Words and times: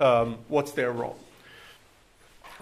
um, 0.00 0.38
what's 0.48 0.72
their 0.72 0.92
role. 0.92 1.16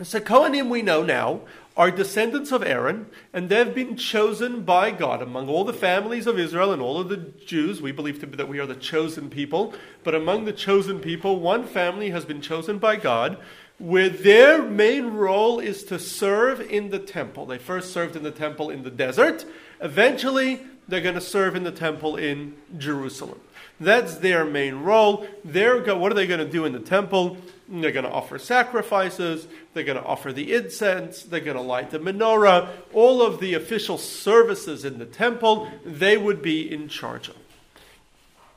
So 0.02 0.20
Kohanim, 0.20 0.68
we 0.68 0.82
know 0.82 1.02
now, 1.02 1.40
are 1.76 1.90
descendants 1.90 2.52
of 2.52 2.62
Aaron, 2.62 3.06
and 3.34 3.48
they've 3.50 3.74
been 3.74 3.96
chosen 3.96 4.62
by 4.62 4.90
God 4.90 5.20
among 5.20 5.48
all 5.48 5.64
the 5.64 5.74
families 5.74 6.26
of 6.26 6.38
Israel 6.38 6.72
and 6.72 6.80
all 6.80 6.98
of 6.98 7.10
the 7.10 7.18
Jews. 7.18 7.82
We 7.82 7.92
believe 7.92 8.20
be 8.20 8.36
that 8.36 8.48
we 8.48 8.58
are 8.58 8.66
the 8.66 8.74
chosen 8.74 9.28
people, 9.28 9.74
but 10.02 10.14
among 10.14 10.46
the 10.46 10.54
chosen 10.54 11.00
people, 11.00 11.38
one 11.38 11.66
family 11.66 12.10
has 12.10 12.24
been 12.24 12.40
chosen 12.40 12.78
by 12.78 12.96
God, 12.96 13.36
where 13.78 14.08
their 14.08 14.62
main 14.62 15.08
role 15.08 15.58
is 15.58 15.84
to 15.84 15.98
serve 15.98 16.62
in 16.62 16.88
the 16.88 16.98
temple. 16.98 17.44
They 17.44 17.58
first 17.58 17.92
served 17.92 18.16
in 18.16 18.22
the 18.22 18.30
temple 18.30 18.70
in 18.70 18.82
the 18.82 18.90
desert. 18.90 19.44
Eventually, 19.80 20.62
they're 20.88 21.02
going 21.02 21.14
to 21.14 21.20
serve 21.20 21.54
in 21.54 21.64
the 21.64 21.72
temple 21.72 22.16
in 22.16 22.54
Jerusalem. 22.78 23.40
That's 23.78 24.16
their 24.16 24.44
main 24.44 24.76
role. 24.76 25.26
They're 25.44 25.80
go- 25.80 25.98
what 25.98 26.10
are 26.12 26.14
they 26.14 26.26
going 26.26 26.44
to 26.44 26.50
do 26.50 26.64
in 26.64 26.72
the 26.72 26.80
temple? 26.80 27.36
They're 27.68 27.92
going 27.92 28.04
to 28.04 28.10
offer 28.10 28.38
sacrifices. 28.38 29.46
They're 29.74 29.84
going 29.84 29.98
to 29.98 30.04
offer 30.04 30.32
the 30.32 30.54
incense. 30.54 31.22
They're 31.22 31.40
going 31.40 31.56
to 31.56 31.62
light 31.62 31.90
the 31.90 31.98
menorah. 31.98 32.68
All 32.92 33.22
of 33.22 33.40
the 33.40 33.54
official 33.54 33.98
services 33.98 34.84
in 34.84 34.98
the 34.98 35.04
temple, 35.04 35.70
they 35.84 36.16
would 36.16 36.42
be 36.42 36.72
in 36.72 36.88
charge 36.88 37.28
of. 37.28 37.36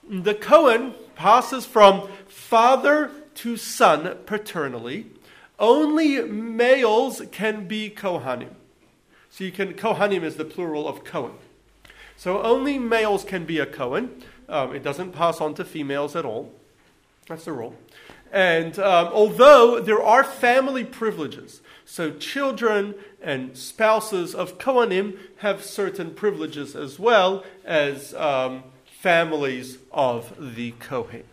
The 0.07 0.35
Cohen 0.35 0.93
passes 1.15 1.65
from 1.65 2.09
father 2.27 3.11
to 3.35 3.57
son 3.57 4.17
paternally. 4.25 5.07
Only 5.57 6.21
males 6.21 7.21
can 7.31 7.67
be 7.67 7.89
Kohanim. 7.89 8.53
So 9.29 9.43
you 9.43 9.51
can, 9.51 9.73
Kohanim 9.73 10.23
is 10.23 10.37
the 10.37 10.45
plural 10.45 10.87
of 10.87 11.03
Cohen. 11.03 11.33
So 12.15 12.41
only 12.41 12.77
males 12.77 13.23
can 13.23 13.45
be 13.45 13.59
a 13.59 13.65
Cohen. 13.65 14.23
Um, 14.49 14.75
it 14.75 14.83
doesn't 14.83 15.11
pass 15.11 15.39
on 15.39 15.53
to 15.55 15.63
females 15.63 16.15
at 16.15 16.25
all. 16.25 16.51
That's 17.27 17.45
the 17.45 17.53
rule. 17.53 17.75
And 18.31 18.77
um, 18.79 19.07
although 19.07 19.79
there 19.79 20.01
are 20.01 20.23
family 20.23 20.83
privileges, 20.83 21.61
so 21.85 22.11
children 22.11 22.95
and 23.21 23.57
spouses 23.57 24.35
of 24.35 24.57
Kohanim 24.57 25.17
have 25.37 25.63
certain 25.63 26.13
privileges 26.13 26.75
as 26.75 26.99
well 26.99 27.43
as 27.65 28.13
um, 28.15 28.63
families 28.85 29.77
of 29.91 30.55
the 30.55 30.71
Kohen. 30.71 31.23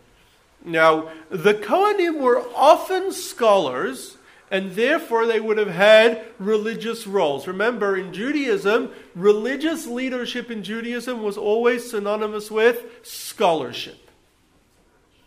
Now, 0.65 1.09
the 1.29 1.53
Kohanim 1.53 2.19
were 2.19 2.43
often 2.55 3.11
scholars, 3.11 4.16
and 4.49 4.71
therefore 4.71 5.25
they 5.25 5.39
would 5.39 5.57
have 5.57 5.69
had 5.69 6.25
religious 6.39 7.05
roles. 7.05 7.47
Remember, 7.47 7.97
in 7.97 8.13
Judaism, 8.13 8.91
religious 9.15 9.85
leadership 9.87 10.49
in 10.49 10.63
Judaism 10.63 11.21
was 11.21 11.37
always 11.37 11.89
synonymous 11.89 12.49
with 12.49 12.85
scholarship. 13.03 14.09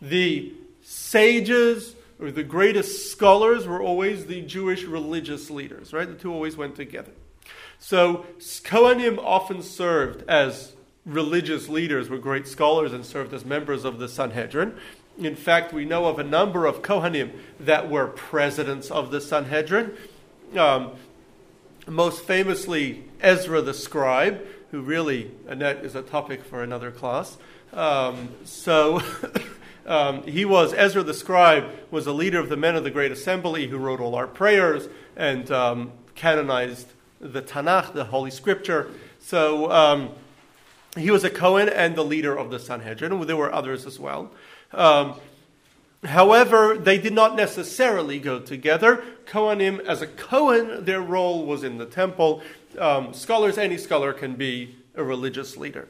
The 0.01 0.53
sages 0.81 1.95
or 2.19 2.31
the 2.31 2.43
greatest 2.43 3.11
scholars 3.11 3.67
were 3.67 3.81
always 3.81 4.25
the 4.27 4.41
Jewish 4.41 4.83
religious 4.83 5.49
leaders, 5.49 5.91
right? 5.91 6.07
The 6.07 6.15
two 6.15 6.31
always 6.31 6.55
went 6.55 6.75
together. 6.75 7.11
So 7.79 8.27
Kohanim 8.39 9.17
often 9.17 9.63
served 9.63 10.29
as 10.29 10.73
religious 11.03 11.67
leaders, 11.67 12.09
were 12.09 12.19
great 12.19 12.47
scholars, 12.47 12.93
and 12.93 13.03
served 13.03 13.33
as 13.33 13.43
members 13.43 13.83
of 13.83 13.97
the 13.97 14.07
Sanhedrin. 14.07 14.77
In 15.19 15.35
fact, 15.35 15.73
we 15.73 15.85
know 15.85 16.05
of 16.05 16.19
a 16.19 16.23
number 16.23 16.65
of 16.65 16.81
Kohanim 16.81 17.31
that 17.59 17.89
were 17.89 18.07
presidents 18.07 18.89
of 18.89 19.11
the 19.11 19.21
Sanhedrin. 19.21 19.93
Um, 20.57 20.91
most 21.87 22.23
famously, 22.23 23.03
Ezra 23.19 23.61
the 23.61 23.73
scribe, 23.73 24.45
who 24.71 24.81
really, 24.81 25.31
Annette, 25.47 25.83
is 25.83 25.95
a 25.95 26.01
topic 26.01 26.43
for 26.43 26.63
another 26.63 26.91
class. 26.91 27.37
Um, 27.73 28.29
so. 28.45 29.01
Um, 29.83 30.23
he 30.23 30.45
was, 30.45 30.73
Ezra 30.73 31.01
the 31.01 31.13
scribe, 31.13 31.69
was 31.89 32.05
a 32.05 32.13
leader 32.13 32.39
of 32.39 32.49
the 32.49 32.55
men 32.55 32.75
of 32.75 32.83
the 32.83 32.91
Great 32.91 33.11
Assembly 33.11 33.67
who 33.67 33.77
wrote 33.77 33.99
all 33.99 34.15
our 34.15 34.27
prayers 34.27 34.87
and 35.15 35.49
um, 35.51 35.91
canonized 36.15 36.87
the 37.19 37.41
Tanakh, 37.41 37.93
the 37.93 38.05
Holy 38.05 38.31
Scripture. 38.31 38.91
So 39.19 39.71
um, 39.71 40.09
he 40.97 41.11
was 41.11 41.23
a 41.23 41.29
Cohen 41.29 41.69
and 41.69 41.95
the 41.95 42.03
leader 42.03 42.37
of 42.37 42.51
the 42.51 42.59
Sanhedrin. 42.59 43.25
There 43.25 43.37
were 43.37 43.53
others 43.53 43.85
as 43.85 43.99
well. 43.99 44.31
Um, 44.73 45.15
however, 46.03 46.77
they 46.77 46.97
did 46.97 47.13
not 47.13 47.35
necessarily 47.35 48.19
go 48.19 48.39
together. 48.39 49.03
Kohanim, 49.25 49.79
as 49.81 50.01
a 50.01 50.07
Cohen, 50.07 50.85
their 50.85 51.01
role 51.01 51.45
was 51.45 51.63
in 51.63 51.77
the 51.77 51.85
temple. 51.85 52.41
Um, 52.77 53.13
scholars, 53.13 53.57
any 53.57 53.77
scholar 53.77 54.13
can 54.13 54.35
be 54.35 54.75
a 54.95 55.03
religious 55.03 55.57
leader. 55.57 55.87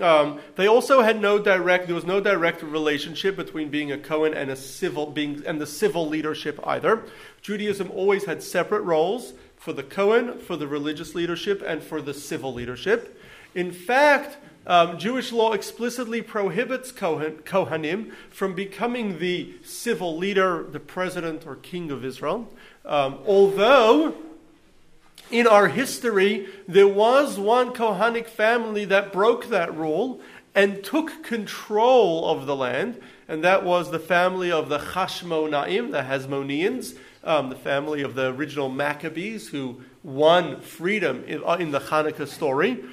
Um, 0.00 0.40
they 0.56 0.66
also 0.66 1.02
had 1.02 1.20
no 1.20 1.38
direct. 1.38 1.86
There 1.86 1.94
was 1.94 2.04
no 2.04 2.20
direct 2.20 2.62
relationship 2.62 3.36
between 3.36 3.68
being 3.68 3.92
a 3.92 3.98
Cohen 3.98 4.34
and 4.34 4.50
a 4.50 4.56
civil 4.56 5.06
being 5.06 5.44
and 5.46 5.60
the 5.60 5.66
civil 5.66 6.08
leadership 6.08 6.58
either. 6.66 7.04
Judaism 7.42 7.90
always 7.92 8.24
had 8.24 8.42
separate 8.42 8.80
roles 8.80 9.34
for 9.56 9.72
the 9.72 9.84
Cohen, 9.84 10.38
for 10.38 10.56
the 10.56 10.66
religious 10.66 11.14
leadership, 11.14 11.62
and 11.64 11.82
for 11.82 12.02
the 12.02 12.14
civil 12.14 12.52
leadership. 12.52 13.20
In 13.54 13.70
fact, 13.70 14.36
um, 14.66 14.98
Jewish 14.98 15.30
law 15.32 15.52
explicitly 15.52 16.22
prohibits 16.22 16.90
Kohanim 16.90 18.12
from 18.30 18.54
becoming 18.54 19.18
the 19.18 19.54
civil 19.62 20.16
leader, 20.16 20.66
the 20.70 20.80
president 20.80 21.46
or 21.46 21.56
king 21.56 21.90
of 21.90 22.04
Israel. 22.04 22.48
Um, 22.84 23.18
although 23.26 24.14
in 25.30 25.46
our 25.46 25.68
history, 25.68 26.48
there 26.68 26.88
was 26.88 27.38
one 27.38 27.72
Kohanic 27.72 28.26
family 28.26 28.84
that 28.86 29.12
broke 29.12 29.48
that 29.48 29.74
rule 29.76 30.20
and 30.54 30.84
took 30.84 31.24
control 31.24 32.28
of 32.28 32.46
the 32.46 32.54
land, 32.54 33.00
and 33.26 33.42
that 33.42 33.64
was 33.64 33.90
the 33.90 33.98
family 33.98 34.52
of 34.52 34.68
the 34.68 34.78
Hashmonaim, 34.78 35.90
the 35.90 36.02
Hasmoneans, 36.02 36.96
um, 37.24 37.48
the 37.48 37.56
family 37.56 38.02
of 38.02 38.14
the 38.14 38.32
original 38.32 38.68
Maccabees 38.68 39.48
who 39.48 39.80
won 40.02 40.60
freedom 40.60 41.24
in, 41.24 41.42
uh, 41.44 41.54
in 41.54 41.70
the 41.70 41.80
Hanukkah 41.80 42.28
story. 42.28 42.84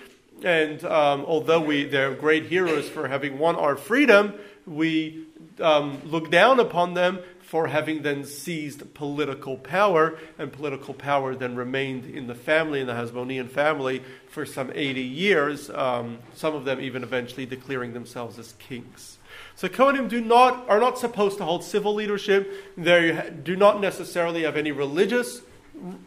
And 0.44 0.84
um, 0.85 1.25
although 1.25 1.62
we, 1.62 1.84
they're 1.85 2.13
great 2.13 2.46
heroes 2.46 2.90
for 2.90 3.07
having 3.07 3.38
won 3.38 3.56
our 3.56 3.75
freedom, 3.75 4.34
we 4.66 5.25
um, 5.59 6.02
look 6.06 6.31
down 6.31 6.59
upon 6.59 6.94
them 6.94 7.19
for 7.52 7.68
having 7.68 8.02
then 8.02 8.24
seized 8.24 8.94
political 8.94 9.57
power, 9.57 10.18
and 10.40 10.53
political 10.53 10.94
power 10.94 11.35
then 11.35 11.53
remained 11.53 12.06
in 12.06 12.28
the 12.28 12.34
family, 12.34 12.79
in 12.79 12.88
the 12.88 12.94
Hasmonean 12.94 13.50
family, 13.50 14.02
for 14.29 14.46
some 14.46 14.72
80 14.74 15.02
years, 15.02 15.69
um, 15.72 16.19
some 16.34 16.56
of 16.56 16.63
them 16.63 16.79
even 16.79 17.03
eventually 17.03 17.46
declaring 17.46 17.91
themselves 17.91 18.40
as 18.40 18.53
kings. 18.53 19.18
So 19.56 19.68
Kohanim 19.68 20.08
do 20.08 20.22
not, 20.22 20.69
are 20.69 20.79
not 20.79 20.97
supposed 20.97 21.40
to 21.40 21.44
hold 21.44 21.66
civil 21.66 21.94
leadership. 21.94 22.73
They 22.78 23.31
do 23.44 23.58
not 23.58 23.81
necessarily 23.81 24.44
have 24.44 24.56
any 24.56 24.72
religious 24.72 25.41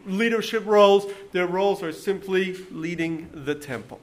leadership 0.07 0.65
roles. 0.65 1.05
Their 1.31 1.45
roles 1.45 1.83
are 1.83 1.91
simply 1.91 2.55
leading 2.71 3.29
the 3.33 3.53
temple. 3.53 3.99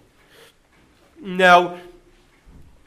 Now, 1.22 1.78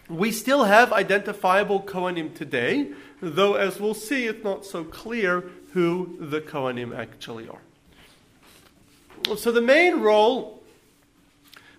we 0.07 0.31
still 0.31 0.65
have 0.65 0.93
identifiable 0.93 1.81
Kohanim 1.81 2.35
today 2.35 2.91
though 3.21 3.55
as 3.55 3.79
we'll 3.79 3.93
see, 3.93 4.25
it's 4.25 4.43
not 4.43 4.65
so 4.65 4.83
clear 4.83 5.45
who 5.73 6.17
the 6.19 6.41
Kohanim 6.41 6.95
actually 6.95 7.47
are. 7.47 7.61
So 9.37 9.51
the 9.51 9.61
main 9.61 10.01
role 10.01 10.61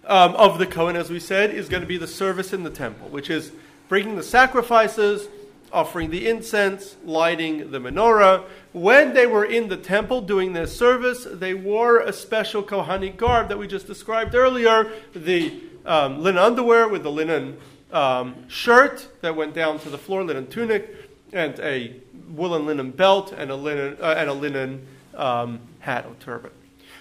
um, 0.04 0.34
of 0.34 0.58
the 0.58 0.66
Kohen, 0.66 0.96
as 0.96 1.10
we 1.10 1.20
said, 1.20 1.50
is 1.50 1.68
going 1.68 1.82
to 1.82 1.86
be 1.86 1.98
the 1.98 2.06
service 2.06 2.52
in 2.52 2.62
the 2.64 2.70
temple, 2.70 3.08
which 3.08 3.30
is 3.30 3.52
bringing 3.88 4.16
the 4.16 4.22
sacrifices, 4.22 5.28
offering 5.72 6.10
the 6.10 6.28
incense, 6.28 6.96
lighting 7.04 7.70
the 7.70 7.78
menorah. 7.78 8.44
When 8.72 9.14
they 9.14 9.26
were 9.26 9.44
in 9.44 9.68
the 9.68 9.76
temple 9.76 10.22
doing 10.22 10.52
their 10.52 10.66
service, 10.66 11.26
they 11.30 11.54
wore 11.54 12.00
a 12.00 12.12
special 12.12 12.62
Kohanic 12.62 13.16
garb 13.16 13.48
that 13.48 13.58
we 13.58 13.66
just 13.66 13.86
described 13.86 14.34
earlier 14.34 14.90
the 15.14 15.62
um, 15.86 16.22
linen 16.22 16.38
underwear 16.38 16.88
with 16.88 17.06
a 17.06 17.10
linen 17.10 17.58
um, 17.92 18.48
shirt 18.48 19.08
that 19.22 19.36
went 19.36 19.54
down 19.54 19.78
to 19.80 19.90
the 19.90 19.98
floor, 19.98 20.24
linen 20.24 20.46
tunic, 20.48 20.94
and 21.32 21.58
a 21.60 21.94
woolen 22.28 22.66
linen 22.66 22.90
belt 22.90 23.32
and 23.32 23.50
a 23.50 23.56
linen, 23.56 23.96
uh, 24.00 24.14
and 24.16 24.28
a 24.28 24.34
linen 24.34 24.86
um, 25.14 25.60
hat 25.80 26.04
or 26.06 26.14
turban. 26.20 26.50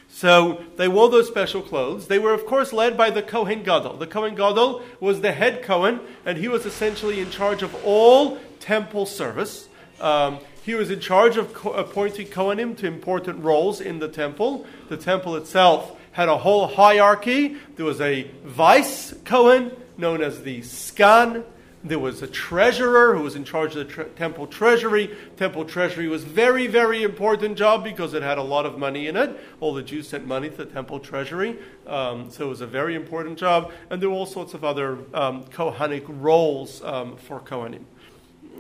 So 0.08 0.64
they 0.78 0.88
wore 0.88 1.10
those 1.10 1.28
special 1.28 1.62
clothes. 1.62 2.08
They 2.08 2.20
were, 2.20 2.34
of 2.34 2.46
course, 2.46 2.72
led 2.72 2.96
by 2.96 3.10
the 3.10 3.22
Kohen 3.22 3.64
Gadol. 3.64 3.98
The 3.98 4.08
Kohen 4.08 4.34
Gadol 4.36 4.82
was 5.02 5.20
the 5.20 5.34
head 5.34 5.62
Kohen, 5.62 6.00
and 6.26 6.38
he 6.38 6.48
was 6.48 6.66
essentially 6.66 7.20
in 7.20 7.30
charge 7.32 7.64
of 7.64 7.76
all 7.84 8.38
temple 8.62 9.06
service. 9.06 9.68
Um, 10.00 10.40
he 10.64 10.74
was 10.74 10.90
in 10.90 11.00
charge 11.00 11.38
of 11.38 11.54
co- 11.54 11.74
appointing 11.74 12.28
Kohanim 12.28 12.78
to 12.78 12.88
important 12.88 13.44
roles 13.44 13.82
in 13.82 14.00
the 14.00 14.08
temple. 14.08 14.66
The 14.88 14.98
temple 14.98 15.36
itself 15.36 16.00
had 16.16 16.30
a 16.30 16.38
whole 16.38 16.66
hierarchy. 16.66 17.58
There 17.76 17.86
was 17.86 18.00
a 18.00 18.24
vice 18.46 19.14
Cohen 19.26 19.76
known 19.98 20.22
as 20.22 20.44
the 20.44 20.62
Segan, 20.62 21.44
there 21.84 22.00
was 22.00 22.22
a 22.22 22.28
treasurer 22.28 23.16
who 23.16 23.24
was 23.24 23.36
in 23.36 23.44
charge 23.44 23.76
of 23.76 23.86
the 23.86 23.94
tre- 23.94 24.10
temple 24.16 24.48
treasury. 24.48 25.14
Temple 25.36 25.66
treasury 25.66 26.08
was 26.08 26.24
very, 26.24 26.68
very 26.68 27.04
important 27.04 27.58
job 27.58 27.84
because 27.84 28.14
it 28.14 28.24
had 28.24 28.38
a 28.38 28.42
lot 28.42 28.66
of 28.66 28.80
money 28.80 29.08
in 29.08 29.18
it. 29.18 29.38
All 29.60 29.74
the 29.74 29.84
Jews 29.84 30.08
sent 30.08 30.26
money 30.26 30.50
to 30.50 30.56
the 30.56 30.66
temple 30.66 31.02
treasury, 31.02 31.60
um, 31.86 32.32
so 32.32 32.46
it 32.46 32.50
was 32.50 32.62
a 32.62 32.66
very 32.66 32.96
important 32.96 33.38
job. 33.38 33.74
And 33.90 34.02
there 34.02 34.10
were 34.10 34.16
all 34.16 34.26
sorts 34.26 34.54
of 34.54 34.64
other 34.64 34.98
um, 35.14 35.44
Kohanic 35.44 36.06
roles 36.08 36.82
um, 36.82 37.18
for 37.18 37.42
Kohanim. 37.42 37.84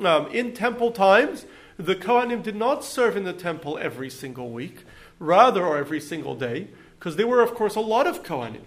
Um, 0.03 0.27
in 0.27 0.53
temple 0.53 0.91
times, 0.91 1.45
the 1.77 1.95
Kohanim 1.95 2.43
did 2.43 2.57
not 2.57 2.83
serve 2.83 3.15
in 3.15 3.23
the 3.23 3.33
temple 3.33 3.79
every 3.81 4.09
single 4.09 4.49
week, 4.49 4.83
rather, 5.19 5.65
or 5.65 5.77
every 5.77 6.01
single 6.01 6.35
day, 6.35 6.67
because 7.05 7.17
there 7.17 7.27
were, 7.27 7.43
of 7.43 7.53
course, 7.53 7.75
a 7.75 7.79
lot 7.79 8.07
of 8.07 8.23
Kohanim. 8.23 8.63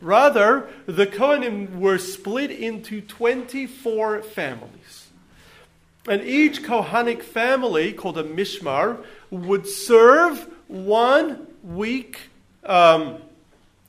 Rather, 0.00 0.68
the 0.86 1.06
Kohanim 1.06 1.78
were 1.78 1.98
split 1.98 2.50
into 2.50 3.00
24 3.00 4.22
families. 4.22 5.06
And 6.08 6.20
each 6.22 6.64
Kohanic 6.64 7.22
family, 7.22 7.92
called 7.92 8.18
a 8.18 8.24
Mishmar, 8.24 9.04
would 9.30 9.68
serve 9.68 10.48
one 10.66 11.46
week, 11.62 12.22
um, 12.64 13.18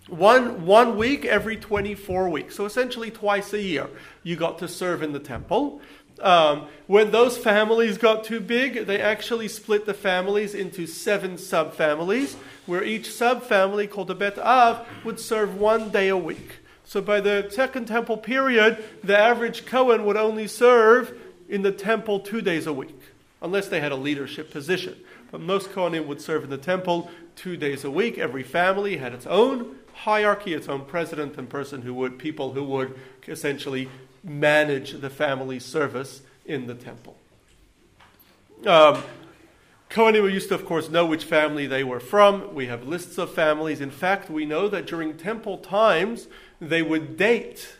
one, 0.07 0.67
one 0.67 0.95
week 0.95 1.25
every 1.25 1.57
24 1.57 2.29
weeks. 2.29 2.55
So 2.55 2.65
essentially 2.65 3.09
twice 3.09 3.51
a 3.51 3.61
year, 3.63 3.89
you 4.21 4.35
got 4.35 4.59
to 4.59 4.67
serve 4.67 5.01
in 5.01 5.11
the 5.11 5.19
temple. 5.19 5.81
Um, 6.21 6.67
when 6.85 7.09
those 7.09 7.35
families 7.35 7.97
got 7.97 8.23
too 8.23 8.41
big, 8.41 8.85
they 8.85 9.01
actually 9.01 9.47
split 9.47 9.87
the 9.87 9.95
families 9.95 10.53
into 10.53 10.85
seven 10.85 11.33
subfamilies, 11.33 12.35
where 12.67 12.83
each 12.83 13.09
subfamily, 13.09 13.89
called 13.89 14.11
a 14.11 14.15
Bet 14.15 14.37
Av, 14.37 14.87
would 15.03 15.19
serve 15.19 15.59
one 15.59 15.89
day 15.89 16.09
a 16.09 16.17
week. 16.17 16.59
So 16.85 17.01
by 17.01 17.19
the 17.19 17.47
Second 17.49 17.87
Temple 17.87 18.17
period, 18.17 18.83
the 19.03 19.17
average 19.17 19.65
Cohen 19.65 20.05
would 20.05 20.17
only 20.17 20.47
serve 20.47 21.17
in 21.49 21.61
the 21.61 21.71
temple 21.71 22.19
two 22.19 22.41
days 22.41 22.67
a 22.67 22.73
week, 22.73 22.99
unless 23.41 23.67
they 23.67 23.79
had 23.79 23.91
a 23.91 23.95
leadership 23.95 24.51
position. 24.51 24.95
But 25.31 25.41
most 25.41 25.71
Kohanim 25.71 26.05
would 26.07 26.21
serve 26.21 26.43
in 26.43 26.49
the 26.49 26.57
temple 26.57 27.09
two 27.35 27.57
days 27.57 27.83
a 27.83 27.91
week. 27.91 28.17
Every 28.17 28.43
family 28.43 28.97
had 28.97 29.13
its 29.13 29.25
own 29.25 29.77
hierarchy, 29.93 30.53
its 30.53 30.69
own 30.69 30.85
president 30.85 31.37
and 31.37 31.49
person 31.49 31.81
who 31.81 31.93
would, 31.95 32.19
people 32.19 32.53
who 32.53 32.63
would 32.63 32.97
essentially 33.27 33.89
manage 34.23 34.93
the 35.01 35.09
family 35.09 35.59
service 35.59 36.21
in 36.45 36.67
the 36.67 36.75
temple. 36.75 37.17
Um, 38.65 39.03
Kohanim 39.89 40.31
used 40.31 40.49
to, 40.49 40.55
of 40.55 40.65
course, 40.65 40.89
know 40.89 41.05
which 41.05 41.23
family 41.23 41.65
they 41.65 41.83
were 41.83 42.01
from. 42.01 42.53
We 42.53 42.67
have 42.67 42.85
lists 42.85 43.17
of 43.17 43.33
families. 43.33 43.79
In 43.79 43.91
fact, 43.91 44.29
we 44.29 44.45
know 44.45 44.67
that 44.67 44.85
during 44.85 45.15
temple 45.15 45.57
times, 45.59 46.27
they 46.59 46.81
would 46.81 47.15
date, 47.15 47.77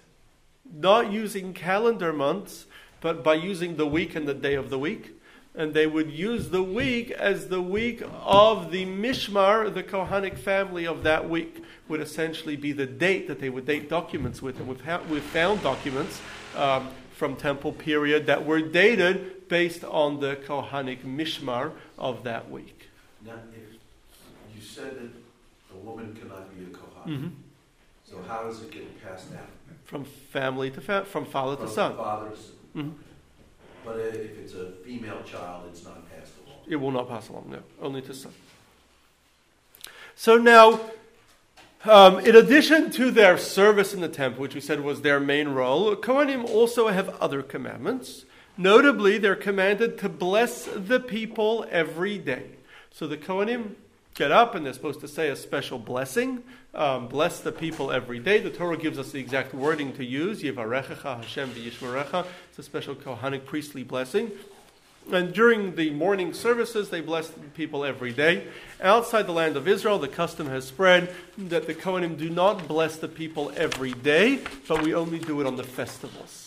not 0.73 1.11
using 1.11 1.53
calendar 1.53 2.13
months, 2.13 2.65
but 3.01 3.23
by 3.23 3.33
using 3.35 3.75
the 3.75 3.85
week 3.85 4.15
and 4.15 4.27
the 4.27 4.33
day 4.33 4.55
of 4.55 4.69
the 4.69 4.79
week. 4.79 5.19
And 5.53 5.73
they 5.73 5.87
would 5.87 6.11
use 6.11 6.49
the 6.49 6.63
week 6.63 7.11
as 7.11 7.49
the 7.49 7.61
week 7.61 8.01
of 8.23 8.71
the 8.71 8.85
Mishmar, 8.85 9.73
the 9.73 9.83
Kohanic 9.83 10.37
family 10.37 10.85
of 10.85 11.03
that 11.03 11.29
week, 11.29 11.63
would 11.89 11.99
essentially 11.99 12.55
be 12.55 12.71
the 12.71 12.85
date 12.85 13.27
that 13.27 13.39
they 13.39 13.49
would 13.49 13.65
date 13.65 13.89
documents 13.89 14.41
with. 14.41 14.59
And 14.59 14.67
we've, 14.67 14.83
ha- 14.85 15.01
we've 15.09 15.23
found 15.23 15.61
documents 15.61 16.21
um, 16.55 16.89
from 17.11 17.35
temple 17.35 17.73
period 17.73 18.27
that 18.27 18.45
were 18.45 18.61
dated 18.61 19.36
based 19.47 19.83
on 19.83 20.19
the 20.19 20.35
Kohanic 20.35 21.03
Mishmar 21.03 21.71
of 21.97 22.23
that 22.23 22.49
week. 22.49 22.89
Now, 23.25 23.33
if 23.51 24.55
you 24.55 24.61
said 24.61 24.95
that 24.95 25.11
a 25.73 25.77
woman 25.77 26.15
cannot 26.19 26.55
be 26.55 26.63
a 26.65 26.67
Kohan, 26.67 27.07
mm-hmm. 27.07 27.27
so 28.09 28.21
how 28.27 28.43
does 28.43 28.61
it 28.61 28.71
get 28.71 29.03
passed 29.03 29.31
down? 29.31 29.47
From 29.85 30.03
family 30.03 30.69
to 30.71 30.81
fa- 30.81 31.05
from 31.05 31.25
father 31.25 31.55
from 31.55 31.67
to 31.67 31.73
son. 31.73 31.95
Father 31.95 32.29
to 32.29 32.79
mm-hmm. 32.79 32.89
But 33.85 33.99
if 33.99 34.37
it's 34.37 34.53
a 34.53 34.71
female 34.83 35.23
child, 35.23 35.63
it's 35.69 35.83
not 35.85 36.09
passed 36.11 36.33
along. 36.45 36.59
It 36.67 36.75
will 36.75 36.91
not 36.91 37.07
pass 37.07 37.29
along, 37.29 37.49
no, 37.49 37.59
only 37.81 38.01
to 38.01 38.13
son. 38.13 38.33
So 40.15 40.35
now, 40.37 40.81
um, 41.85 42.19
in 42.19 42.35
addition 42.35 42.91
to 42.91 43.11
their 43.11 43.37
service 43.37 43.93
in 43.93 44.01
the 44.01 44.09
temple, 44.09 44.41
which 44.41 44.55
we 44.55 44.61
said 44.61 44.81
was 44.81 45.01
their 45.01 45.19
main 45.19 45.49
role, 45.49 45.95
Kohanim 45.95 46.43
also 46.49 46.89
have 46.89 47.15
other 47.21 47.41
commandments. 47.41 48.25
Notably, 48.57 49.17
they're 49.19 49.35
commanded 49.35 49.99
to 49.99 50.09
bless 50.09 50.65
the 50.65 50.99
people 50.99 51.65
every 51.69 52.17
day. 52.17 52.45
So 52.91 53.05
the 53.05 53.17
Kohanim 53.17 53.75
get 54.15 54.31
up 54.31 54.55
and 54.55 54.65
they're 54.65 54.73
supposed 54.73 54.99
to 55.01 55.07
say 55.07 55.29
a 55.29 55.35
special 55.35 55.77
blessing. 55.77 56.41
Um, 56.73 57.07
bless 57.07 57.39
the 57.39 57.51
people 57.51 57.91
every 57.91 58.17
day. 58.17 58.39
The 58.39 58.49
Torah 58.49 58.77
gives 58.77 58.97
us 58.97 59.11
the 59.11 59.19
exact 59.19 59.53
wording 59.53 59.93
to 59.93 60.03
use. 60.03 60.41
Yivarechecha 60.41 61.17
Hashem 61.17 61.51
v'yishmerecha. 61.51 62.25
It's 62.49 62.59
a 62.59 62.63
special 62.63 62.95
Kohanic 62.95 63.45
priestly 63.45 63.83
blessing. 63.83 64.31
And 65.11 65.33
during 65.33 65.75
the 65.75 65.91
morning 65.91 66.33
services, 66.33 66.89
they 66.89 66.99
bless 66.99 67.29
the 67.29 67.39
people 67.39 67.85
every 67.85 68.11
day. 68.11 68.47
Outside 68.81 69.27
the 69.27 69.31
land 69.31 69.55
of 69.55 69.67
Israel, 69.67 69.99
the 69.99 70.07
custom 70.07 70.47
has 70.47 70.65
spread 70.65 71.13
that 71.37 71.67
the 71.67 71.75
Kohanim 71.75 72.17
do 72.17 72.29
not 72.29 72.67
bless 72.67 72.97
the 72.97 73.07
people 73.07 73.51
every 73.55 73.93
day, 73.93 74.41
but 74.67 74.81
we 74.81 74.93
only 74.93 75.19
do 75.19 75.39
it 75.39 75.47
on 75.47 75.55
the 75.55 75.63
festivals. 75.63 76.46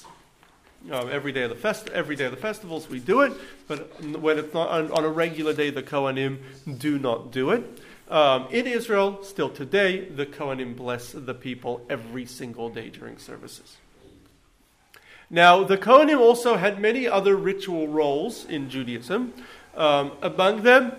Um, 0.88 1.10
every 1.10 1.30
day 1.30 1.42
of 1.42 1.50
the 1.50 1.56
fest, 1.56 1.90
every 1.90 2.16
day 2.16 2.24
of 2.24 2.30
the 2.30 2.38
festivals, 2.38 2.88
we 2.88 3.00
do 3.00 3.20
it, 3.20 3.32
but 3.68 4.02
when 4.18 4.38
it's 4.38 4.54
not 4.54 4.70
on, 4.70 4.90
on 4.92 5.04
a 5.04 5.10
regular 5.10 5.52
day, 5.52 5.68
the 5.68 5.82
Kohanim 5.82 6.38
do 6.78 6.98
not 6.98 7.32
do 7.32 7.50
it. 7.50 7.80
Um, 8.08 8.48
in 8.50 8.66
Israel, 8.66 9.22
still 9.22 9.50
today, 9.50 10.06
the 10.06 10.24
Kohanim 10.24 10.74
bless 10.74 11.12
the 11.12 11.34
people 11.34 11.84
every 11.90 12.24
single 12.24 12.70
day 12.70 12.88
during 12.88 13.18
services. 13.18 13.76
Now, 15.28 15.64
the 15.64 15.76
Kohanim 15.76 16.18
also 16.18 16.56
had 16.56 16.80
many 16.80 17.06
other 17.06 17.36
ritual 17.36 17.86
roles 17.86 18.46
in 18.46 18.70
Judaism. 18.70 19.34
Um, 19.76 20.12
among 20.22 20.62
them, 20.62 20.92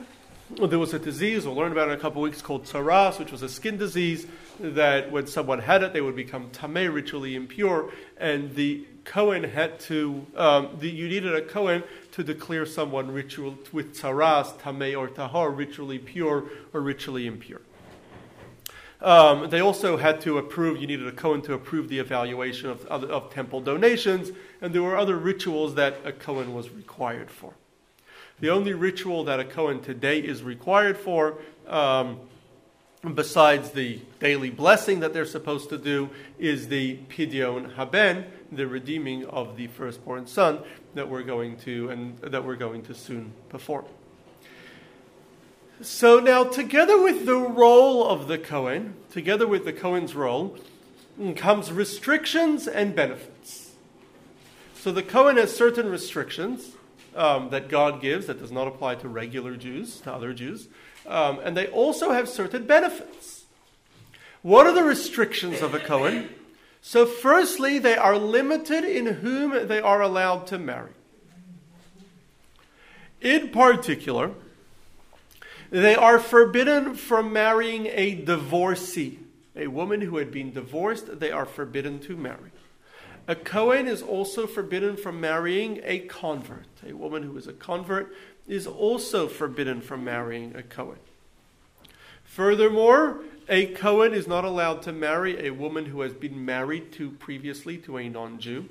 there 0.57 0.79
was 0.79 0.93
a 0.93 0.99
disease, 0.99 1.45
we'll 1.45 1.55
learn 1.55 1.71
about 1.71 1.87
in 1.87 1.95
a 1.95 1.97
couple 1.97 2.23
of 2.23 2.29
weeks, 2.29 2.41
called 2.41 2.65
tsaras, 2.65 3.17
which 3.17 3.31
was 3.31 3.41
a 3.41 3.49
skin 3.49 3.77
disease 3.77 4.27
that 4.59 5.11
when 5.11 5.25
someone 5.25 5.59
had 5.59 5.81
it, 5.81 5.91
they 5.91 6.01
would 6.01 6.15
become 6.15 6.49
tameh, 6.51 6.93
ritually 6.93 7.35
impure, 7.35 7.91
and 8.17 8.53
the 8.55 8.85
Kohen 9.03 9.43
had 9.43 9.79
to, 9.81 10.25
um, 10.35 10.77
the, 10.79 10.89
you 10.89 11.07
needed 11.07 11.33
a 11.33 11.41
Cohen 11.41 11.83
to 12.11 12.23
declare 12.23 12.65
someone 12.65 13.11
ritual 13.11 13.57
with 13.71 13.95
tsaras, 13.95 14.57
tameh, 14.59 14.97
or 14.97 15.07
tahor, 15.07 15.55
ritually 15.55 15.97
pure 15.97 16.45
or 16.73 16.81
ritually 16.81 17.27
impure. 17.27 17.61
Um, 19.01 19.49
they 19.49 19.61
also 19.61 19.97
had 19.97 20.21
to 20.21 20.37
approve, 20.37 20.79
you 20.79 20.85
needed 20.85 21.07
a 21.07 21.11
Cohen 21.11 21.41
to 21.43 21.53
approve 21.53 21.89
the 21.89 21.97
evaluation 21.97 22.69
of, 22.69 22.85
of, 22.85 23.03
of, 23.05 23.33
temple 23.33 23.59
donations, 23.59 24.29
and 24.61 24.75
there 24.75 24.83
were 24.83 24.95
other 24.95 25.17
rituals 25.17 25.73
that 25.75 25.97
a 26.05 26.11
Cohen 26.11 26.53
was 26.53 26.69
required 26.69 27.31
for. 27.31 27.53
The 28.39 28.49
only 28.49 28.73
ritual 28.73 29.23
that 29.23 29.39
a 29.39 29.45
Cohen 29.45 29.81
today 29.81 30.19
is 30.19 30.43
required 30.43 30.97
for, 30.97 31.39
um, 31.67 32.19
besides 33.15 33.71
the 33.71 33.99
daily 34.19 34.51
blessing 34.51 34.99
that 34.99 35.13
they're 35.13 35.25
supposed 35.25 35.69
to 35.69 35.79
do, 35.79 36.11
is 36.37 36.67
the 36.67 36.97
Pidyon 37.09 37.73
Haben, 37.73 38.25
the 38.51 38.67
redeeming 38.67 39.25
of 39.25 39.55
the 39.55 39.67
firstborn 39.67 40.27
son 40.27 40.59
that 40.93 41.07
we're 41.09 41.23
going 41.23 41.57
to 41.57 41.89
and 41.89 42.17
that 42.19 42.43
we're 42.43 42.55
going 42.55 42.81
to 42.83 42.93
soon 42.93 43.31
perform. 43.49 43.85
So 45.81 46.19
now, 46.19 46.43
together 46.43 47.01
with 47.01 47.25
the 47.25 47.37
role 47.37 48.07
of 48.07 48.27
the 48.27 48.37
Cohen, 48.37 48.95
together 49.09 49.47
with 49.47 49.65
the 49.65 49.73
Cohen's 49.73 50.13
role, 50.13 50.57
comes 51.35 51.71
restrictions 51.71 52.67
and 52.67 52.95
benefits. 52.95 53.71
So 54.75 54.91
the 54.91 55.03
Cohen 55.03 55.37
has 55.37 55.55
certain 55.55 55.89
restrictions 55.89 56.75
um, 57.15 57.49
that 57.49 57.67
God 57.67 58.01
gives 58.01 58.27
that 58.27 58.39
does 58.39 58.51
not 58.51 58.67
apply 58.67 58.95
to 58.95 59.07
regular 59.07 59.55
Jews, 59.55 59.99
to 60.01 60.13
other 60.13 60.33
Jews, 60.33 60.67
um, 61.07 61.39
and 61.43 61.57
they 61.57 61.67
also 61.67 62.11
have 62.11 62.29
certain 62.29 62.65
benefits. 62.65 63.45
What 64.41 64.65
are 64.65 64.73
the 64.73 64.83
restrictions 64.83 65.61
of 65.61 65.73
a 65.73 65.79
Cohen? 65.79 66.29
So, 66.81 67.05
firstly, 67.05 67.77
they 67.77 67.95
are 67.95 68.17
limited 68.17 68.83
in 68.83 69.05
whom 69.05 69.67
they 69.67 69.79
are 69.79 70.01
allowed 70.01 70.47
to 70.47 70.57
marry. 70.57 70.91
In 73.21 73.49
particular, 73.49 74.31
they 75.69 75.95
are 75.95 76.19
forbidden 76.19 76.95
from 76.95 77.31
marrying 77.31 77.87
a 77.87 78.15
divorcee. 78.15 79.19
A 79.55 79.67
woman 79.67 80.01
who 80.01 80.17
had 80.17 80.31
been 80.31 80.51
divorced, 80.51 81.19
they 81.19 81.31
are 81.31 81.45
forbidden 81.45 81.99
to 81.99 82.17
marry. 82.17 82.51
A 83.27 83.35
Kohen 83.35 83.87
is 83.87 84.01
also 84.01 84.47
forbidden 84.47 84.97
from 84.97 85.21
marrying 85.21 85.79
a 85.83 85.99
convert. 85.99 86.65
A 86.85 86.93
woman 86.93 87.23
who 87.23 87.37
is 87.37 87.47
a 87.47 87.53
convert 87.53 88.13
is 88.47 88.65
also 88.65 89.27
forbidden 89.27 89.81
from 89.81 90.03
marrying 90.03 90.55
a 90.55 90.63
Kohen. 90.63 90.97
Furthermore, 92.23 93.21
a 93.51 93.65
Cohen 93.65 94.13
is 94.13 94.27
not 94.27 94.45
allowed 94.45 94.81
to 94.83 94.93
marry 94.93 95.45
a 95.45 95.51
woman 95.51 95.85
who 95.85 95.99
has 96.01 96.13
been 96.13 96.45
married 96.45 96.93
to 96.93 97.11
previously 97.11 97.77
to 97.79 97.97
a 97.97 98.07
non 98.07 98.39
Jew. 98.39 98.69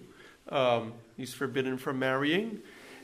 Um, 0.49 0.95
he's 1.19 1.35
forbidden 1.35 1.77
from 1.77 1.99
marrying. 1.99 2.61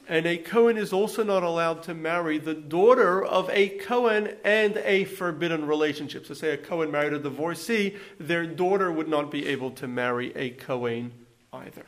And 0.08 0.24
a 0.24 0.38
Cohen 0.38 0.78
is 0.78 0.92
also 0.92 1.22
not 1.22 1.42
allowed 1.42 1.82
to 1.84 1.94
marry 1.94 2.38
the 2.38 2.54
daughter 2.54 3.22
of 3.22 3.50
a 3.50 3.68
Cohen 3.68 4.36
and 4.42 4.78
a 4.78 5.04
forbidden 5.04 5.66
relationship. 5.66 6.24
So, 6.26 6.32
say 6.32 6.50
a 6.52 6.56
Cohen 6.56 6.90
married 6.90 7.12
a 7.12 7.18
divorcee, 7.18 7.96
their 8.18 8.46
daughter 8.46 8.90
would 8.90 9.08
not 9.08 9.30
be 9.30 9.46
able 9.46 9.72
to 9.72 9.86
marry 9.86 10.34
a 10.34 10.50
Cohen 10.50 11.12
either. 11.52 11.84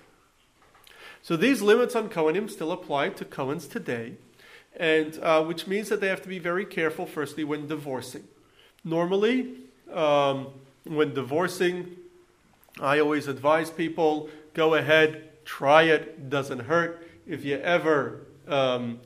So, 1.23 1.35
these 1.35 1.63
limits 1.63 1.97
on 1.97 2.11
Cohenim 2.11 2.51
still 2.51 2.73
apply 2.73 3.11
to 3.11 3.25
Cohens 3.25 3.71
today, 3.71 4.17
and 4.77 5.19
uh, 5.23 5.43
which 5.45 5.67
means 5.67 5.89
that 5.89 6.03
they 6.03 6.09
have 6.09 6.23
to 6.23 6.29
be 6.29 6.39
very 6.39 6.67
careful, 6.67 7.07
firstly, 7.07 7.43
when 7.43 7.69
divorcing. 7.69 8.25
Normally, 8.85 9.68
um, 9.93 10.49
when 10.85 11.15
divorcing, 11.15 11.97
I 12.81 13.01
always 13.01 13.29
advise 13.29 13.71
people 13.71 14.31
go 14.55 14.75
ahead, 14.75 15.45
try 15.45 15.83
it, 15.83 16.31
doesn't 16.31 16.61
hurt 16.61 17.09
if 17.27 17.45
you 17.45 17.59
ever 17.59 18.27
um, 18.49 19.01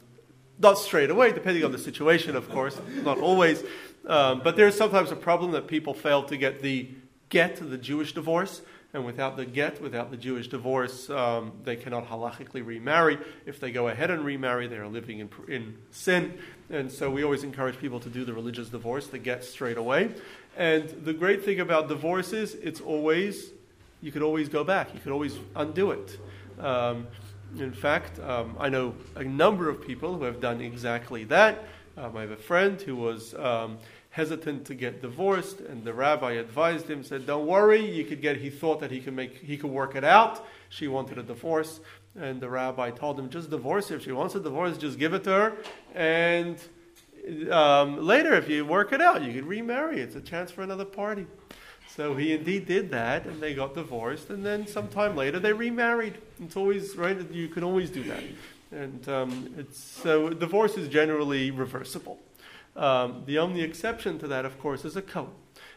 Not 0.58 0.78
straight 0.78 1.10
away, 1.10 1.32
depending 1.32 1.64
on 1.64 1.72
the 1.72 1.78
situation, 1.78 2.36
of 2.36 2.48
course, 2.48 2.80
not 3.02 3.18
always. 3.18 3.64
Um, 4.06 4.40
but 4.44 4.56
there's 4.56 4.76
sometimes 4.76 5.10
a 5.10 5.16
problem 5.16 5.50
that 5.52 5.66
people 5.66 5.94
fail 5.94 6.22
to 6.24 6.36
get 6.36 6.62
the 6.62 6.88
get, 7.28 7.56
the 7.56 7.78
Jewish 7.78 8.12
divorce. 8.12 8.62
And 8.94 9.06
without 9.06 9.38
the 9.38 9.46
get, 9.46 9.80
without 9.80 10.10
the 10.10 10.18
Jewish 10.18 10.48
divorce, 10.48 11.08
um, 11.08 11.52
they 11.64 11.76
cannot 11.76 12.08
halachically 12.08 12.64
remarry. 12.64 13.18
If 13.46 13.58
they 13.58 13.72
go 13.72 13.88
ahead 13.88 14.10
and 14.10 14.22
remarry, 14.22 14.68
they 14.68 14.76
are 14.76 14.86
living 14.86 15.20
in, 15.20 15.30
in 15.48 15.78
sin. 15.90 16.38
And 16.72 16.90
so 16.90 17.10
we 17.10 17.22
always 17.22 17.44
encourage 17.44 17.78
people 17.78 18.00
to 18.00 18.08
do 18.08 18.24
the 18.24 18.32
religious 18.32 18.70
divorce, 18.70 19.06
the 19.06 19.18
get 19.18 19.44
straight 19.44 19.76
away. 19.76 20.10
And 20.56 20.88
the 21.04 21.12
great 21.12 21.44
thing 21.44 21.60
about 21.60 21.86
divorce 21.86 22.32
is 22.32 22.54
it's 22.54 22.80
always, 22.80 23.50
you 24.00 24.10
could 24.10 24.22
always 24.22 24.48
go 24.48 24.64
back, 24.64 24.94
you 24.94 25.00
could 25.00 25.12
always 25.12 25.38
undo 25.54 25.90
it. 25.90 26.18
Um, 26.58 27.06
in 27.58 27.72
fact, 27.72 28.18
um, 28.20 28.56
I 28.58 28.70
know 28.70 28.94
a 29.16 29.22
number 29.22 29.68
of 29.68 29.86
people 29.86 30.16
who 30.16 30.24
have 30.24 30.40
done 30.40 30.62
exactly 30.62 31.24
that. 31.24 31.62
Um, 31.98 32.16
I 32.16 32.22
have 32.22 32.30
a 32.30 32.36
friend 32.36 32.80
who 32.80 32.96
was 32.96 33.34
um, 33.34 33.76
hesitant 34.08 34.64
to 34.64 34.74
get 34.74 35.02
divorced, 35.02 35.60
and 35.60 35.84
the 35.84 35.92
rabbi 35.92 36.32
advised 36.32 36.88
him, 36.88 37.04
said, 37.04 37.26
"Don't 37.26 37.46
worry, 37.46 37.84
you 37.84 38.06
could 38.06 38.22
get." 38.22 38.38
He 38.38 38.48
thought 38.48 38.80
that 38.80 38.90
he 38.90 39.00
could 39.00 39.12
make, 39.12 39.36
he 39.36 39.58
could 39.58 39.70
work 39.70 39.94
it 39.94 40.04
out. 40.04 40.46
She 40.70 40.88
wanted 40.88 41.18
a 41.18 41.22
divorce, 41.22 41.80
and 42.18 42.40
the 42.40 42.48
rabbi 42.48 42.90
told 42.90 43.18
him, 43.18 43.30
"Just 43.30 43.50
divorce 43.50 43.88
her. 43.88 43.96
If 43.96 44.04
she 44.04 44.12
wants 44.12 44.34
a 44.34 44.40
divorce, 44.40 44.76
just 44.78 44.98
give 44.98 45.14
it 45.14 45.24
to 45.24 45.30
her, 45.30 45.52
and 45.94 46.58
um, 47.50 48.04
later, 48.04 48.34
if 48.34 48.48
you 48.48 48.64
work 48.66 48.92
it 48.92 49.00
out, 49.00 49.22
you 49.22 49.32
can 49.32 49.46
remarry. 49.46 50.00
It's 50.00 50.16
a 50.16 50.20
chance 50.20 50.50
for 50.50 50.62
another 50.62 50.84
party." 50.84 51.26
So 51.88 52.16
he 52.16 52.32
indeed 52.32 52.66
did 52.66 52.90
that, 52.92 53.26
and 53.26 53.40
they 53.42 53.54
got 53.54 53.74
divorced, 53.74 54.30
and 54.30 54.44
then 54.44 54.66
sometime 54.66 55.14
later 55.14 55.38
they 55.38 55.52
remarried. 55.52 56.18
It's 56.40 56.56
always 56.56 56.96
right; 56.96 57.30
you 57.30 57.48
can 57.48 57.62
always 57.62 57.90
do 57.90 58.02
that, 58.04 58.22
and 58.70 59.08
um, 59.08 59.54
it's 59.58 59.78
so 59.78 60.30
divorce 60.30 60.76
is 60.76 60.88
generally 60.88 61.50
reversible. 61.50 62.18
Um, 62.74 63.24
the 63.26 63.38
only 63.38 63.60
exception 63.60 64.18
to 64.20 64.28
that, 64.28 64.46
of 64.46 64.58
course, 64.58 64.84
is 64.84 64.96
a 64.96 65.02
Cohen. 65.02 65.32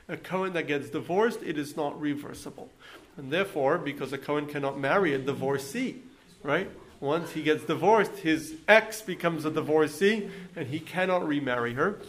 A 0.07 0.15
Cohen 0.15 0.53
that 0.53 0.67
gets 0.67 0.89
divorced, 0.89 1.41
it 1.43 1.57
is 1.57 1.75
not 1.75 1.99
reversible, 1.99 2.69
and 3.17 3.31
therefore, 3.31 3.77
because 3.77 4.13
a 4.13 4.17
Cohen 4.17 4.45
cannot 4.45 4.79
marry 4.79 5.13
a 5.13 5.17
divorcee, 5.17 6.03
right? 6.45 6.69
Once 6.99 7.31
he 7.31 7.43
gets 7.43 7.65
divorced, 7.65 8.17
his 8.17 8.55
ex 8.67 9.01
becomes 9.01 9.45
a 9.45 9.51
divorcee, 9.51 10.29
and 10.55 10.67
he 10.67 10.79
cannot 10.79 11.27
remarry 11.27 11.73
her, 11.73 11.99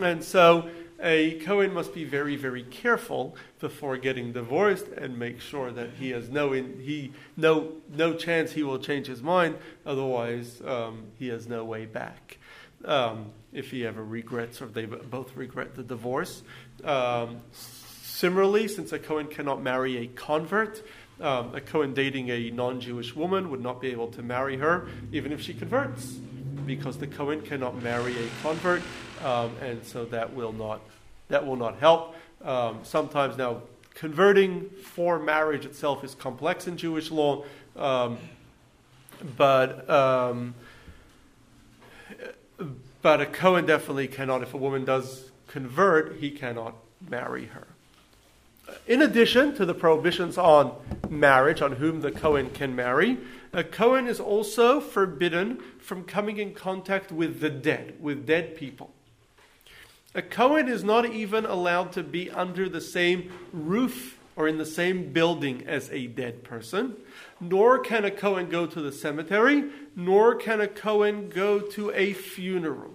and 0.00 0.22
so 0.22 0.68
a 1.00 1.38
Cohen 1.40 1.72
must 1.72 1.92
be 1.92 2.04
very, 2.04 2.36
very 2.36 2.62
careful 2.62 3.36
before 3.60 3.96
getting 3.96 4.32
divorced 4.32 4.86
and 4.88 5.18
make 5.18 5.40
sure 5.40 5.70
that 5.72 5.90
he 5.98 6.10
has 6.10 6.30
no 6.30 6.52
in, 6.52 6.80
he 6.80 7.12
no 7.36 7.72
no 7.92 8.14
chance 8.14 8.52
he 8.52 8.62
will 8.62 8.78
change 8.78 9.06
his 9.06 9.22
mind. 9.22 9.56
Otherwise, 9.84 10.62
um, 10.64 11.04
he 11.18 11.28
has 11.28 11.46
no 11.46 11.64
way 11.64 11.86
back. 11.86 12.38
Um, 12.84 13.32
if 13.52 13.70
he 13.70 13.86
ever 13.86 14.04
regrets 14.04 14.60
or 14.60 14.66
they 14.66 14.84
both 14.84 15.36
regret 15.36 15.74
the 15.74 15.82
divorce. 15.82 16.42
Um, 16.82 17.40
similarly, 17.52 18.68
since 18.68 18.92
a 18.92 18.98
Cohen 18.98 19.28
cannot 19.28 19.62
marry 19.62 19.96
a 19.98 20.06
convert, 20.08 20.82
um, 21.20 21.54
a 21.54 21.60
Cohen 21.60 21.94
dating 21.94 22.30
a 22.30 22.50
non-Jewish 22.50 23.14
woman 23.14 23.50
would 23.50 23.62
not 23.62 23.80
be 23.80 23.88
able 23.88 24.08
to 24.08 24.22
marry 24.22 24.56
her 24.56 24.88
even 25.12 25.32
if 25.32 25.40
she 25.40 25.54
converts, 25.54 26.06
because 26.66 26.98
the 26.98 27.06
Cohen 27.06 27.40
cannot 27.42 27.82
marry 27.82 28.16
a 28.16 28.28
convert 28.42 28.82
um, 29.24 29.56
and 29.62 29.84
so 29.84 30.04
that 30.06 30.34
will 30.34 30.52
not 30.52 30.80
that 31.28 31.46
will 31.46 31.56
not 31.56 31.78
help. 31.78 32.14
Um, 32.42 32.80
sometimes 32.82 33.36
now 33.36 33.62
converting 33.94 34.68
for 34.82 35.18
marriage 35.18 35.64
itself 35.64 36.04
is 36.04 36.14
complex 36.14 36.66
in 36.66 36.76
Jewish 36.76 37.10
law, 37.10 37.44
um, 37.76 38.18
but 39.36 39.88
um, 39.88 40.54
but 43.00 43.20
a 43.20 43.26
Cohen 43.26 43.66
definitely 43.66 44.08
cannot. 44.08 44.42
If 44.42 44.54
a 44.54 44.58
woman 44.58 44.84
does 44.84 45.30
convert, 45.46 46.16
he 46.16 46.30
cannot 46.30 46.74
marry 47.08 47.46
her. 47.46 47.66
In 48.86 49.02
addition 49.02 49.54
to 49.56 49.64
the 49.64 49.74
prohibitions 49.74 50.36
on 50.38 50.74
marriage, 51.08 51.62
on 51.62 51.72
whom 51.72 52.00
the 52.00 52.12
Cohen 52.12 52.50
can 52.50 52.74
marry, 52.74 53.18
a 53.52 53.64
Cohen 53.64 54.06
is 54.06 54.20
also 54.20 54.80
forbidden 54.80 55.58
from 55.78 56.04
coming 56.04 56.38
in 56.38 56.54
contact 56.54 57.12
with 57.12 57.40
the 57.40 57.50
dead, 57.50 57.94
with 58.00 58.26
dead 58.26 58.56
people. 58.56 58.92
A 60.14 60.22
Cohen 60.22 60.68
is 60.68 60.84
not 60.84 61.06
even 61.06 61.44
allowed 61.44 61.92
to 61.92 62.02
be 62.02 62.30
under 62.30 62.68
the 62.68 62.80
same 62.80 63.32
roof 63.52 64.18
or 64.36 64.48
in 64.48 64.58
the 64.58 64.66
same 64.66 65.12
building 65.12 65.64
as 65.66 65.90
a 65.90 66.06
dead 66.06 66.42
person, 66.42 66.96
nor 67.40 67.78
can 67.78 68.04
a 68.04 68.10
Cohen 68.10 68.48
go 68.48 68.66
to 68.66 68.80
the 68.80 68.92
cemetery, 68.92 69.64
nor 69.94 70.34
can 70.34 70.60
a 70.60 70.68
Cohen 70.68 71.28
go 71.28 71.60
to 71.60 71.92
a 71.92 72.12
funeral. 72.12 72.92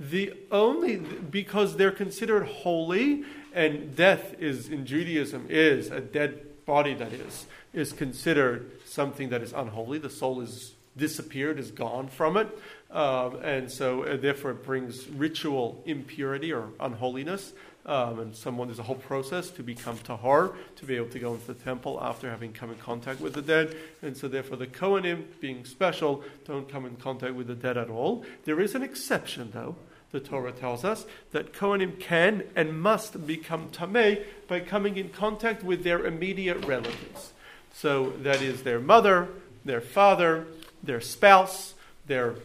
The 0.00 0.34
only, 0.50 0.96
because 0.96 1.76
they're 1.76 1.92
considered 1.92 2.44
holy, 2.46 3.24
and 3.54 3.94
death 3.96 4.34
is, 4.40 4.68
in 4.68 4.84
Judaism, 4.84 5.46
is 5.48 5.90
a 5.90 6.00
dead 6.00 6.64
body 6.66 6.94
that 6.94 7.12
is, 7.12 7.46
is 7.72 7.92
considered 7.92 8.70
something 8.84 9.28
that 9.30 9.42
is 9.42 9.52
unholy. 9.52 9.98
The 9.98 10.10
soul 10.10 10.40
is 10.40 10.74
disappeared, 10.96 11.58
is 11.58 11.70
gone 11.70 12.08
from 12.08 12.36
it. 12.36 12.48
Um, 12.90 13.36
and 13.42 13.70
so, 13.70 14.04
uh, 14.04 14.16
therefore, 14.16 14.52
it 14.52 14.64
brings 14.64 15.08
ritual 15.08 15.82
impurity 15.86 16.52
or 16.52 16.68
unholiness. 16.80 17.52
Um, 17.86 18.18
and 18.18 18.34
someone, 18.34 18.68
there's 18.68 18.78
a 18.78 18.84
whole 18.84 18.96
process 18.96 19.50
to 19.50 19.62
become 19.62 19.98
tahar, 19.98 20.52
to 20.76 20.86
be 20.86 20.96
able 20.96 21.10
to 21.10 21.18
go 21.18 21.34
into 21.34 21.46
the 21.48 21.54
temple 21.54 21.98
after 22.00 22.30
having 22.30 22.52
come 22.52 22.70
in 22.70 22.78
contact 22.78 23.20
with 23.20 23.34
the 23.34 23.42
dead. 23.42 23.76
And 24.00 24.16
so, 24.16 24.26
therefore, 24.28 24.56
the 24.56 24.66
Kohanim, 24.66 25.24
being 25.40 25.64
special, 25.64 26.24
don't 26.46 26.68
come 26.68 26.86
in 26.86 26.96
contact 26.96 27.34
with 27.34 27.48
the 27.48 27.54
dead 27.54 27.76
at 27.76 27.90
all. 27.90 28.24
There 28.44 28.60
is 28.60 28.74
an 28.74 28.82
exception, 28.82 29.50
though. 29.52 29.76
The 30.14 30.20
Torah 30.20 30.52
tells 30.52 30.84
us 30.84 31.06
that 31.32 31.52
Kohanim 31.52 31.98
can 31.98 32.44
and 32.54 32.80
must 32.80 33.26
become 33.26 33.70
tameh 33.70 34.22
by 34.46 34.60
coming 34.60 34.96
in 34.96 35.08
contact 35.08 35.64
with 35.64 35.82
their 35.82 36.06
immediate 36.06 36.64
relatives. 36.66 37.32
So, 37.72 38.10
that 38.22 38.40
is 38.40 38.62
their 38.62 38.78
mother, 38.78 39.26
their 39.64 39.80
father, 39.80 40.46
their 40.84 41.00
spouse, 41.00 41.74
their 42.06 42.36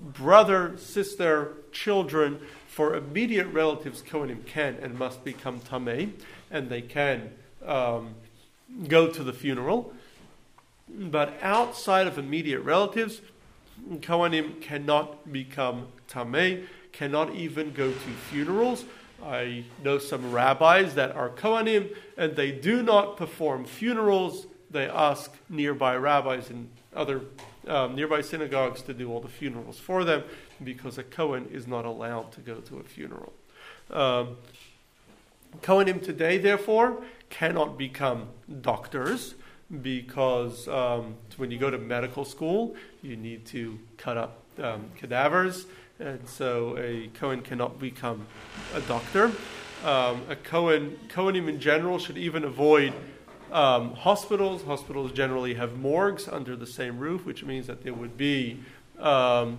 brother, 0.00 0.78
sister, 0.78 1.54
children, 1.72 2.38
for 2.68 2.94
immediate 2.94 3.48
relatives, 3.48 4.02
Kohanim 4.02 4.46
can 4.46 4.76
and 4.80 4.96
must 4.96 5.24
become 5.24 5.58
Tameh, 5.58 6.12
and 6.52 6.68
they 6.68 6.80
can 6.80 7.32
um, 7.66 8.14
go 8.86 9.08
to 9.08 9.24
the 9.24 9.32
funeral. 9.32 9.92
But 10.88 11.34
outside 11.42 12.06
of 12.06 12.18
immediate 12.18 12.60
relatives, 12.60 13.20
Kohanim 13.94 14.62
cannot 14.62 15.32
become 15.32 15.88
Tameh, 16.08 16.66
cannot 16.96 17.34
even 17.34 17.72
go 17.72 17.90
to 17.90 18.10
funerals. 18.30 18.84
I 19.24 19.64
know 19.82 19.98
some 19.98 20.32
rabbis 20.32 20.94
that 20.94 21.14
are 21.14 21.30
Kohanim, 21.30 21.94
and 22.16 22.36
they 22.36 22.52
do 22.52 22.82
not 22.82 23.16
perform 23.16 23.64
funerals. 23.64 24.46
They 24.70 24.86
ask 24.88 25.32
nearby 25.48 25.96
rabbis 25.96 26.50
and 26.50 26.68
other 26.94 27.22
um, 27.66 27.94
nearby 27.94 28.20
synagogues 28.20 28.82
to 28.82 28.94
do 28.94 29.10
all 29.10 29.20
the 29.20 29.28
funerals 29.28 29.78
for 29.78 30.04
them 30.04 30.22
because 30.62 30.98
a 30.98 31.02
Cohen 31.02 31.48
is 31.52 31.66
not 31.66 31.84
allowed 31.84 32.32
to 32.32 32.40
go 32.40 32.56
to 32.60 32.78
a 32.78 32.82
funeral. 32.82 33.32
Um, 33.90 34.36
Kohanim 35.62 36.02
today, 36.02 36.38
therefore, 36.38 37.02
cannot 37.30 37.76
become 37.78 38.28
doctors 38.60 39.34
because 39.82 40.68
um, 40.68 41.16
when 41.36 41.50
you 41.50 41.58
go 41.58 41.70
to 41.70 41.78
medical 41.78 42.24
school, 42.24 42.76
you 43.02 43.16
need 43.16 43.44
to 43.46 43.78
cut 43.96 44.16
up 44.16 44.42
um, 44.62 44.86
cadavers, 44.96 45.66
and 45.98 46.28
so 46.28 46.76
a 46.78 47.08
Cohen 47.14 47.42
cannot 47.42 47.78
become 47.78 48.26
a 48.74 48.80
doctor. 48.82 49.32
Um, 49.84 50.22
a 50.28 50.36
Cohen, 50.36 50.98
Kohanim 51.08 51.48
in 51.48 51.60
general 51.60 51.98
should 51.98 52.18
even 52.18 52.44
avoid 52.44 52.92
um, 53.52 53.94
hospitals, 53.94 54.62
hospitals 54.64 55.12
generally 55.12 55.54
have 55.54 55.78
morgues 55.78 56.28
under 56.28 56.56
the 56.56 56.66
same 56.66 56.98
roof, 56.98 57.24
which 57.24 57.44
means 57.44 57.66
that 57.66 57.82
there 57.82 57.94
would 57.94 58.16
be 58.16 58.60
um, 58.98 59.58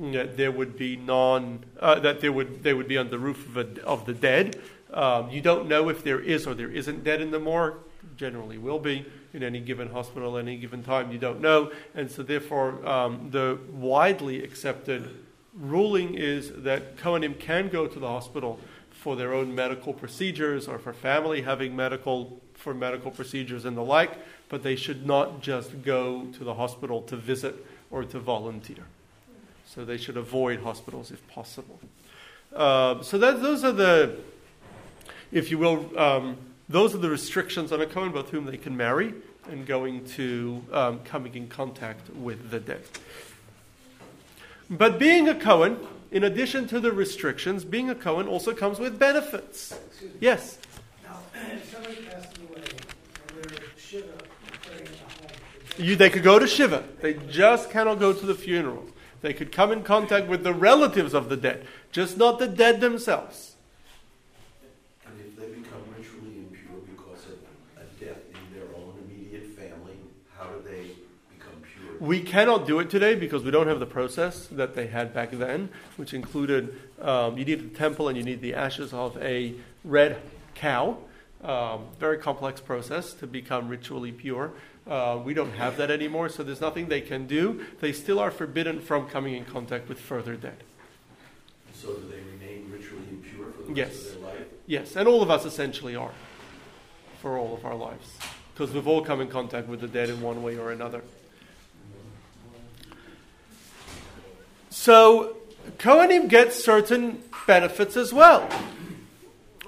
that 0.00 0.36
there 0.36 0.50
would 0.50 0.76
be 0.76 0.96
non 0.96 1.64
uh, 1.78 2.00
that 2.00 2.20
there 2.20 2.32
would 2.32 2.62
they 2.62 2.74
would 2.74 2.88
be 2.88 2.98
on 2.98 3.10
the 3.10 3.18
roof 3.18 3.48
of, 3.48 3.56
a, 3.56 3.84
of 3.84 4.06
the 4.06 4.14
dead. 4.14 4.60
Um, 4.92 5.30
you 5.30 5.40
don't 5.40 5.68
know 5.68 5.88
if 5.88 6.04
there 6.04 6.20
is 6.20 6.46
or 6.46 6.54
there 6.54 6.70
isn't 6.70 7.04
dead 7.04 7.20
in 7.20 7.30
the 7.30 7.40
morgue. 7.40 7.76
Generally, 8.16 8.58
will 8.58 8.80
be 8.80 9.06
in 9.32 9.42
any 9.42 9.60
given 9.60 9.88
hospital 9.88 10.36
any 10.36 10.56
given 10.56 10.82
time. 10.82 11.12
You 11.12 11.18
don't 11.18 11.40
know, 11.40 11.70
and 11.94 12.10
so 12.10 12.22
therefore, 12.22 12.84
um, 12.86 13.30
the 13.30 13.58
widely 13.70 14.42
accepted 14.42 15.08
ruling 15.54 16.14
is 16.14 16.52
that 16.62 16.96
Kohanim 16.96 17.38
can 17.38 17.68
go 17.68 17.86
to 17.86 17.98
the 17.98 18.08
hospital 18.08 18.58
for 18.90 19.16
their 19.16 19.34
own 19.34 19.54
medical 19.54 19.92
procedures 19.92 20.68
or 20.68 20.78
for 20.78 20.92
family 20.92 21.42
having 21.42 21.74
medical 21.74 22.40
for 22.54 22.72
medical 22.72 23.10
procedures 23.10 23.64
and 23.64 23.76
the 23.76 23.82
like, 23.82 24.12
but 24.48 24.62
they 24.62 24.76
should 24.76 25.04
not 25.04 25.42
just 25.42 25.82
go 25.82 26.26
to 26.26 26.44
the 26.44 26.54
hospital 26.54 27.02
to 27.02 27.16
visit 27.16 27.66
or 27.90 28.04
to 28.04 28.20
volunteer. 28.20 28.84
So 29.66 29.84
they 29.84 29.96
should 29.96 30.16
avoid 30.16 30.60
hospitals 30.60 31.10
if 31.10 31.26
possible. 31.28 31.80
Uh, 32.54 33.02
so 33.02 33.18
that, 33.18 33.42
those 33.42 33.64
are 33.64 33.72
the, 33.72 34.16
if 35.32 35.50
you 35.50 35.58
will, 35.58 35.98
um, 35.98 36.36
those 36.68 36.94
are 36.94 36.98
the 36.98 37.10
restrictions 37.10 37.72
on 37.72 37.80
a 37.80 37.86
Cohen, 37.86 38.12
both 38.12 38.30
whom 38.30 38.44
they 38.44 38.58
can 38.58 38.76
marry 38.76 39.12
and 39.50 39.66
going 39.66 40.04
to 40.04 40.62
um, 40.72 41.00
coming 41.00 41.34
in 41.34 41.48
contact 41.48 42.10
with 42.10 42.50
the 42.50 42.60
dead. 42.60 42.82
But 44.72 44.98
being 44.98 45.28
a 45.28 45.34
Cohen, 45.34 45.78
in 46.10 46.24
addition 46.24 46.66
to 46.68 46.80
the 46.80 46.92
restrictions, 46.92 47.62
being 47.62 47.90
a 47.90 47.94
Cohen 47.94 48.26
also 48.26 48.54
comes 48.54 48.78
with 48.78 48.98
benefits. 48.98 49.78
Yes. 50.18 50.58
Now, 51.04 51.18
if 51.52 51.70
somebody 51.70 51.96
passed 51.96 52.38
away 52.38 52.64
and 53.28 53.44
they're 53.44 53.58
shiva, 53.76 54.06
praying 54.62 54.88
at 54.88 54.96
home, 54.96 55.30
You, 55.76 55.94
they 55.94 56.08
could 56.08 56.22
go 56.22 56.38
to 56.38 56.46
Shiva. 56.46 56.84
They 57.02 57.14
just 57.28 57.70
cannot 57.70 58.00
go 58.00 58.14
to 58.14 58.24
the 58.24 58.34
funeral. 58.34 58.86
They 59.20 59.34
could 59.34 59.52
come 59.52 59.72
in 59.72 59.82
contact 59.82 60.26
with 60.26 60.42
the 60.42 60.54
relatives 60.54 61.12
of 61.12 61.28
the 61.28 61.36
dead, 61.36 61.66
just 61.92 62.16
not 62.16 62.38
the 62.38 62.48
dead 62.48 62.80
themselves. 62.80 63.56
And 65.06 65.20
if 65.20 65.36
they 65.36 65.48
become 65.48 65.84
ritually 65.94 66.38
impure 66.38 66.80
because 66.90 67.26
of 67.26 67.38
a 67.76 67.84
death 68.02 68.22
in 68.32 68.58
their 68.58 68.68
own 68.74 68.94
immediate 69.04 69.48
family, 69.54 69.98
how 70.34 70.46
do 70.46 70.62
they 70.64 70.96
become 71.36 71.62
pure? 71.76 71.91
We 72.02 72.20
cannot 72.20 72.66
do 72.66 72.80
it 72.80 72.90
today 72.90 73.14
because 73.14 73.44
we 73.44 73.52
don't 73.52 73.68
have 73.68 73.78
the 73.78 73.86
process 73.86 74.48
that 74.48 74.74
they 74.74 74.88
had 74.88 75.14
back 75.14 75.30
then, 75.30 75.68
which 75.96 76.12
included 76.12 76.76
um, 77.00 77.38
you 77.38 77.44
need 77.44 77.60
the 77.72 77.78
temple 77.78 78.08
and 78.08 78.18
you 78.18 78.24
need 78.24 78.40
the 78.40 78.54
ashes 78.54 78.92
of 78.92 79.16
a 79.22 79.54
red 79.84 80.20
cow. 80.56 80.98
Um, 81.44 81.84
very 82.00 82.18
complex 82.18 82.60
process 82.60 83.12
to 83.14 83.28
become 83.28 83.68
ritually 83.68 84.10
pure. 84.10 84.50
Uh, 84.84 85.20
we 85.24 85.32
don't 85.32 85.52
have 85.52 85.76
that 85.76 85.92
anymore, 85.92 86.28
so 86.28 86.42
there's 86.42 86.60
nothing 86.60 86.88
they 86.88 87.02
can 87.02 87.28
do. 87.28 87.64
They 87.78 87.92
still 87.92 88.18
are 88.18 88.32
forbidden 88.32 88.80
from 88.80 89.08
coming 89.08 89.34
in 89.36 89.44
contact 89.44 89.88
with 89.88 90.00
further 90.00 90.34
dead. 90.34 90.56
So 91.72 91.94
do 91.94 92.08
they 92.08 92.16
remain 92.16 92.68
ritually 92.68 93.04
impure 93.10 93.52
for 93.52 93.62
the 93.62 93.74
rest 93.74 93.76
Yes. 93.76 94.06
of 94.06 94.20
their 94.22 94.28
life? 94.28 94.46
Yes, 94.66 94.96
and 94.96 95.06
all 95.06 95.22
of 95.22 95.30
us 95.30 95.44
essentially 95.44 95.94
are 95.94 96.14
for 97.20 97.38
all 97.38 97.54
of 97.54 97.64
our 97.64 97.76
lives 97.76 98.18
because 98.54 98.74
we've 98.74 98.88
all 98.88 99.04
come 99.04 99.20
in 99.20 99.28
contact 99.28 99.68
with 99.68 99.80
the 99.80 99.86
dead 99.86 100.10
in 100.10 100.20
one 100.20 100.42
way 100.42 100.58
or 100.58 100.72
another. 100.72 101.02
So, 104.72 105.36
Kohanim 105.76 106.30
get 106.30 106.54
certain 106.54 107.22
benefits 107.46 107.94
as 107.94 108.10
well. 108.10 108.48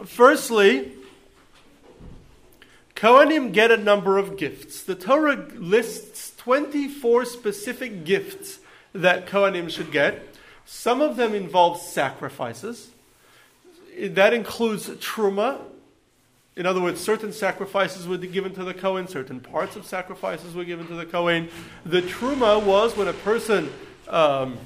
Firstly, 0.06 0.92
Kohanim 2.96 3.52
get 3.52 3.70
a 3.70 3.76
number 3.76 4.16
of 4.16 4.38
gifts. 4.38 4.82
The 4.82 4.94
Torah 4.94 5.46
lists 5.56 6.34
24 6.38 7.26
specific 7.26 8.06
gifts 8.06 8.60
that 8.94 9.26
Kohanim 9.26 9.68
should 9.68 9.92
get. 9.92 10.26
Some 10.64 11.02
of 11.02 11.16
them 11.16 11.34
involve 11.34 11.82
sacrifices. 11.82 12.88
That 14.00 14.32
includes 14.32 14.88
truma. 14.88 15.60
In 16.56 16.64
other 16.64 16.80
words, 16.80 16.98
certain 16.98 17.34
sacrifices 17.34 18.08
were 18.08 18.16
given 18.16 18.54
to 18.54 18.64
the 18.64 18.72
Kohen, 18.72 19.06
certain 19.06 19.40
parts 19.40 19.76
of 19.76 19.84
sacrifices 19.84 20.54
were 20.54 20.64
given 20.64 20.86
to 20.86 20.94
the 20.94 21.04
Kohen. 21.04 21.50
The 21.84 22.00
truma 22.00 22.64
was 22.64 22.96
when 22.96 23.08
a 23.08 23.12
person, 23.12 23.70
um, 24.08 24.56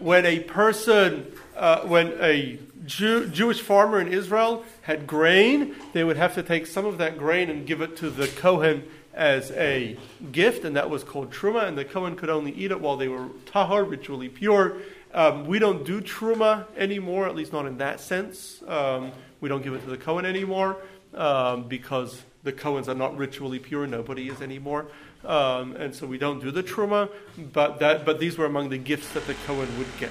when 0.00 0.26
a 0.26 0.40
person, 0.40 1.30
uh, 1.56 1.80
when 1.82 2.14
a 2.20 2.58
Jew, 2.86 3.26
Jewish 3.28 3.60
farmer 3.60 4.00
in 4.00 4.12
Israel 4.12 4.64
had 4.82 5.06
grain, 5.06 5.74
they 5.92 6.02
would 6.02 6.16
have 6.16 6.34
to 6.34 6.42
take 6.42 6.66
some 6.66 6.86
of 6.86 6.98
that 6.98 7.18
grain 7.18 7.50
and 7.50 7.66
give 7.66 7.80
it 7.80 7.96
to 7.98 8.10
the 8.10 8.26
Kohen 8.26 8.84
as 9.14 9.50
a 9.52 9.96
gift, 10.32 10.64
and 10.64 10.76
that 10.76 10.88
was 10.88 11.04
called 11.04 11.30
truma. 11.30 11.66
And 11.66 11.76
the 11.76 11.84
Kohen 11.84 12.16
could 12.16 12.30
only 12.30 12.52
eat 12.52 12.70
it 12.70 12.80
while 12.80 12.96
they 12.96 13.08
were 13.08 13.28
tahar, 13.46 13.84
ritually 13.84 14.28
pure. 14.28 14.76
Um, 15.12 15.46
we 15.46 15.58
don't 15.58 15.84
do 15.84 16.00
truma 16.00 16.66
anymore, 16.76 17.26
at 17.26 17.34
least 17.34 17.52
not 17.52 17.66
in 17.66 17.78
that 17.78 18.00
sense. 18.00 18.62
Um, 18.66 19.12
we 19.40 19.48
don't 19.48 19.62
give 19.62 19.74
it 19.74 19.82
to 19.84 19.90
the 19.90 19.96
Kohen 19.96 20.24
anymore 20.24 20.76
um, 21.14 21.64
because 21.64 22.22
the 22.42 22.52
Kohens 22.52 22.88
are 22.88 22.94
not 22.94 23.16
ritually 23.16 23.58
pure. 23.58 23.86
Nobody 23.86 24.28
is 24.28 24.40
anymore, 24.40 24.86
um, 25.24 25.76
and 25.76 25.94
so 25.94 26.06
we 26.06 26.18
don't 26.18 26.40
do 26.40 26.50
the 26.50 26.62
truma. 26.62 27.10
But 27.52 27.78
that, 27.80 28.04
but 28.04 28.18
these 28.18 28.38
were 28.38 28.46
among 28.46 28.70
the 28.70 28.78
gifts 28.78 29.12
that 29.12 29.26
the 29.26 29.34
Kohen 29.46 29.68
would 29.78 29.88
get. 29.98 30.10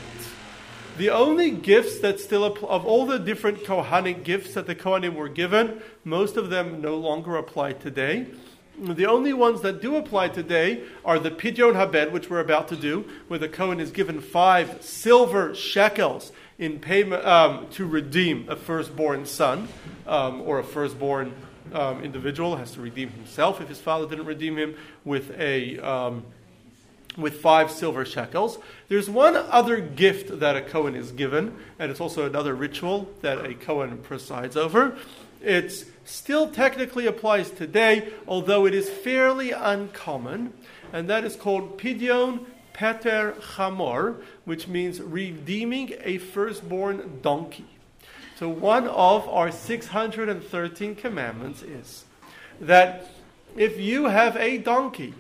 The 0.98 1.10
only 1.12 1.52
gifts 1.52 2.00
that 2.00 2.20
still 2.20 2.44
apply, 2.44 2.70
of 2.70 2.86
all 2.86 3.06
the 3.06 3.20
different 3.20 3.64
Kohanic 3.64 4.24
gifts 4.24 4.54
that 4.56 4.68
the 4.68 4.76
Kohanim 4.76 5.16
were 5.16 5.30
given, 5.30 5.82
most 6.04 6.36
of 6.36 6.50
them 6.50 6.82
no 6.82 6.98
longer 6.98 7.38
apply 7.38 7.74
today. 7.74 8.28
The 8.78 9.06
only 9.06 9.34
ones 9.34 9.62
that 9.62 9.82
do 9.82 9.96
apply 9.96 10.30
today 10.30 10.84
are 11.04 11.20
the 11.20 11.32
Pidyon 11.32 11.76
Haben, 11.76 12.12
which 12.12 12.30
we're 12.30 12.40
about 12.40 12.68
to 12.70 12.76
do, 12.76 13.06
where 13.28 13.40
the 13.40 13.50
Kohen 13.50 13.80
is 13.80 13.92
given 13.92 14.22
five 14.22 14.82
silver 14.84 15.56
shekels 15.56 16.32
in 16.58 16.80
payment 16.80 17.26
um, 17.26 17.68
to 17.72 17.86
redeem 17.86 18.48
a 18.50 18.56
firstborn 18.56 19.26
son 19.26 19.70
um, 20.06 20.42
or 20.42 20.60
a 20.60 20.64
firstborn 20.64 21.34
um, 21.74 22.04
individual 22.04 22.58
has 22.58 22.72
to 22.72 22.82
redeem 22.82 23.10
himself 23.10 23.62
if 23.62 23.68
his 23.68 23.80
father 23.80 24.08
didn't 24.08 24.26
redeem 24.26 24.58
him 24.58 24.76
with 25.04 25.32
a 25.40 25.80
um, 25.80 26.26
with 27.18 27.42
five 27.42 27.72
silver 27.72 28.06
shekels. 28.06 28.60
There's 28.88 29.10
one 29.10 29.36
other 29.36 29.80
gift 29.80 30.40
that 30.40 30.56
a 30.56 30.62
Kohen 30.62 30.96
is 30.96 31.12
given, 31.12 31.56
and 31.78 31.92
it's 31.92 32.00
also 32.00 32.26
another 32.26 32.56
ritual 32.56 33.10
that 33.22 33.46
a 33.46 33.54
Kohen 33.54 33.98
presides 33.98 34.56
over. 34.56 34.98
It 35.42 35.86
still 36.06 36.50
technically 36.50 37.08
applies 37.08 37.50
today, 37.50 38.12
although 38.28 38.66
it 38.66 38.74
is 38.74 38.90
fairly 38.90 39.52
uncommon, 39.52 40.54
and 40.92 41.10
that 41.10 41.24
is 41.24 41.36
called 41.36 41.78
Pidyon 41.78 42.46
Peter 42.74 43.36
Chamor, 43.56 44.22
which 44.46 44.68
means 44.68 45.02
redeeming 45.02 45.94
a 46.04 46.18
firstborn 46.18 47.20
donkey. 47.22 47.66
So, 48.40 48.48
one 48.48 48.88
of 48.88 49.28
our 49.28 49.52
613 49.52 50.96
commandments 50.96 51.62
is 51.62 52.06
that 52.62 53.10
if 53.58 53.78
you 53.78 54.06
have 54.06 54.38
a 54.38 54.60
donkey 54.60 55.14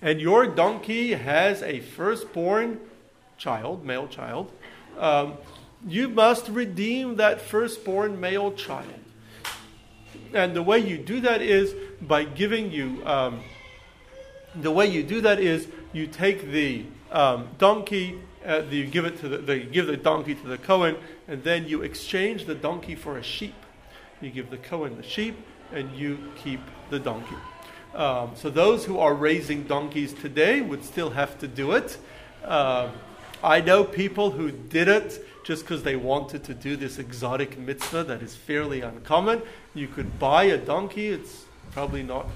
and 0.00 0.18
your 0.22 0.46
donkey 0.46 1.12
has 1.12 1.62
a 1.62 1.80
firstborn 1.80 2.80
child, 3.36 3.84
male 3.84 4.08
child, 4.08 4.50
um, 4.98 5.34
you 5.86 6.08
must 6.08 6.48
redeem 6.48 7.16
that 7.16 7.42
firstborn 7.42 8.18
male 8.18 8.52
child. 8.52 8.88
And 10.32 10.56
the 10.56 10.62
way 10.62 10.78
you 10.78 10.96
do 10.96 11.20
that 11.20 11.42
is 11.42 11.74
by 12.00 12.24
giving 12.24 12.72
you, 12.72 13.06
um, 13.06 13.42
the 14.54 14.70
way 14.70 14.86
you 14.86 15.02
do 15.02 15.20
that 15.20 15.40
is 15.40 15.68
you 15.92 16.06
take 16.06 16.50
the 16.50 16.86
um, 17.12 17.48
donkey, 17.58 18.18
uh, 18.46 18.62
you 18.70 18.86
give 18.86 19.04
it 19.04 19.18
to 19.20 19.28
the, 19.28 19.38
the, 19.38 19.58
give 19.58 19.86
the 19.86 19.96
donkey 19.96 20.34
to 20.34 20.46
the 20.46 20.58
Cohen, 20.58 20.96
and 21.28 21.44
then 21.44 21.66
you 21.66 21.82
exchange 21.82 22.46
the 22.46 22.54
donkey 22.54 22.94
for 22.94 23.18
a 23.18 23.22
sheep. 23.22 23.54
You 24.20 24.30
give 24.30 24.50
the 24.50 24.56
Cohen 24.56 24.96
the 24.96 25.02
sheep, 25.02 25.36
and 25.72 25.94
you 25.94 26.18
keep 26.36 26.60
the 26.90 26.98
donkey. 26.98 27.36
Um, 27.94 28.32
so 28.34 28.50
those 28.50 28.84
who 28.84 28.98
are 28.98 29.14
raising 29.14 29.64
donkeys 29.64 30.12
today 30.12 30.60
would 30.60 30.84
still 30.84 31.10
have 31.10 31.38
to 31.40 31.48
do 31.48 31.72
it. 31.72 31.98
Um, 32.44 32.92
I 33.42 33.60
know 33.60 33.84
people 33.84 34.30
who 34.30 34.50
did 34.50 34.88
it 34.88 35.24
just 35.44 35.62
because 35.62 35.82
they 35.82 35.96
wanted 35.96 36.44
to 36.44 36.54
do 36.54 36.76
this 36.76 36.98
exotic 36.98 37.58
mitzvah 37.58 38.04
that 38.04 38.22
is 38.22 38.34
fairly 38.34 38.82
uncommon. 38.82 39.42
You 39.74 39.88
could 39.88 40.18
buy 40.18 40.44
a 40.44 40.58
donkey. 40.58 41.08
It's 41.08 41.44
probably 41.72 42.02
not. 42.02 42.26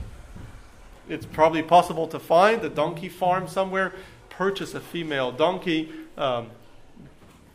It's 1.09 1.27
probably 1.27 1.63
possible 1.63 2.09
to 2.09 2.19
find 2.19 2.65
a 2.65 2.71
donkey 2.71 3.11
farm 3.11 3.47
somewhere. 3.47 3.93
Purchase 4.37 4.75
a 4.75 4.81
female 4.81 5.31
donkey, 5.31 5.93
um, 6.19 6.51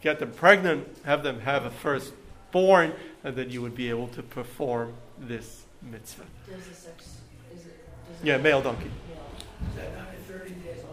get 0.02 0.20
them 0.20 0.32
pregnant, 0.32 0.88
have 1.04 1.24
them 1.24 1.42
have 1.42 1.65
a 1.65 1.70
firstborn, 1.70 2.94
and 3.24 3.36
then 3.36 3.50
you 3.50 3.62
would 3.62 3.76
be 3.76 3.89
able 3.89 4.08
to 4.10 4.24
perform 4.24 4.94
this 5.20 5.65
mitzvah. 5.82 6.24
Does 6.50 6.68
the 6.68 6.74
sex, 6.74 7.18
is 7.54 7.65
it? 7.65 7.78
does 8.15 8.24
Yeah, 8.26 8.38
male 8.38 8.62
donkey. 8.62 8.86
is 8.86 9.76
that 9.76 9.94
done 9.94 10.06
30 10.28 10.50
days? 10.52 10.84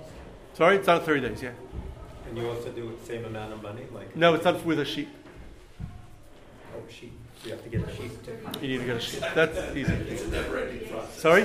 Sorry, 0.55 0.77
it's 0.77 0.87
not 0.87 1.05
30 1.05 1.20
days, 1.29 1.42
yeah. 1.42 1.51
And 2.29 2.37
you 2.37 2.49
also 2.49 2.70
do 2.72 2.96
the 2.99 3.07
same 3.07 3.25
amount 3.25 3.53
of 3.53 3.62
money, 3.62 3.83
like? 3.94 4.16
No, 4.16 4.35
it's 4.35 4.44
not 4.44 4.64
with 4.64 4.81
a 4.81 4.85
sheep. 4.85 5.09
Oh, 6.75 6.83
sheep. 6.90 7.12
You 7.44 7.53
have 7.53 7.62
to 7.62 7.68
get 7.68 7.88
a 7.88 7.94
sheep 7.94 8.25
too. 8.25 8.37
You 8.61 8.68
need 8.68 8.79
to 8.79 8.87
get 8.87 8.96
a 8.96 9.01
sheep. 9.01 9.22
That's 9.35 9.77
easy. 9.77 9.92
It's 9.92 10.25
a 10.25 10.29
never-ending 10.31 10.88
process. 10.88 11.20
Sorry? 11.20 11.44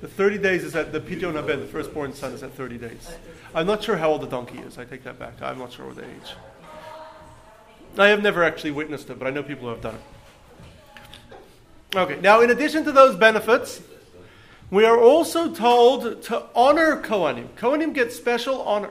The 0.00 0.08
30 0.08 0.38
days 0.38 0.62
is 0.62 0.76
at 0.76 0.92
the 0.92 1.00
Pidyon 1.00 1.34
Haben, 1.34 1.60
the 1.60 1.66
firstborn 1.66 2.12
son, 2.12 2.32
is 2.32 2.42
at 2.42 2.52
30 2.52 2.78
days. 2.78 3.16
I'm 3.54 3.66
not 3.66 3.82
sure 3.82 3.96
how 3.96 4.10
old 4.10 4.20
the 4.20 4.26
donkey 4.26 4.58
is. 4.58 4.76
I 4.78 4.84
take 4.84 5.04
that 5.04 5.18
back. 5.18 5.40
I'm 5.40 5.58
not 5.58 5.72
sure 5.72 5.86
what 5.86 5.96
the 5.96 6.04
age. 6.04 6.34
I 7.98 8.08
have 8.08 8.22
never 8.22 8.44
actually 8.44 8.72
witnessed 8.72 9.08
it, 9.08 9.18
but 9.18 9.26
I 9.26 9.30
know 9.30 9.42
people 9.42 9.68
who 9.68 9.68
have 9.68 9.80
done 9.80 9.94
it. 9.94 11.36
Okay, 11.96 12.20
now 12.20 12.42
in 12.42 12.50
addition 12.50 12.84
to 12.84 12.92
those 12.92 13.16
benefits, 13.16 13.80
we 14.70 14.84
are 14.84 15.00
also 15.00 15.54
told 15.54 16.22
to 16.24 16.44
honor 16.54 17.00
Kohanim. 17.00 17.48
Kohanim 17.56 17.94
get 17.94 18.12
special 18.12 18.60
honor. 18.62 18.90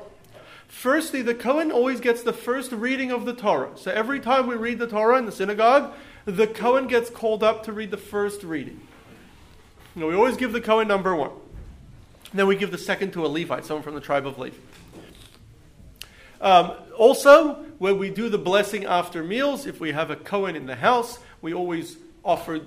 Firstly, 0.68 1.22
the 1.22 1.36
Kohen 1.36 1.72
always 1.72 2.00
gets 2.00 2.24
the 2.24 2.34
first 2.34 2.72
reading 2.72 3.12
of 3.12 3.26
the 3.26 3.34
Torah. 3.34 3.72
So 3.76 3.92
every 3.92 4.20
time 4.20 4.48
we 4.48 4.56
read 4.56 4.80
the 4.80 4.88
Torah 4.88 5.20
in 5.20 5.26
the 5.26 5.32
synagogue, 5.32 5.94
the 6.26 6.48
Kohen 6.48 6.88
gets 6.88 7.12
called 7.12 7.44
up 7.44 7.64
to 7.66 7.72
read 7.72 7.92
the 7.92 7.98
first 7.98 8.42
reading. 8.44 8.82
Now, 9.96 10.08
we 10.08 10.16
always 10.16 10.36
give 10.36 10.52
the 10.52 10.62
Kohen 10.62 10.88
number 10.88 11.16
one. 11.16 11.32
Then 12.34 12.48
we 12.48 12.58
give 12.58 12.72
the 12.72 12.78
second 12.78 13.12
to 13.14 13.26
a 13.26 13.28
Levite, 13.28 13.66
someone 13.66 13.84
from 13.84 13.96
the 13.96 14.02
tribe 14.02 14.28
of 14.28 14.38
Levi. 14.38 14.58
Um, 16.42 16.74
also, 16.98 17.64
when 17.78 17.98
we 17.98 18.10
do 18.10 18.28
the 18.28 18.38
blessing 18.38 18.86
after 18.86 19.24
meals, 19.24 19.66
if 19.66 19.80
we 19.80 19.94
have 19.94 20.12
a 20.12 20.18
Kohen 20.18 20.56
in 20.56 20.66
the 20.66 20.76
house, 20.76 21.20
we 21.42 21.54
always 21.54 21.98
offer, 22.26 22.60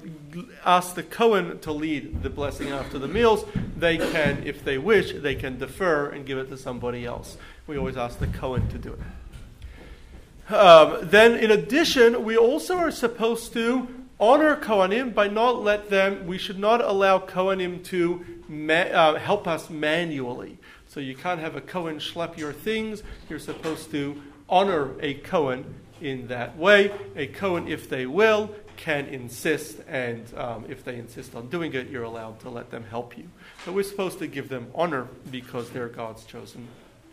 ask 0.64 0.94
the 0.94 1.02
Kohen 1.02 1.58
to 1.60 1.72
lead 1.72 2.22
the 2.22 2.30
blessing 2.30 2.68
after 2.68 2.98
the 2.98 3.08
meals. 3.08 3.44
They 3.76 3.98
can, 3.98 4.44
if 4.46 4.64
they 4.64 4.78
wish, 4.78 5.12
they 5.12 5.34
can 5.34 5.58
defer 5.58 6.08
and 6.08 6.24
give 6.24 6.38
it 6.38 6.48
to 6.48 6.56
somebody 6.56 7.04
else. 7.04 7.36
We 7.66 7.76
always 7.76 7.96
ask 7.96 8.18
the 8.18 8.28
Cohen 8.28 8.68
to 8.68 8.78
do 8.78 8.94
it. 8.94 10.54
Um, 10.54 11.00
then, 11.02 11.34
in 11.34 11.50
addition, 11.50 12.24
we 12.24 12.38
also 12.38 12.76
are 12.76 12.90
supposed 12.90 13.52
to 13.52 13.86
honor 14.20 14.56
Kohanim 14.56 15.14
by 15.14 15.28
not 15.28 15.62
let 15.62 15.90
them, 15.90 16.26
we 16.26 16.38
should 16.38 16.58
not 16.58 16.80
allow 16.80 17.18
Kohanim 17.18 17.84
to 17.84 18.24
ma- 18.48 18.74
uh, 18.74 19.18
help 19.18 19.46
us 19.46 19.70
manually. 19.70 20.58
So 20.88 21.00
you 21.00 21.14
can't 21.14 21.40
have 21.40 21.54
a 21.54 21.60
Cohen 21.60 21.98
schlep 21.98 22.36
your 22.36 22.52
things. 22.52 23.02
You're 23.28 23.38
supposed 23.38 23.90
to 23.92 24.20
honor 24.48 24.98
a 25.00 25.14
Cohen 25.14 25.74
in 26.00 26.28
that 26.28 26.56
way. 26.56 26.92
A 27.16 27.26
Cohen, 27.26 27.68
if 27.68 27.88
they 27.88 28.06
will, 28.06 28.54
can 28.76 29.06
insist, 29.06 29.80
and 29.88 30.24
um, 30.36 30.64
if 30.68 30.84
they 30.84 30.96
insist 30.96 31.34
on 31.34 31.48
doing 31.48 31.74
it, 31.74 31.90
you're 31.90 32.04
allowed 32.04 32.40
to 32.40 32.48
let 32.48 32.70
them 32.70 32.84
help 32.84 33.18
you. 33.18 33.28
So 33.64 33.72
we're 33.72 33.82
supposed 33.82 34.18
to 34.20 34.26
give 34.26 34.48
them 34.48 34.68
honor 34.74 35.08
because 35.30 35.70
they're 35.70 35.88
God's 35.88 36.24
chosen 36.24 36.68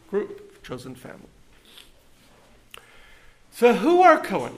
group, 0.09 0.63
chosen 0.63 0.95
family. 0.95 1.27
So, 3.51 3.73
who 3.73 4.01
are 4.01 4.19
Cohen? 4.19 4.57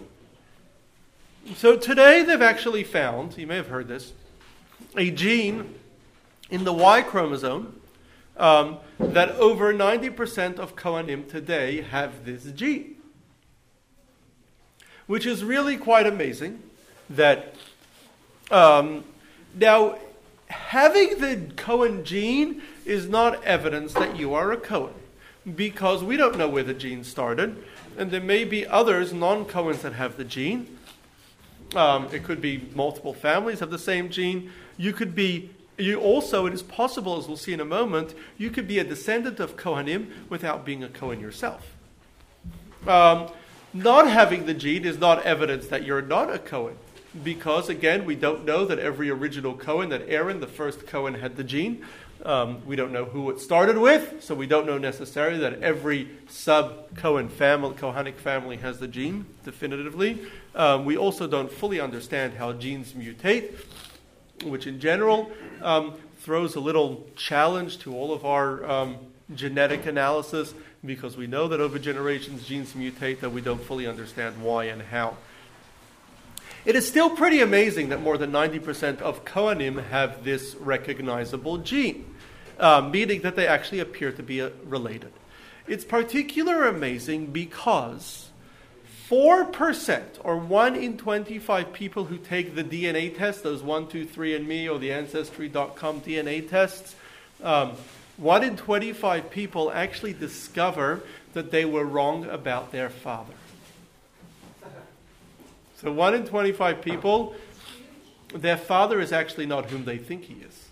So, 1.55 1.77
today 1.77 2.23
they've 2.23 2.41
actually 2.41 2.83
found, 2.83 3.37
you 3.37 3.47
may 3.47 3.55
have 3.55 3.69
heard 3.69 3.87
this, 3.87 4.11
a 4.97 5.09
gene 5.09 5.75
in 6.49 6.65
the 6.65 6.73
Y 6.73 7.01
chromosome 7.01 7.79
um, 8.35 8.77
that 8.99 9.31
over 9.31 9.73
90% 9.73 10.59
of 10.59 10.75
Kohanim 10.75 11.29
today 11.29 11.81
have 11.81 12.25
this 12.25 12.43
gene. 12.51 12.95
Which 15.07 15.25
is 15.25 15.43
really 15.43 15.77
quite 15.77 16.05
amazing 16.05 16.61
that 17.09 17.55
um, 18.51 19.05
now 19.55 19.97
having 20.49 21.19
the 21.19 21.53
Cohen 21.55 22.03
gene 22.03 22.61
is 22.85 23.07
not 23.07 23.41
evidence 23.45 23.93
that 23.93 24.17
you 24.17 24.33
are 24.33 24.51
a 24.51 24.57
Cohen 24.57 24.93
because 25.55 26.03
we 26.03 26.17
don't 26.17 26.37
know 26.37 26.49
where 26.49 26.63
the 26.63 26.73
gene 26.73 27.05
started, 27.05 27.63
and 27.97 28.11
there 28.11 28.19
may 28.19 28.43
be 28.43 28.67
others, 28.67 29.13
non 29.13 29.45
Cohens, 29.45 29.81
that 29.81 29.93
have 29.93 30.17
the 30.17 30.25
gene. 30.25 30.76
Um, 31.75 32.07
it 32.13 32.23
could 32.23 32.41
be 32.41 32.69
multiple 32.73 33.13
families 33.13 33.59
have 33.59 33.69
the 33.69 33.79
same 33.79 34.09
gene. 34.09 34.51
You 34.77 34.93
could 34.93 35.13
be, 35.13 35.49
you 35.77 35.99
also, 35.99 36.45
it 36.45 36.53
is 36.53 36.63
possible, 36.63 37.17
as 37.17 37.27
we'll 37.27 37.37
see 37.37 37.53
in 37.53 37.59
a 37.59 37.65
moment, 37.65 38.13
you 38.37 38.49
could 38.49 38.67
be 38.67 38.79
a 38.79 38.83
descendant 38.83 39.39
of 39.39 39.57
Kohanim 39.57 40.11
without 40.29 40.65
being 40.65 40.83
a 40.83 40.89
Cohen 40.89 41.19
yourself. 41.19 41.75
Um, 42.87 43.29
not 43.73 44.09
having 44.09 44.45
the 44.45 44.53
gene 44.53 44.85
is 44.85 44.97
not 44.97 45.23
evidence 45.23 45.67
that 45.67 45.83
you're 45.83 46.01
not 46.01 46.33
a 46.33 46.39
Cohen 46.39 46.77
because 47.23 47.69
again, 47.69 48.05
we 48.05 48.15
don't 48.15 48.45
know 48.45 48.65
that 48.65 48.79
every 48.79 49.09
original 49.09 49.53
Cohen, 49.53 49.89
that 49.89 50.07
Aaron, 50.07 50.39
the 50.39 50.47
first 50.47 50.87
Cohen, 50.87 51.15
had 51.15 51.35
the 51.35 51.43
gene. 51.43 51.85
Um, 52.25 52.65
we 52.65 52.75
don't 52.75 52.91
know 52.91 53.05
who 53.05 53.29
it 53.29 53.39
started 53.39 53.77
with, 53.77 54.23
so 54.23 54.35
we 54.35 54.47
don't 54.47 54.65
know 54.65 54.77
necessarily 54.77 55.39
that 55.39 55.61
every 55.61 56.09
sub 56.27 56.95
Cohen 56.95 57.29
family, 57.29 57.75
Kohanic 57.75 58.15
family, 58.15 58.57
has 58.57 58.79
the 58.79 58.87
gene 58.87 59.25
definitively. 59.43 60.19
Um, 60.55 60.85
we 60.85 60.97
also 60.97 61.27
don't 61.27 61.51
fully 61.51 61.79
understand 61.79 62.33
how 62.33 62.53
genes 62.53 62.93
mutate, 62.93 63.53
which 64.43 64.67
in 64.67 64.79
general 64.79 65.31
um, 65.61 65.93
throws 66.19 66.55
a 66.55 66.59
little 66.59 67.05
challenge 67.15 67.77
to 67.79 67.95
all 67.95 68.13
of 68.13 68.25
our 68.25 68.65
um, 68.69 68.97
genetic 69.35 69.85
analysis 69.85 70.53
because 70.85 71.17
we 71.17 71.27
know 71.27 71.47
that 71.47 71.59
over 71.59 71.77
generations 71.77 72.45
genes 72.45 72.73
mutate, 72.73 73.19
that 73.19 73.31
we 73.31 73.41
don't 73.41 73.61
fully 73.61 73.87
understand 73.87 74.41
why 74.41 74.65
and 74.65 74.81
how. 74.81 75.17
It 76.67 76.75
is 76.75 76.85
still 76.85 77.09
pretty 77.09 77.39
amazing 77.39 77.87
that 77.89 78.01
more 78.01 78.17
than 78.17 78.33
90% 78.33 78.99
of 78.99 79.23
Kohanim 79.23 79.87
have 79.87 80.25
this 80.25 80.53
recognizable 80.55 81.59
gene, 81.59 82.13
uh, 82.59 82.81
meaning 82.81 83.21
that 83.21 83.37
they 83.37 83.47
actually 83.47 83.79
appear 83.79 84.11
to 84.11 84.21
be 84.21 84.41
uh, 84.41 84.49
related. 84.65 85.13
It's 85.65 85.85
particularly 85.85 86.67
amazing 86.67 87.27
because 87.27 88.31
4%, 89.09 90.03
or 90.25 90.35
1 90.35 90.75
in 90.75 90.97
25 90.97 91.71
people 91.71 92.03
who 92.03 92.17
take 92.17 92.53
the 92.53 92.65
DNA 92.65 93.17
test, 93.17 93.43
those 93.43 93.61
123andMe 93.61 94.69
or 94.69 94.77
the 94.77 94.91
Ancestry.com 94.91 96.01
DNA 96.01 96.49
tests, 96.49 96.97
um, 97.41 97.75
1 98.17 98.43
in 98.43 98.57
25 98.57 99.29
people 99.29 99.71
actually 99.71 100.11
discover 100.11 101.01
that 101.31 101.49
they 101.49 101.63
were 101.63 101.85
wrong 101.85 102.25
about 102.25 102.73
their 102.73 102.89
father. 102.89 103.36
So 105.77 105.91
one 105.91 106.15
in 106.15 106.25
25 106.25 106.81
people, 106.81 107.35
their 108.33 108.57
father 108.57 108.99
is 108.99 109.11
actually 109.11 109.45
not 109.45 109.67
whom 109.67 109.85
they 109.85 109.99
think 109.99 110.23
he 110.23 110.33
is. 110.33 110.69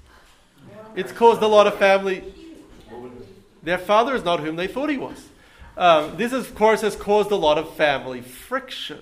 It's 0.95 1.11
caused 1.11 1.43
a 1.43 1.47
lot 1.47 1.67
of 1.67 1.75
family. 1.75 2.23
Their 3.61 3.77
father 3.77 4.15
is 4.15 4.23
not 4.23 4.39
whom 4.39 4.55
they 4.55 4.65
thought 4.65 4.89
he 4.89 4.97
was. 4.97 5.29
Um, 5.77 6.17
this, 6.17 6.33
of 6.33 6.55
course, 6.55 6.81
has 6.81 6.95
caused 6.95 7.29
a 7.29 7.35
lot 7.35 7.59
of 7.59 7.75
family 7.75 8.21
friction, 8.21 9.01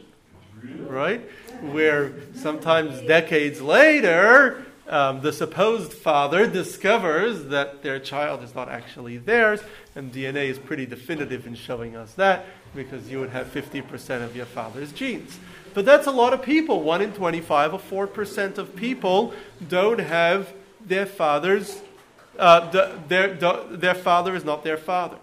right? 0.61 1.21
Where 1.61 2.11
sometimes 2.35 2.99
decades 3.07 3.61
later, 3.61 4.65
um, 4.89 5.21
the 5.21 5.31
supposed 5.31 5.93
father 5.93 6.47
discovers 6.47 7.45
that 7.45 7.81
their 7.81 7.99
child 7.99 8.43
is 8.43 8.53
not 8.53 8.67
actually 8.67 9.19
theirs, 9.19 9.61
and 9.95 10.11
DNA 10.11 10.49
is 10.49 10.59
pretty 10.59 10.85
definitive 10.85 11.47
in 11.47 11.55
showing 11.55 11.95
us 11.95 12.13
that 12.15 12.45
because 12.75 13.09
you 13.09 13.21
would 13.21 13.29
have 13.29 13.47
50% 13.47 14.21
of 14.21 14.35
your 14.35 14.45
father's 14.45 14.91
genes. 14.91 15.39
But 15.73 15.85
that's 15.85 16.07
a 16.07 16.11
lot 16.11 16.33
of 16.33 16.41
people. 16.41 16.81
1 16.81 17.01
in 17.01 17.13
25 17.13 17.73
or 17.73 18.07
4% 18.07 18.57
of 18.57 18.75
people 18.75 19.33
don't 19.67 19.99
have 19.99 20.53
their 20.85 21.05
father's, 21.05 21.81
uh, 22.37 22.69
the, 22.69 22.99
their, 23.07 23.33
the, 23.33 23.65
their 23.71 23.95
father 23.95 24.35
is 24.35 24.43
not 24.43 24.63
their 24.63 24.77
father. 24.77 25.17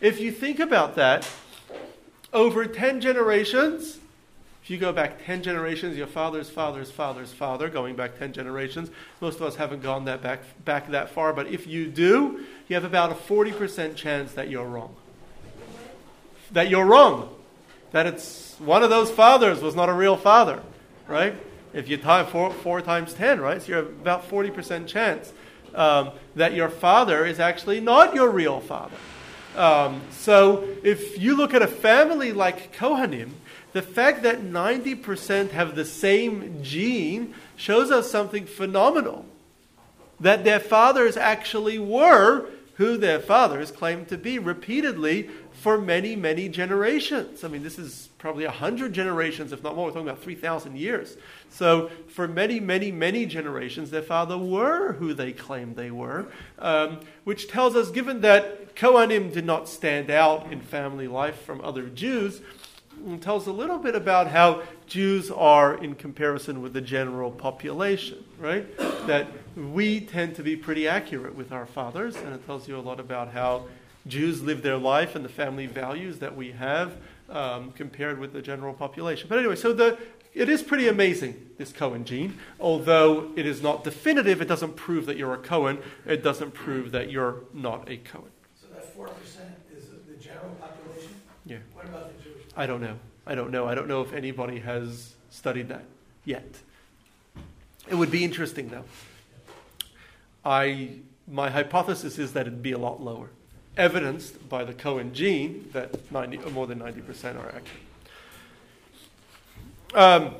If 0.00 0.20
you 0.20 0.30
think 0.30 0.60
about 0.60 0.94
that, 0.96 1.28
over 2.32 2.66
10 2.66 3.00
generations, 3.00 3.98
if 4.62 4.70
you 4.70 4.78
go 4.78 4.92
back 4.92 5.24
10 5.24 5.42
generations, 5.42 5.96
your 5.96 6.06
father's 6.06 6.50
father's 6.50 6.90
father's 6.90 7.32
father, 7.32 7.68
going 7.68 7.96
back 7.96 8.18
10 8.18 8.32
generations, 8.32 8.90
most 9.20 9.36
of 9.36 9.42
us 9.42 9.56
haven't 9.56 9.80
gone 9.80 10.04
that 10.06 10.22
back, 10.22 10.40
back 10.64 10.90
that 10.90 11.08
far, 11.10 11.32
but 11.32 11.46
if 11.46 11.66
you 11.66 11.86
do, 11.86 12.44
you 12.68 12.74
have 12.74 12.84
about 12.84 13.12
a 13.12 13.14
40% 13.14 13.94
chance 13.94 14.32
that 14.32 14.50
you're 14.50 14.66
wrong. 14.66 14.94
That 16.52 16.68
you're 16.68 16.84
wrong. 16.84 17.35
That 17.96 18.06
it's 18.06 18.54
one 18.58 18.82
of 18.82 18.90
those 18.90 19.10
fathers 19.10 19.62
was 19.62 19.74
not 19.74 19.88
a 19.88 19.92
real 19.94 20.18
father, 20.18 20.62
right? 21.08 21.34
If 21.72 21.88
you 21.88 21.96
tie 21.96 22.24
four, 22.24 22.52
four 22.52 22.82
times 22.82 23.14
10, 23.14 23.40
right? 23.40 23.62
So 23.62 23.68
you're 23.68 23.78
about 23.78 24.28
40% 24.28 24.86
chance 24.86 25.32
um, 25.74 26.10
that 26.34 26.52
your 26.52 26.68
father 26.68 27.24
is 27.24 27.40
actually 27.40 27.80
not 27.80 28.14
your 28.14 28.28
real 28.28 28.60
father. 28.60 28.98
Um, 29.56 30.02
so 30.10 30.68
if 30.82 31.18
you 31.18 31.38
look 31.38 31.54
at 31.54 31.62
a 31.62 31.66
family 31.66 32.32
like 32.32 32.76
Kohanim, 32.76 33.30
the 33.72 33.80
fact 33.80 34.24
that 34.24 34.42
90% 34.42 35.52
have 35.52 35.74
the 35.74 35.86
same 35.86 36.62
gene 36.62 37.32
shows 37.56 37.90
us 37.90 38.10
something 38.10 38.44
phenomenal. 38.44 39.24
That 40.20 40.44
their 40.44 40.60
fathers 40.60 41.16
actually 41.16 41.78
were 41.78 42.46
who 42.76 42.98
their 42.98 43.20
fathers 43.20 43.70
claimed 43.70 44.08
to 44.08 44.18
be 44.18 44.38
repeatedly 44.38 45.30
for 45.56 45.78
many, 45.78 46.14
many 46.14 46.48
generations. 46.48 47.42
I 47.42 47.48
mean, 47.48 47.62
this 47.62 47.78
is 47.78 48.10
probably 48.18 48.44
100 48.44 48.92
generations, 48.92 49.52
if 49.52 49.62
not 49.62 49.74
more. 49.74 49.86
We're 49.86 49.92
talking 49.92 50.08
about 50.08 50.22
3,000 50.22 50.76
years. 50.76 51.16
So, 51.48 51.90
for 52.08 52.28
many, 52.28 52.60
many, 52.60 52.92
many 52.92 53.24
generations, 53.24 53.90
their 53.90 54.02
father 54.02 54.36
were 54.36 54.92
who 54.92 55.14
they 55.14 55.32
claimed 55.32 55.76
they 55.76 55.90
were, 55.90 56.26
um, 56.58 57.00
which 57.24 57.48
tells 57.48 57.74
us, 57.74 57.90
given 57.90 58.20
that 58.20 58.76
Kohanim 58.76 59.32
did 59.32 59.46
not 59.46 59.68
stand 59.68 60.10
out 60.10 60.52
in 60.52 60.60
family 60.60 61.08
life 61.08 61.40
from 61.42 61.60
other 61.62 61.88
Jews, 61.88 62.42
tells 63.20 63.46
a 63.46 63.52
little 63.52 63.78
bit 63.78 63.94
about 63.94 64.28
how 64.28 64.62
Jews 64.86 65.30
are 65.30 65.82
in 65.82 65.94
comparison 65.94 66.62
with 66.62 66.72
the 66.72 66.80
general 66.80 67.30
population, 67.30 68.24
right? 68.38 68.76
That 69.06 69.28
we 69.56 70.00
tend 70.00 70.34
to 70.36 70.42
be 70.42 70.56
pretty 70.56 70.86
accurate 70.86 71.34
with 71.34 71.52
our 71.52 71.66
fathers, 71.66 72.16
and 72.16 72.34
it 72.34 72.44
tells 72.46 72.68
you 72.68 72.76
a 72.76 72.80
lot 72.80 73.00
about 73.00 73.32
how 73.32 73.66
Jews 74.06 74.42
live 74.42 74.62
their 74.62 74.76
life 74.76 75.14
and 75.14 75.24
the 75.24 75.28
family 75.28 75.66
values 75.66 76.18
that 76.18 76.36
we 76.36 76.52
have 76.52 76.96
um, 77.28 77.72
compared 77.72 78.18
with 78.18 78.32
the 78.32 78.42
general 78.42 78.72
population. 78.72 79.28
But 79.28 79.38
anyway, 79.38 79.56
so 79.56 79.72
the, 79.72 79.98
it 80.34 80.48
is 80.48 80.62
pretty 80.62 80.88
amazing, 80.88 81.50
this 81.58 81.72
Cohen 81.72 82.04
gene. 82.04 82.38
Although 82.60 83.32
it 83.36 83.46
is 83.46 83.62
not 83.62 83.84
definitive, 83.84 84.40
it 84.40 84.48
doesn't 84.48 84.76
prove 84.76 85.06
that 85.06 85.16
you're 85.16 85.34
a 85.34 85.38
Cohen. 85.38 85.78
It 86.06 86.22
doesn't 86.22 86.52
prove 86.52 86.92
that 86.92 87.10
you're 87.10 87.40
not 87.52 87.90
a 87.90 87.96
Cohen. 87.96 88.30
So 88.60 88.68
that 88.74 88.84
four 88.94 89.08
percent 89.08 89.50
is 89.76 89.86
the 89.88 90.22
general 90.22 90.50
population? 90.60 91.10
Yeah. 91.44 91.58
What 91.74 91.86
about 91.86 92.16
the 92.16 92.22
Jewish? 92.22 92.42
I 92.56 92.66
don't 92.66 92.80
know. 92.80 92.98
I 93.26 93.34
don't 93.34 93.50
know. 93.50 93.66
I 93.66 93.74
don't 93.74 93.88
know 93.88 94.02
if 94.02 94.12
anybody 94.12 94.60
has 94.60 95.14
studied 95.30 95.68
that 95.68 95.84
yet. 96.24 96.46
It 97.88 97.94
would 97.94 98.10
be 98.10 98.24
interesting, 98.24 98.68
though. 98.68 98.84
I, 100.44 100.90
my 101.26 101.50
hypothesis 101.50 102.18
is 102.18 102.34
that 102.34 102.42
it'd 102.42 102.62
be 102.62 102.72
a 102.72 102.78
lot 102.78 103.02
lower 103.02 103.30
evidenced 103.76 104.48
by 104.48 104.64
the 104.64 104.72
Cohen 104.72 105.12
gene 105.14 105.68
that 105.72 106.10
90, 106.10 106.38
more 106.50 106.66
than 106.66 106.80
90% 106.80 107.38
are 107.38 107.48
accurate. 107.48 107.66
Um, 109.94 110.34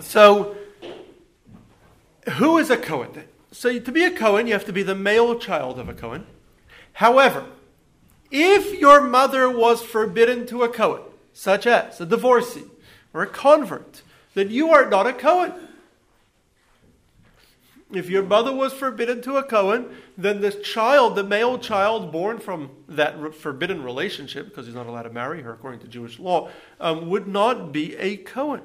so, 0.00 0.56
who 2.32 2.58
is 2.58 2.70
a 2.70 2.76
Cohen? 2.76 3.24
So, 3.52 3.78
to 3.78 3.92
be 3.92 4.04
a 4.04 4.10
Cohen, 4.10 4.46
you 4.46 4.52
have 4.52 4.66
to 4.66 4.72
be 4.72 4.82
the 4.82 4.94
male 4.94 5.38
child 5.38 5.78
of 5.78 5.88
a 5.88 5.94
Cohen. 5.94 6.26
However, 6.94 7.46
If 8.30 8.78
your 8.78 9.00
mother 9.00 9.48
was 9.48 9.82
forbidden 9.82 10.46
to 10.48 10.62
a 10.62 10.68
Cohen, 10.68 11.02
such 11.32 11.66
as 11.66 12.00
a 12.00 12.06
divorcee 12.06 12.66
or 13.14 13.22
a 13.22 13.26
convert, 13.26 14.02
then 14.34 14.50
you 14.50 14.70
are 14.70 14.88
not 14.88 15.06
a 15.06 15.12
Cohen. 15.12 15.52
If 17.92 18.10
your 18.10 18.22
mother 18.22 18.52
was 18.52 18.74
forbidden 18.74 19.22
to 19.22 19.36
a 19.36 19.42
Cohen, 19.42 19.88
then 20.16 20.42
the 20.42 20.50
child, 20.50 21.16
the 21.16 21.24
male 21.24 21.58
child 21.58 22.12
born 22.12 22.38
from 22.38 22.70
that 22.86 23.34
forbidden 23.34 23.82
relationship, 23.82 24.48
because 24.48 24.66
he's 24.66 24.74
not 24.74 24.86
allowed 24.86 25.04
to 25.04 25.10
marry 25.10 25.40
her 25.42 25.52
according 25.54 25.80
to 25.80 25.88
Jewish 25.88 26.18
law, 26.18 26.50
um, 26.80 27.08
would 27.08 27.26
not 27.26 27.72
be 27.72 27.96
a 27.96 28.18
Cohen. 28.18 28.60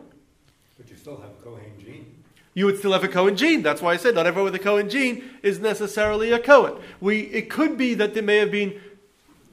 But 0.77 0.89
you 0.89 0.97
still 0.97 1.21
have 1.21 1.29
a 1.29 1.43
Cohen 1.43 1.71
gene. 1.79 2.05
You 2.53 2.65
would 2.65 2.77
still 2.77 2.91
have 2.91 3.03
a 3.03 3.07
Cohen 3.07 3.37
gene. 3.37 3.63
That's 3.63 3.81
why 3.81 3.93
I 3.93 3.97
said 3.97 4.13
not 4.13 4.25
everyone 4.25 4.51
with 4.51 4.59
a 4.59 4.63
Cohen 4.63 4.89
gene 4.89 5.23
is 5.41 5.57
necessarily 5.57 6.31
a 6.31 6.39
Cohen. 6.39 6.75
We, 6.99 7.21
it 7.21 7.49
could 7.49 7.77
be 7.77 7.93
that 7.93 8.13
there 8.13 8.23
may 8.23 8.37
have 8.37 8.51
been 8.51 8.79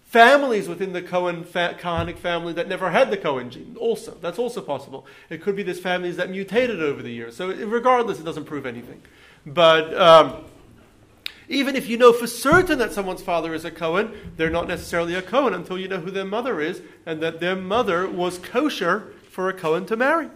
families 0.04 0.68
within 0.68 0.92
the 0.92 1.00
Cohen 1.00 1.44
fa- 1.44 1.76
Kahanic 1.80 2.18
family 2.18 2.52
that 2.54 2.66
never 2.66 2.90
had 2.90 3.12
the 3.12 3.16
Cohen 3.16 3.48
gene. 3.50 3.76
Also, 3.78 4.18
that's 4.20 4.40
also 4.40 4.60
possible. 4.60 5.06
It 5.28 5.40
could 5.40 5.54
be 5.54 5.62
there's 5.62 5.78
families 5.78 6.16
that 6.16 6.28
mutated 6.28 6.82
over 6.82 7.00
the 7.00 7.12
years. 7.12 7.36
So, 7.36 7.54
regardless, 7.54 8.18
it 8.18 8.24
doesn't 8.24 8.46
prove 8.46 8.66
anything. 8.66 9.00
But 9.46 9.98
um, 9.98 10.44
even 11.48 11.74
if 11.74 11.88
you 11.88 11.96
know 11.96 12.12
for 12.12 12.26
certain 12.26 12.78
that 12.78 12.92
someone's 12.92 13.22
father 13.22 13.54
is 13.54 13.64
a 13.64 13.70
Cohen, 13.70 14.12
they're 14.36 14.50
not 14.50 14.68
necessarily 14.68 15.14
a 15.14 15.22
Cohen 15.22 15.54
until 15.54 15.78
you 15.78 15.88
know 15.88 15.98
who 15.98 16.10
their 16.10 16.24
mother 16.24 16.60
is 16.60 16.82
and 17.06 17.20
that 17.22 17.40
their 17.40 17.56
mother 17.56 18.08
was 18.08 18.38
kosher 18.38 19.12
for 19.30 19.48
a 19.48 19.52
Cohen 19.52 19.86
to 19.86 19.96
marry. 19.96 20.28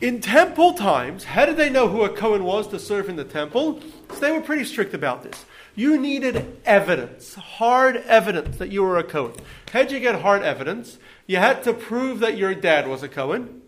In 0.00 0.20
temple 0.20 0.72
times, 0.72 1.24
how 1.24 1.46
did 1.46 1.56
they 1.56 1.70
know 1.70 1.88
who 1.88 2.02
a 2.02 2.08
Cohen 2.08 2.44
was 2.44 2.66
to 2.68 2.78
serve 2.78 3.08
in 3.08 3.16
the 3.16 3.24
temple? 3.24 3.80
So 4.08 4.16
they 4.20 4.32
were 4.32 4.40
pretty 4.40 4.64
strict 4.64 4.94
about 4.94 5.22
this. 5.22 5.44
You 5.74 5.98
needed 5.98 6.60
evidence, 6.64 7.34
hard 7.34 7.96
evidence 7.96 8.56
that 8.58 8.70
you 8.70 8.82
were 8.82 8.98
a 8.98 9.04
Cohen. 9.04 9.34
How'd 9.72 9.92
you 9.92 10.00
get 10.00 10.20
hard 10.20 10.42
evidence? 10.42 10.98
You 11.26 11.36
had 11.36 11.62
to 11.64 11.72
prove 11.72 12.18
that 12.18 12.36
your 12.36 12.54
dad 12.54 12.88
was 12.88 13.02
a 13.02 13.08
Cohen 13.08 13.61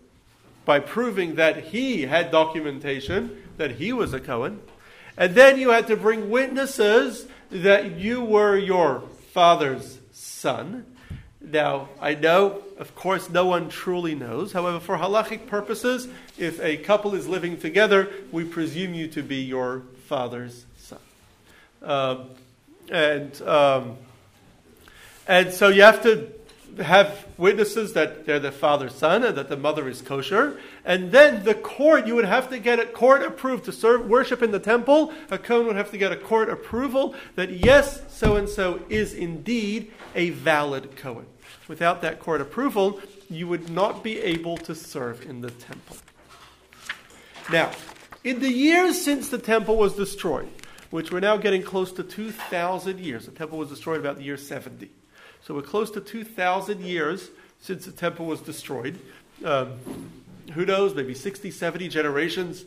by 0.65 0.81
proving 0.81 1.35
that 1.35 1.65
he 1.65 2.03
had 2.03 2.31
documentation 2.31 3.43
that 3.57 3.73
he 3.73 3.93
was 3.93 4.13
a 4.13 4.21
Cohen. 4.21 4.61
And 5.17 5.35
then 5.35 5.59
you 5.59 5.71
had 5.71 5.87
to 5.89 5.97
bring 5.97 6.31
witnesses 6.31 7.27
that 7.51 7.97
you 7.99 8.25
were 8.25 8.57
your 8.57 9.01
father's 9.33 9.99
son. 10.13 10.87
Now, 11.41 11.89
I 12.01 12.15
know, 12.15 12.63
of 12.79 12.97
course, 12.97 13.29
no 13.29 13.47
one 13.47 13.69
truly 13.69 14.15
knows. 14.15 14.53
However, 14.53 14.81
for 14.81 14.97
halachic 14.97 15.47
purposes, 15.47 16.09
if 16.39 16.61
a 16.61 16.79
couple 16.79 17.15
is 17.15 17.29
living 17.29 17.59
together, 17.59 18.09
we 18.33 18.45
presume 18.45 18.95
you 18.95 19.09
to 19.09 19.23
be 19.23 19.43
your 19.43 19.83
father's 20.07 20.65
son. 20.79 20.99
Um, 21.83 22.31
and, 22.91 23.41
um, 23.43 23.97
and 25.29 25.53
so 25.53 25.69
you 25.69 25.83
have 25.83 26.03
to 26.03 26.33
have 26.79 27.27
witnesses 27.37 27.93
that 27.93 28.27
they're 28.27 28.39
the 28.39 28.53
father's 28.53 28.95
son 28.95 29.25
and 29.25 29.37
that 29.37 29.49
the 29.49 29.57
mother 29.57 29.89
is 29.89 30.03
kosher. 30.03 30.59
And 30.85 31.13
then 31.13 31.45
the 31.45 31.55
court, 31.55 32.07
you 32.07 32.15
would 32.15 32.25
have 32.25 32.51
to 32.51 32.59
get 32.59 32.79
a 32.79 32.87
court 32.87 33.23
approved 33.23 33.65
to 33.67 33.73
serve 33.73 34.07
worship 34.07 34.43
in 34.43 34.51
the 34.51 34.59
temple. 34.59 35.13
A 35.31 35.39
Kohen 35.39 35.67
would 35.67 35.77
have 35.77 35.91
to 35.91 35.99
get 35.99 36.13
a 36.13 36.17
court 36.17 36.49
approval 36.49 37.15
that 37.37 37.51
yes, 37.51 38.03
so 38.09 38.37
and 38.37 38.49
so 38.49 38.81
is 38.89 39.15
indeed 39.15 39.93
a 40.15 40.31
valid 40.31 40.97
Kohen. 40.97 41.27
Without 41.69 42.03
that 42.03 42.21
court 42.21 42.41
approval, 42.41 43.01
you 43.31 43.49
would 43.49 43.71
not 43.71 44.03
be 44.03 44.21
able 44.21 44.57
to 44.59 44.75
serve 44.75 45.29
in 45.29 45.41
the 45.41 45.51
temple. 45.51 45.97
Now, 47.51 47.71
in 48.23 48.41
the 48.41 48.51
years 48.51 49.03
since 49.03 49.29
the 49.29 49.39
temple 49.39 49.77
was 49.77 49.95
destroyed, 49.95 50.49
which 50.91 51.11
we're 51.11 51.21
now 51.21 51.37
getting 51.37 51.63
close 51.63 51.93
to 51.93 52.03
2,000 52.03 53.01
years, 53.01 53.27
the 53.27 53.33
temple 53.33 53.59
was 53.59 53.69
destroyed 53.69 54.01
about 54.01 54.17
the 54.17 54.25
year 54.25 54.37
70. 54.37 54.91
So 55.45 55.53
we're 55.53 55.61
close 55.61 55.91
to 55.91 56.01
2,000 56.01 56.81
years 56.81 57.29
since 57.61 57.85
the 57.85 57.93
temple 57.93 58.25
was 58.25 58.41
destroyed. 58.41 58.99
Um, 59.45 59.73
who 60.55 60.65
knows, 60.65 60.95
maybe 60.95 61.13
60, 61.13 61.51
70 61.51 61.89
generations. 61.89 62.65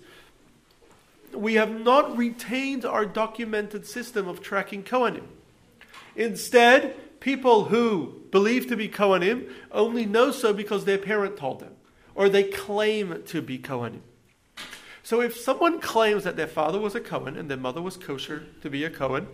We 1.33 1.55
have 1.55 1.81
not 1.81 2.15
retained 2.15 2.85
our 2.85 3.03
documented 3.03 3.87
system 3.87 4.27
of 4.27 4.43
tracking 4.43 4.83
Kohanim. 4.83 5.23
Instead, 6.15 7.19
people 7.19 7.65
who 7.65 8.21
believe 8.29 8.67
to 8.67 8.77
be 8.77 8.87
Kohanim 8.87 9.49
only 9.71 10.05
know 10.05 10.29
so 10.29 10.53
because 10.53 10.85
their 10.85 10.99
parent 10.99 11.35
told 11.35 11.59
them, 11.59 11.73
or 12.13 12.29
they 12.29 12.43
claim 12.43 13.23
to 13.25 13.41
be 13.41 13.57
Kohanim. 13.57 14.01
So 15.01 15.21
if 15.21 15.35
someone 15.35 15.79
claims 15.79 16.25
that 16.25 16.35
their 16.35 16.47
father 16.47 16.79
was 16.79 16.93
a 16.93 16.99
Kohen 16.99 17.37
and 17.37 17.49
their 17.49 17.57
mother 17.57 17.81
was 17.81 17.97
kosher 17.97 18.43
to 18.61 18.69
be 18.69 18.83
a 18.83 18.89
Kohen, 18.89 19.27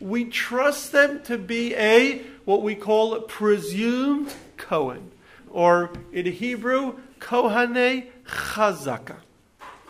we 0.00 0.24
trust 0.24 0.92
them 0.92 1.22
to 1.24 1.38
be 1.38 1.74
a 1.74 2.22
what 2.44 2.62
we 2.62 2.74
call 2.74 3.14
a 3.14 3.20
presumed 3.20 4.32
Kohen, 4.56 5.10
or 5.50 5.90
in 6.12 6.26
Hebrew, 6.26 6.98
Kohane 7.18 8.06
Chazaka. 8.26 9.16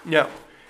Now, 0.05 0.29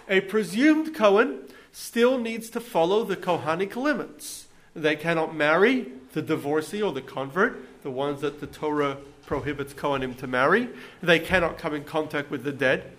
a 0.09 0.21
presumed 0.21 0.95
Kohen 0.95 1.41
still 1.73 2.19
needs 2.19 2.51
to 2.51 2.61
follow 2.61 3.05
the 3.05 3.17
Kohanic 3.17 3.77
limits. 3.77 4.47
They 4.75 4.97
cannot 4.97 5.35
marry 5.35 5.93
the 6.13 6.23
divorcee 6.23 6.83
or 6.83 6.93
the 6.93 7.03
convert, 7.03 7.83
the 7.83 7.91
ones 7.91 8.23
that 8.23 8.41
the 8.41 8.47
Torah 8.47 8.97
prohibits 9.27 9.75
Kohanim 9.75 10.17
to 10.19 10.27
marry. 10.27 10.69
They 11.03 11.19
cannot 11.19 11.59
come 11.59 11.75
in 11.75 11.85
contact 11.85 12.31
with 12.31 12.45
the 12.45 12.53
dead. 12.53 12.93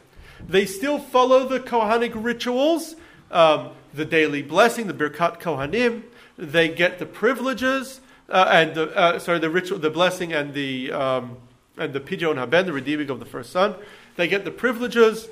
They 0.48 0.66
still 0.66 1.00
follow 1.00 1.48
the 1.48 1.60
Kohanic 1.60 2.12
rituals, 2.16 2.96
um, 3.32 3.70
the 3.94 4.06
daily 4.06 4.44
blessing, 4.44 4.88
the 4.88 4.94
Birkat 4.94 5.42
Kohanim. 5.42 6.04
They 6.38 6.70
get 6.70 7.00
the 7.00 7.06
privileges 7.06 8.02
uh, 8.30 8.50
and 8.52 8.76
the 8.76 8.96
uh, 8.96 9.20
sorry, 9.20 9.40
the 9.40 9.50
ritual, 9.50 9.80
the 9.80 9.90
blessing, 9.90 10.34
and 10.34 10.54
the 10.54 10.92
um, 10.92 11.38
and 11.78 11.94
the 11.94 12.00
pidyon 12.00 12.38
haben, 12.38 12.66
the 12.66 12.74
redeeming 12.74 13.10
of 13.10 13.20
the 13.20 13.26
first 13.26 13.52
son. 13.52 13.76
They 14.16 14.28
get 14.28 14.46
the 14.46 14.52
privileges, 14.52 15.28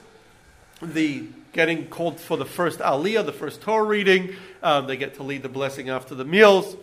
the 0.81 1.25
getting 1.51 1.87
called 1.87 2.19
for 2.19 2.37
the 2.37 2.45
first 2.45 2.79
aliyah, 2.79 3.25
the 3.25 3.33
first 3.33 3.61
Torah 3.61 3.83
reading. 3.83 4.35
Um, 4.61 4.87
they 4.87 4.97
get 4.97 5.15
to 5.15 5.23
lead 5.23 5.41
the 5.43 5.49
blessing 5.49 5.89
after 5.89 6.15
the 6.15 6.25
meals. 6.25 6.75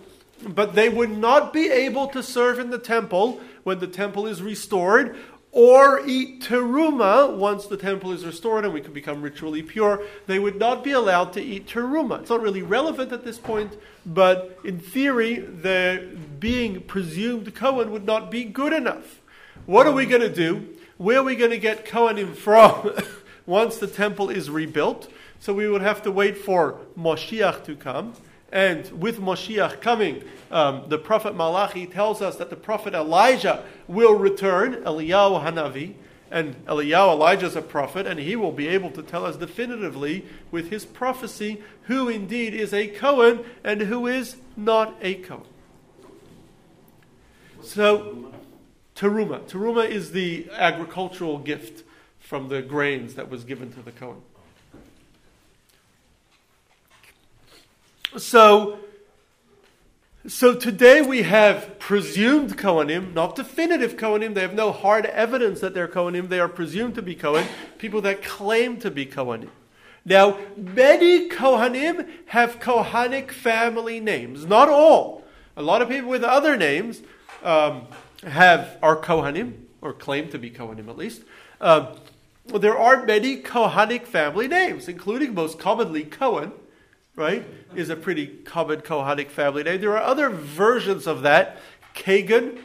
But 0.47 0.75
they 0.75 0.89
would 0.89 1.11
not 1.11 1.53
be 1.53 1.71
able 1.71 2.09
to 2.09 2.23
serve 2.23 2.59
in 2.59 2.71
the 2.71 2.79
temple 2.79 3.41
when 3.63 3.79
the 3.79 3.87
temple 3.87 4.27
is 4.27 4.43
restored, 4.43 5.17
or 5.53 6.01
eat 6.07 6.41
teruma 6.41 7.37
once 7.37 7.67
the 7.67 7.77
temple 7.77 8.11
is 8.11 8.25
restored 8.25 8.65
and 8.65 8.73
we 8.73 8.81
can 8.81 8.95
become 8.95 9.21
ritually 9.21 9.63
pure. 9.63 10.03
They 10.27 10.39
would 10.39 10.57
not 10.57 10.83
be 10.83 10.93
allowed 10.93 11.35
to 11.35 11.43
eat 11.43 11.69
teruma. 11.69 12.21
It's 12.21 12.31
not 12.31 12.41
really 12.41 12.63
relevant 12.63 13.13
at 13.13 13.23
this 13.23 13.39
point, 13.39 13.79
but 14.07 14.59
in 14.65 14.81
theory, 14.81 15.37
the 15.37 16.17
being 16.41 16.81
presumed 16.81 17.55
Cohen 17.55 17.91
would 17.91 18.07
not 18.07 18.31
be 18.31 18.45
good 18.45 18.73
enough. 18.73 19.21
What 19.67 19.87
are 19.87 19.93
we 19.93 20.07
going 20.07 20.23
to 20.23 20.35
do? 20.35 20.75
Where 20.97 21.19
are 21.19 21.23
we 21.23 21.37
going 21.37 21.51
to 21.51 21.59
get 21.59 21.85
Kohanim 21.85 22.35
from 22.35 22.93
once 23.47 23.77
the 23.77 23.87
temple 23.87 24.31
is 24.31 24.49
rebuilt? 24.49 25.13
So 25.39 25.53
we 25.53 25.69
would 25.69 25.83
have 25.83 26.03
to 26.03 26.11
wait 26.11 26.39
for 26.39 26.79
Moshiach 26.97 27.65
to 27.65 27.77
come. 27.77 28.15
And 28.53 29.01
with 29.01 29.19
Moshiach 29.19 29.81
coming, 29.81 30.23
um, 30.51 30.85
the 30.89 30.99
prophet 30.99 31.35
Malachi 31.35 31.87
tells 31.87 32.21
us 32.21 32.37
that 32.37 32.51
the 32.51 32.57
prophet 32.57 32.93
Elijah 32.93 33.65
will 33.89 34.15
return, 34.15 34.75
Eliyahu 34.85 35.43
Hanavi. 35.43 35.95
And 36.31 36.65
Eliyahu, 36.67 37.13
Elijah 37.13 37.47
is 37.47 37.57
a 37.57 37.63
prophet, 37.63 38.07
and 38.07 38.21
he 38.21 38.37
will 38.37 38.53
be 38.53 38.69
able 38.69 38.91
to 38.93 39.03
tell 39.03 39.25
us 39.25 39.37
definitively 39.37 40.27
with 40.51 40.71
his 40.71 40.85
prophecy 40.85 41.63
who 41.85 42.09
indeed 42.09 42.55
is 42.55 42.73
a 42.73 42.89
Cohen 42.89 43.45
and 43.65 43.83
who 43.83 44.07
is 44.07 44.37
not 44.57 44.97
a 45.01 45.15
Cohen. 45.17 45.45
So, 47.63 48.33
Teruma. 48.97 49.41
Teruma 49.49 49.89
is 49.89 50.13
the 50.13 50.49
agricultural 50.53 51.39
gift 51.39 51.85
from 52.19 52.49
the 52.49 52.61
grains 52.61 53.15
that 53.15 53.31
was 53.31 53.45
given 53.45 53.73
to 53.73 53.81
the 53.81 53.93
Cohen. 53.93 54.23
So, 58.19 58.79
so 60.27 60.55
today 60.55 61.01
we 61.01 61.23
have 61.23 61.79
presumed 61.79 62.59
Kohanim, 62.59 63.15
not 63.15 63.37
definitive 63.37 63.97
Kohanim. 63.97 64.35
They 64.35 64.43
have 64.43 64.53
no 64.53 64.71
hard 64.71 65.07
evidence 65.07 65.61
that 65.61 65.73
they're 65.73 65.89
Kohanim. 65.89 66.29
They 66.29 66.39
are 66.39 66.49
presumed 66.49 66.95
to 66.97 67.03
be 67.03 67.15
Kohen, 67.15 67.47
people 67.79 68.03
that 68.03 68.23
claim 68.23 68.77
to 68.81 68.91
be 68.91 69.07
Kohanim. 69.07 69.49
Now, 70.05 70.37
many 70.59 71.31
Kohanim 71.31 72.07
have 72.27 72.61
Kohanic 72.61 73.31
family 73.31 73.99
names. 73.99 74.45
Not 74.45 74.69
all. 74.69 75.25
A 75.57 75.63
lot 75.63 75.81
of 75.81 75.89
people 75.89 76.11
with 76.11 76.23
other 76.23 76.59
names 76.59 77.01
um, 77.43 77.87
have 78.25 78.77
are 78.83 78.97
Kohanim, 78.97 79.55
or 79.81 79.95
claim 79.95 80.29
to 80.29 80.39
be 80.39 80.51
Kohanim 80.51 80.89
at 80.89 80.99
least. 80.99 81.23
Um, 81.63 81.97
there 82.45 82.77
are 82.77 83.07
many 83.07 83.41
Kohanic 83.41 84.03
family 84.03 84.49
names, 84.49 84.87
including 84.87 85.33
most 85.33 85.59
commonly 85.59 86.05
Cohen 86.05 86.53
right, 87.17 87.45
is 87.75 87.91
a 87.91 87.97
pretty 87.97 88.27
common 88.27 88.81
Kohanic 88.81 89.29
family 89.29 89.63
name. 89.63 89.81
There 89.81 89.97
are 89.97 90.03
other 90.03 90.31
versions 90.31 91.07
of 91.07 91.23
that. 91.23 91.59
Kagan 91.95 92.61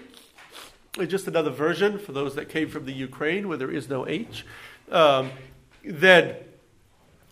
is 0.98 1.10
just 1.10 1.28
another 1.28 1.50
version 1.50 2.00
for 2.00 2.12
those 2.12 2.36
that 2.36 2.50
came 2.50 2.70
from 2.70 2.86
the 2.86 2.94
Ukraine 2.94 3.48
where 3.48 3.58
there 3.58 3.72
is 3.72 3.90
no 3.90 4.08
H. 4.08 4.46
Um, 4.92 5.32
then 5.84 6.36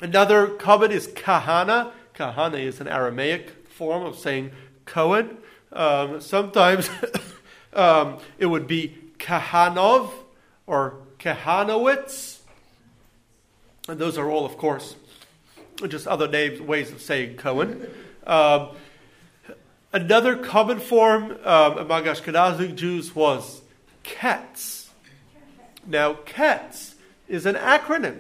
another 0.02 0.48
common 0.48 0.92
is 0.92 1.08
Kahana. 1.08 1.92
Kahana 2.14 2.60
is 2.60 2.82
an 2.82 2.88
Aramaic 2.88 3.68
form 3.68 4.04
of 4.06 4.18
saying 4.18 4.52
Cohen. 4.86 5.38
Um, 5.72 6.22
sometimes 6.22 6.90
um, 7.74 8.18
it 8.38 8.46
would 8.48 8.68
be 8.68 8.98
Kahanov 9.18 10.12
or 10.68 10.96
Kahanowitz. 11.20 12.40
And 13.88 14.00
those 14.00 14.18
are 14.18 14.30
all, 14.30 14.46
of 14.46 14.58
course, 14.58 14.96
just 15.88 16.08
other 16.08 16.28
names, 16.28 16.62
ways 16.62 16.92
of 16.92 17.02
saying 17.02 17.38
Cohen. 17.38 17.88
Um, 18.26 18.70
another 19.92 20.36
common 20.36 20.80
form 20.80 21.38
um, 21.44 21.78
among 21.78 22.06
Ashkenazi 22.06 22.76
Jews 22.76 23.16
was 23.16 23.62
Ketz. 24.04 24.90
Now, 25.86 26.14
Ketz 26.14 26.96
is 27.28 27.46
an 27.46 27.56
acronym. 27.56 28.20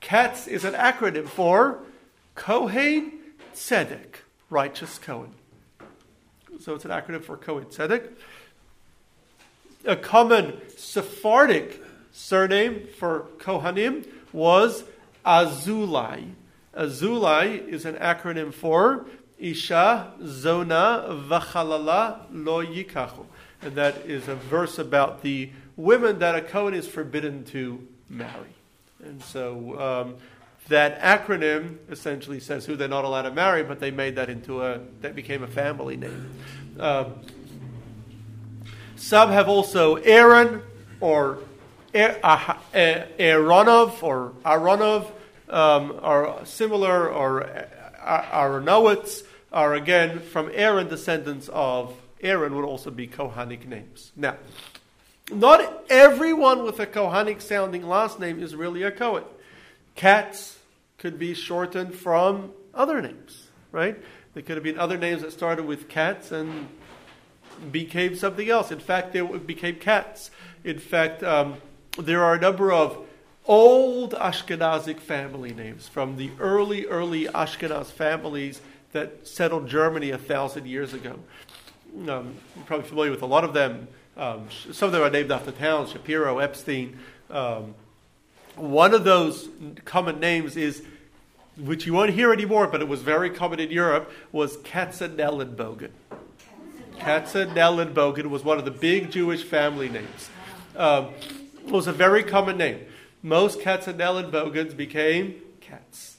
Ketz 0.00 0.48
is 0.48 0.64
an 0.64 0.74
acronym 0.74 1.28
for 1.28 1.78
Kohen 2.34 3.12
Tzedek, 3.54 4.16
righteous 4.50 4.98
Cohen. 4.98 5.34
So 6.60 6.74
it's 6.74 6.84
an 6.84 6.90
acronym 6.90 7.22
for 7.22 7.36
Kohen 7.36 7.64
Tzedek. 7.64 8.10
A 9.84 9.96
common 9.96 10.60
Sephardic 10.76 11.82
surname 12.12 12.86
for 12.98 13.26
Kohanim 13.38 14.06
was 14.32 14.84
Azulai. 15.24 16.32
Azulai 16.76 17.66
is 17.68 17.84
an 17.84 17.94
acronym 17.96 18.52
for 18.52 19.06
Isha 19.38 20.12
Zona 20.24 21.06
Vachalala 21.28 22.26
Lo 22.32 22.64
Yikachu. 22.64 23.26
And 23.60 23.74
that 23.74 24.06
is 24.06 24.28
a 24.28 24.34
verse 24.34 24.78
about 24.78 25.22
the 25.22 25.50
women 25.76 26.18
that 26.18 26.34
a 26.34 26.40
Kohen 26.40 26.74
is 26.74 26.86
forbidden 26.86 27.44
to 27.46 27.86
marry. 28.08 28.54
And 29.04 29.22
so 29.22 29.80
um, 29.80 30.14
that 30.68 31.00
acronym 31.00 31.76
essentially 31.90 32.40
says 32.40 32.66
who 32.66 32.76
they're 32.76 32.88
not 32.88 33.04
allowed 33.04 33.22
to 33.22 33.30
marry, 33.30 33.62
but 33.62 33.80
they 33.80 33.90
made 33.90 34.16
that 34.16 34.28
into 34.28 34.62
a, 34.62 34.80
that 35.00 35.14
became 35.14 35.42
a 35.42 35.48
family 35.48 35.96
name. 35.96 36.30
Um, 36.78 37.14
some 38.96 39.30
have 39.30 39.48
also 39.48 39.96
Aaron 39.96 40.62
or 41.00 41.38
Aaronov 41.94 44.02
or 44.02 44.32
Aronov 44.44 45.10
um, 45.48 45.98
are 46.02 46.44
similar, 46.46 47.08
or 47.08 47.68
Aronowitz 48.02 49.24
are 49.52 49.74
again 49.74 50.20
from 50.20 50.50
Aaron, 50.54 50.88
descendants 50.88 51.48
of 51.52 51.94
Aaron 52.22 52.56
would 52.56 52.64
also 52.64 52.90
be 52.90 53.06
Kohanic 53.06 53.66
names. 53.66 54.12
Now, 54.16 54.36
not 55.30 55.84
everyone 55.90 56.64
with 56.64 56.80
a 56.80 56.86
Kohanic 56.86 57.42
sounding 57.42 57.86
last 57.86 58.18
name 58.18 58.42
is 58.42 58.54
really 58.54 58.82
a 58.82 58.90
Kohen. 58.90 59.24
Katz 59.94 60.58
could 60.98 61.18
be 61.18 61.34
shortened 61.34 61.94
from 61.94 62.52
other 62.72 63.02
names, 63.02 63.48
right? 63.70 63.98
There 64.34 64.42
could 64.42 64.56
have 64.56 64.64
been 64.64 64.78
other 64.78 64.96
names 64.96 65.22
that 65.22 65.32
started 65.32 65.66
with 65.66 65.88
Katz 65.88 66.32
and 66.32 66.68
became 67.70 68.16
something 68.16 68.48
else. 68.48 68.70
In 68.70 68.80
fact, 68.80 69.12
they 69.12 69.20
became 69.20 69.76
Katz. 69.76 70.30
In 70.64 70.78
fact, 70.78 71.22
um, 71.22 71.56
there 71.98 72.24
are 72.24 72.34
a 72.34 72.40
number 72.40 72.72
of 72.72 72.96
old 73.46 74.12
Ashkenazic 74.12 74.98
family 75.00 75.52
names 75.52 75.88
from 75.88 76.16
the 76.16 76.30
early, 76.38 76.86
early 76.86 77.26
Ashkenaz 77.26 77.86
families 77.86 78.60
that 78.92 79.26
settled 79.26 79.68
Germany 79.68 80.10
a 80.10 80.18
thousand 80.18 80.66
years 80.66 80.94
ago. 80.94 81.18
Um, 81.94 82.34
you're 82.56 82.64
probably 82.66 82.88
familiar 82.88 83.10
with 83.10 83.22
a 83.22 83.26
lot 83.26 83.44
of 83.44 83.52
them. 83.52 83.88
Um, 84.16 84.48
some 84.72 84.86
of 84.86 84.92
them 84.92 85.02
are 85.02 85.10
named 85.10 85.30
after 85.30 85.50
towns 85.50 85.92
Shapiro, 85.92 86.38
Epstein. 86.38 86.98
Um, 87.30 87.74
one 88.56 88.94
of 88.94 89.04
those 89.04 89.48
common 89.84 90.20
names 90.20 90.56
is, 90.56 90.82
which 91.56 91.86
you 91.86 91.92
won't 91.92 92.10
hear 92.10 92.32
anymore, 92.32 92.66
but 92.66 92.80
it 92.80 92.88
was 92.88 93.02
very 93.02 93.30
common 93.30 93.60
in 93.60 93.70
Europe, 93.70 94.10
was 94.30 94.58
Katzenellenbogen. 94.58 95.90
Katzenellenbogen 96.98 98.26
was 98.26 98.44
one 98.44 98.58
of 98.58 98.64
the 98.64 98.70
big 98.70 99.10
Jewish 99.10 99.42
family 99.42 99.88
names. 99.88 100.30
Was 101.66 101.86
a 101.86 101.92
very 101.92 102.22
common 102.22 102.58
name. 102.58 102.80
Most 103.22 103.60
Katzenellenbogens 103.60 104.76
became 104.76 105.40
Katz. 105.60 106.16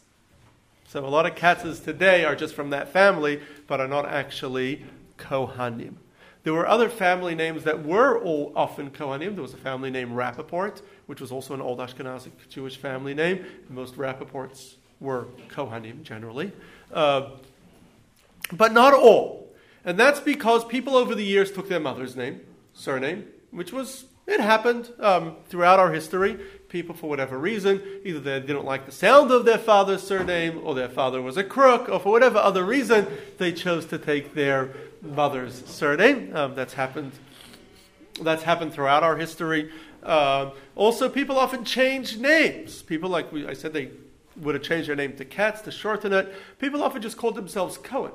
So 0.87 1.05
a 1.05 1.07
lot 1.07 1.25
of 1.25 1.35
Katzes 1.35 1.83
today 1.83 2.23
are 2.25 2.35
just 2.35 2.55
from 2.55 2.69
that 2.71 2.91
family, 2.91 3.41
but 3.67 3.79
are 3.79 3.87
not 3.87 4.05
actually 4.05 4.85
Kohanim. 5.17 5.95
There 6.43 6.53
were 6.53 6.67
other 6.67 6.89
family 6.89 7.35
names 7.35 7.63
that 7.63 7.85
were 7.85 8.19
all 8.19 8.51
often 8.55 8.89
Kohanim. 8.89 9.33
There 9.33 9.41
was 9.41 9.53
a 9.53 9.57
family 9.57 9.89
named 9.89 10.11
Rappaport, 10.11 10.81
which 11.05 11.21
was 11.21 11.31
also 11.31 11.53
an 11.53 11.61
old 11.61 11.79
Ashkenazic 11.79 12.31
Jewish 12.49 12.77
family 12.77 13.13
name. 13.13 13.45
Most 13.69 13.95
Rappaports 13.95 14.75
were 14.99 15.27
Kohanim 15.49 16.03
generally. 16.03 16.51
Uh, 16.91 17.29
but 18.51 18.73
not 18.73 18.93
all. 18.93 19.47
And 19.85 19.99
that's 19.99 20.19
because 20.19 20.65
people 20.65 20.95
over 20.95 21.15
the 21.15 21.23
years 21.23 21.51
took 21.51 21.69
their 21.69 21.79
mother's 21.79 22.15
name, 22.15 22.41
surname, 22.73 23.27
which 23.51 23.71
was, 23.71 24.05
it 24.25 24.39
happened 24.39 24.91
um, 24.99 25.35
throughout 25.47 25.79
our 25.79 25.91
history. 25.91 26.39
People, 26.69 26.95
for 26.95 27.09
whatever 27.09 27.37
reason, 27.37 27.81
either 28.03 28.19
they 28.19 28.39
didn't 28.39 28.65
like 28.65 28.85
the 28.85 28.91
sound 28.91 29.29
of 29.31 29.45
their 29.45 29.57
father's 29.57 30.01
surname, 30.01 30.59
or 30.63 30.73
their 30.73 30.89
father 30.89 31.21
was 31.21 31.37
a 31.37 31.43
crook, 31.43 31.87
or 31.89 31.99
for 31.99 32.11
whatever 32.11 32.39
other 32.39 32.63
reason, 32.63 33.05
they 33.37 33.51
chose 33.51 33.85
to 33.85 33.97
take 33.97 34.33
their 34.33 34.73
mother's 35.01 35.65
surname. 35.65 36.35
Um, 36.35 36.55
that's 36.55 36.73
happened. 36.73 37.11
That's 38.21 38.43
happened 38.43 38.73
throughout 38.73 39.03
our 39.03 39.17
history. 39.17 39.71
Uh, 40.01 40.51
also, 40.75 41.09
people 41.09 41.37
often 41.37 41.63
change 41.63 42.17
names. 42.17 42.81
People, 42.81 43.09
like 43.09 43.31
we, 43.31 43.45
I 43.45 43.53
said, 43.53 43.73
they 43.73 43.91
would 44.37 44.55
have 44.55 44.63
changed 44.63 44.89
their 44.89 44.95
name 44.95 45.15
to 45.17 45.25
Katz 45.25 45.61
to 45.61 45.71
shorten 45.71 46.13
it. 46.13 46.33
People 46.59 46.81
often 46.81 47.01
just 47.01 47.17
called 47.17 47.35
themselves 47.35 47.77
Cohen. 47.77 48.13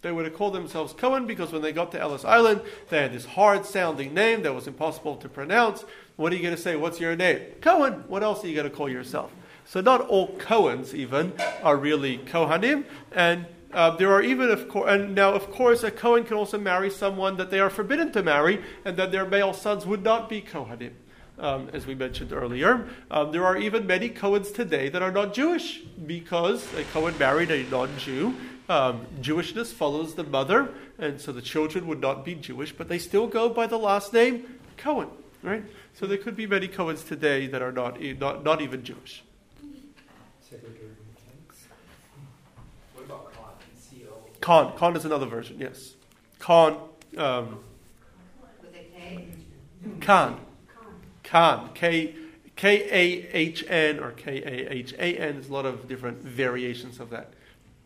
They 0.00 0.12
would 0.12 0.26
have 0.26 0.34
called 0.34 0.54
themselves 0.54 0.92
Cohen 0.92 1.26
because 1.26 1.50
when 1.50 1.62
they 1.62 1.72
got 1.72 1.90
to 1.92 2.00
Ellis 2.00 2.24
Island, 2.24 2.60
they 2.88 3.02
had 3.02 3.12
this 3.12 3.24
hard 3.24 3.66
sounding 3.66 4.14
name 4.14 4.42
that 4.42 4.54
was 4.54 4.68
impossible 4.68 5.16
to 5.16 5.28
pronounce. 5.28 5.84
What 6.14 6.32
are 6.32 6.36
you 6.36 6.42
going 6.42 6.54
to 6.54 6.60
say? 6.60 6.76
What's 6.76 7.00
your 7.00 7.16
name? 7.16 7.40
Cohen. 7.60 8.04
What 8.06 8.22
else 8.22 8.44
are 8.44 8.48
you 8.48 8.54
going 8.54 8.70
to 8.70 8.76
call 8.76 8.88
yourself? 8.88 9.32
So, 9.64 9.80
not 9.80 10.00
all 10.02 10.28
Cohens 10.38 10.94
even 10.94 11.32
are 11.62 11.76
really 11.76 12.18
Kohanim. 12.18 12.84
And 13.12 13.46
uh, 13.72 13.90
there 13.96 14.12
are 14.12 14.22
even, 14.22 14.50
of 14.50 14.68
course, 14.68 14.90
and 14.90 15.14
now, 15.14 15.32
of 15.32 15.50
course, 15.50 15.82
a 15.82 15.90
Cohen 15.90 16.24
can 16.24 16.36
also 16.36 16.58
marry 16.58 16.90
someone 16.90 17.36
that 17.36 17.50
they 17.50 17.60
are 17.60 17.68
forbidden 17.68 18.12
to 18.12 18.22
marry, 18.22 18.62
and 18.84 18.96
that 18.96 19.12
their 19.12 19.26
male 19.26 19.52
sons 19.52 19.84
would 19.84 20.02
not 20.02 20.28
be 20.28 20.40
Kohanim. 20.40 20.92
Um, 21.38 21.68
as 21.72 21.86
we 21.86 21.94
mentioned 21.94 22.32
earlier. 22.32 22.88
Um, 23.12 23.30
there 23.30 23.44
are 23.44 23.56
even 23.56 23.86
many 23.86 24.08
Cohens 24.10 24.52
today 24.52 24.88
that 24.88 25.02
are 25.02 25.12
not 25.12 25.34
Jewish 25.34 25.78
because 26.04 26.66
a 26.74 26.82
Cohen 26.84 27.16
married 27.16 27.52
a 27.52 27.62
non 27.70 27.96
Jew. 27.96 28.34
Um, 28.68 29.06
Jewishness 29.20 29.72
follows 29.72 30.14
the 30.14 30.24
mother, 30.24 30.74
and 30.98 31.20
so 31.20 31.32
the 31.32 31.40
children 31.40 31.86
would 31.86 32.00
not 32.00 32.24
be 32.24 32.34
Jewish, 32.34 32.72
but 32.72 32.88
they 32.88 32.98
still 32.98 33.26
go 33.26 33.48
by 33.48 33.66
the 33.66 33.78
last 33.78 34.12
name 34.12 34.60
Cohen, 34.76 35.08
right? 35.42 35.64
So 35.94 36.06
there 36.06 36.18
could 36.18 36.36
be 36.36 36.46
many 36.46 36.68
Cohens 36.68 37.06
today 37.06 37.46
that 37.46 37.62
are 37.62 37.72
not, 37.72 38.00
not, 38.00 38.44
not 38.44 38.60
even 38.60 38.84
Jewish. 38.84 39.24
What 42.94 43.04
about 43.04 43.32
Khan? 44.40 44.72
Khan. 44.76 44.96
Is 44.96 45.04
another 45.04 45.26
version, 45.26 45.58
yes. 45.58 45.94
Khan. 46.38 46.78
Um? 47.16 47.60
Khan. 50.00 50.40
Khan. 51.24 51.70
K. 51.74 52.14
K 52.58 52.88
A 52.90 53.36
H 53.36 53.64
N 53.68 54.00
or 54.00 54.10
K 54.12 54.42
A 54.42 54.72
H 54.72 54.92
A 54.94 55.16
N. 55.16 55.34
There's 55.34 55.48
a 55.48 55.52
lot 55.52 55.64
of 55.64 55.86
different 55.86 56.22
variations 56.22 56.98
of 56.98 57.10
that. 57.10 57.32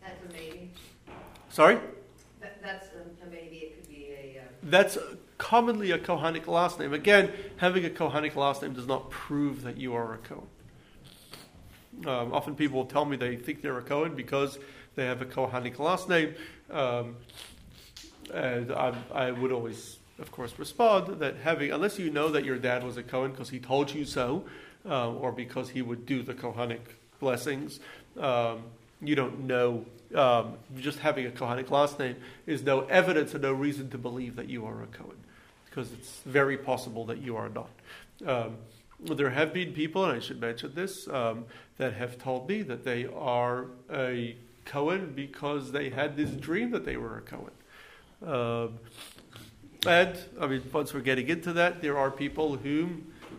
That's 0.01 0.25
a 0.25 0.33
maybe. 0.33 0.62
Sorry? 1.53 1.79
That, 2.41 2.63
that's 2.63 2.89
maybe. 3.31 3.57
It 3.57 3.77
could 3.77 3.89
be 3.89 4.07
a. 4.11 4.41
Uh, 4.41 4.45
That's 4.63 4.97
commonly 5.37 5.91
a 5.91 5.99
Kohanic 5.99 6.47
last 6.47 6.81
name. 6.81 6.95
Again, 6.95 7.31
having 7.59 7.85
a 7.85 7.91
Kohanic 7.91 8.37
last 8.37 8.63
name 8.63 8.73
does 8.73 8.87
not 8.87 9.11
prove 9.11 9.63
that 9.63 9.77
you 9.77 9.95
are 9.95 10.15
a 10.15 10.19
Kohen. 10.19 10.47
Um, 12.07 12.33
often 12.33 12.55
people 12.55 12.79
will 12.79 12.87
tell 12.87 13.05
me 13.05 13.19
they 13.19 13.37
think 13.37 13.61
they're 13.61 13.77
a 13.77 13.83
Kohen 13.83 14.15
because 14.15 14.59
they 14.95 15.05
have 15.05 15.21
a 15.21 15.27
Kohanic 15.27 15.79
last 15.79 16.09
name. 16.09 16.35
Um, 16.71 17.17
and 18.33 18.73
I, 18.73 18.95
I 19.13 19.31
would 19.31 19.53
always, 19.53 19.99
of 20.19 20.33
course, 20.33 20.59
respond 20.59 21.21
that 21.21 21.37
having, 21.37 21.71
unless 21.71 21.99
you 21.99 22.11
know 22.11 22.31
that 22.31 22.47
your 22.47 22.57
dad 22.57 22.83
was 22.83 22.97
a 22.97 23.03
Kohen 23.03 23.31
because 23.31 23.51
he 23.51 23.59
told 23.59 23.93
you 23.93 24.07
so, 24.07 24.45
um, 24.87 25.19
or 25.19 25.33
because 25.33 25.69
he 25.69 25.83
would 25.83 26.07
do 26.07 26.23
the 26.23 26.33
Kohanic 26.33 26.81
blessings, 27.21 27.79
um, 28.19 28.63
you 29.03 29.15
don't 29.15 29.41
know. 29.41 29.85
Um, 30.15 30.55
just 30.79 30.99
having 30.99 31.27
a 31.27 31.31
Kohanic 31.31 31.71
last 31.71 31.99
name 31.99 32.17
is 32.47 32.63
no 32.63 32.81
evidence 32.81 33.33
and 33.33 33.43
no 33.43 33.53
reason 33.53 33.89
to 33.91 33.99
believe 33.99 34.37
that 34.37 34.49
you 34.49 34.67
are 34.67 34.83
a 34.83 34.87
Kohen, 34.87 35.17
because 35.67 35.91
it's 35.93 36.21
very 36.27 36.59
possible 36.59 37.07
that 37.07 37.19
you 37.19 37.37
are 37.37 37.49
not. 37.49 37.71
Um, 38.27 38.57
there 39.01 39.31
have 39.31 39.53
been 39.53 39.73
people, 39.73 40.05
and 40.05 40.17
I 40.17 40.21
should 40.21 40.41
mention 40.41 40.75
this, 40.75 41.09
um, 41.09 41.47
that 41.79 41.95
have 41.95 42.19
told 42.19 42.49
me 42.49 42.63
that 42.63 42.85
they 42.85 43.07
are 43.07 43.67
a 43.91 44.37
Cohen 44.65 45.13
because 45.17 45.73
they 45.73 45.91
had 45.91 46.17
this 46.17 46.31
dream 46.31 46.71
that 46.71 46.85
they 46.85 46.97
were 46.97 47.19
a 47.19 47.23
Cohen. 47.23 47.51
Um, 48.25 48.79
and, 49.87 50.17
I 50.41 50.47
mean, 50.47 50.63
once 50.73 50.95
we're 50.95 51.01
getting 51.01 51.29
into 51.29 51.53
that, 51.55 51.81
there 51.81 51.99
are 51.99 52.11
people 52.11 52.57
who 52.57 52.91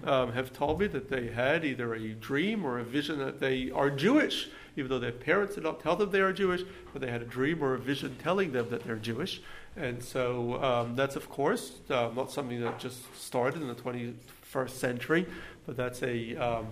um, 0.03 0.33
have 0.33 0.51
told 0.51 0.79
me 0.79 0.87
that 0.87 1.07
they 1.09 1.27
had 1.27 1.63
either 1.63 1.93
a 1.93 2.09
dream 2.09 2.65
or 2.65 2.79
a 2.79 2.83
vision 2.83 3.19
that 3.19 3.39
they 3.39 3.71
are 3.71 3.89
Jewish 3.89 4.49
even 4.75 4.89
though 4.89 4.99
their 4.99 5.11
parents 5.11 5.55
did 5.55 5.63
not 5.63 5.79
tell 5.79 5.95
them 5.95 6.11
they 6.11 6.21
are 6.21 6.33
Jewish, 6.33 6.63
but 6.91 7.01
they 7.01 7.09
had 7.09 7.21
a 7.21 7.25
dream 7.25 7.63
or 7.63 7.73
a 7.73 7.79
vision 7.79 8.15
telling 8.21 8.51
them 8.51 8.69
that 8.69 8.83
they're 8.83 8.95
Jewish. 8.95 9.41
And 9.75 10.03
so 10.03 10.63
um, 10.63 10.95
that's, 10.95 11.15
of 11.15 11.29
course, 11.29 11.79
uh, 11.89 12.09
not 12.15 12.31
something 12.31 12.61
that 12.61 12.79
just 12.79 13.15
started 13.19 13.61
in 13.61 13.67
the 13.67 13.75
21st 13.75 14.69
century, 14.69 15.25
but 15.65 15.77
that's 15.77 16.01
a. 16.03 16.35
Um, 16.35 16.67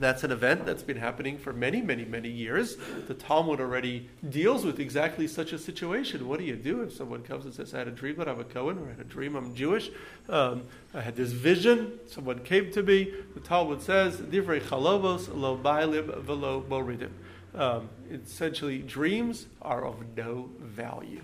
that's 0.00 0.24
an 0.24 0.32
event 0.32 0.64
that's 0.64 0.82
been 0.82 0.96
happening 0.96 1.38
for 1.38 1.52
many, 1.52 1.82
many, 1.82 2.04
many 2.04 2.30
years. 2.30 2.76
The 3.06 3.14
Talmud 3.14 3.60
already 3.60 4.08
deals 4.28 4.64
with 4.64 4.80
exactly 4.80 5.28
such 5.28 5.52
a 5.52 5.58
situation. 5.58 6.26
What 6.26 6.38
do 6.38 6.46
you 6.46 6.56
do 6.56 6.82
if 6.82 6.94
someone 6.94 7.22
comes 7.22 7.44
and 7.44 7.54
says, 7.54 7.74
I 7.74 7.78
had 7.78 7.88
a 7.88 7.92
dream 7.92 8.16
that 8.16 8.28
I'm 8.28 8.40
a 8.40 8.44
Cohen, 8.44 8.78
or 8.78 8.86
I 8.86 8.90
had 8.90 9.00
a 9.00 9.04
dream 9.04 9.36
I'm 9.36 9.54
Jewish? 9.54 9.90
Um, 10.28 10.62
I 10.94 11.02
had 11.02 11.16
this 11.16 11.32
vision, 11.32 12.00
someone 12.06 12.40
came 12.40 12.72
to 12.72 12.82
me. 12.82 13.12
The 13.34 13.40
Talmud 13.40 13.82
says, 13.82 14.16
Divrei 14.16 14.60
chalomos 14.60 15.28
lo 15.34 15.56
bailim 15.56 16.22
velo 16.22 16.62
moridim. 16.62 17.10
Um, 17.54 17.90
essentially, 18.10 18.78
dreams 18.78 19.46
are 19.60 19.84
of 19.84 20.16
no 20.16 20.50
value. 20.60 21.20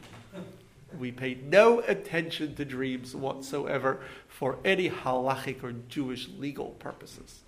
We 0.99 1.13
pay 1.13 1.35
no 1.43 1.81
attention 1.81 2.55
to 2.57 2.65
dreams 2.65 3.15
whatsoever 3.15 4.01
for 4.29 4.59
any 4.65 4.91
halachic 4.91 5.63
or 5.63 5.73
Jewish 5.89 6.29
legal 6.29 6.71
purposes. 6.79 7.41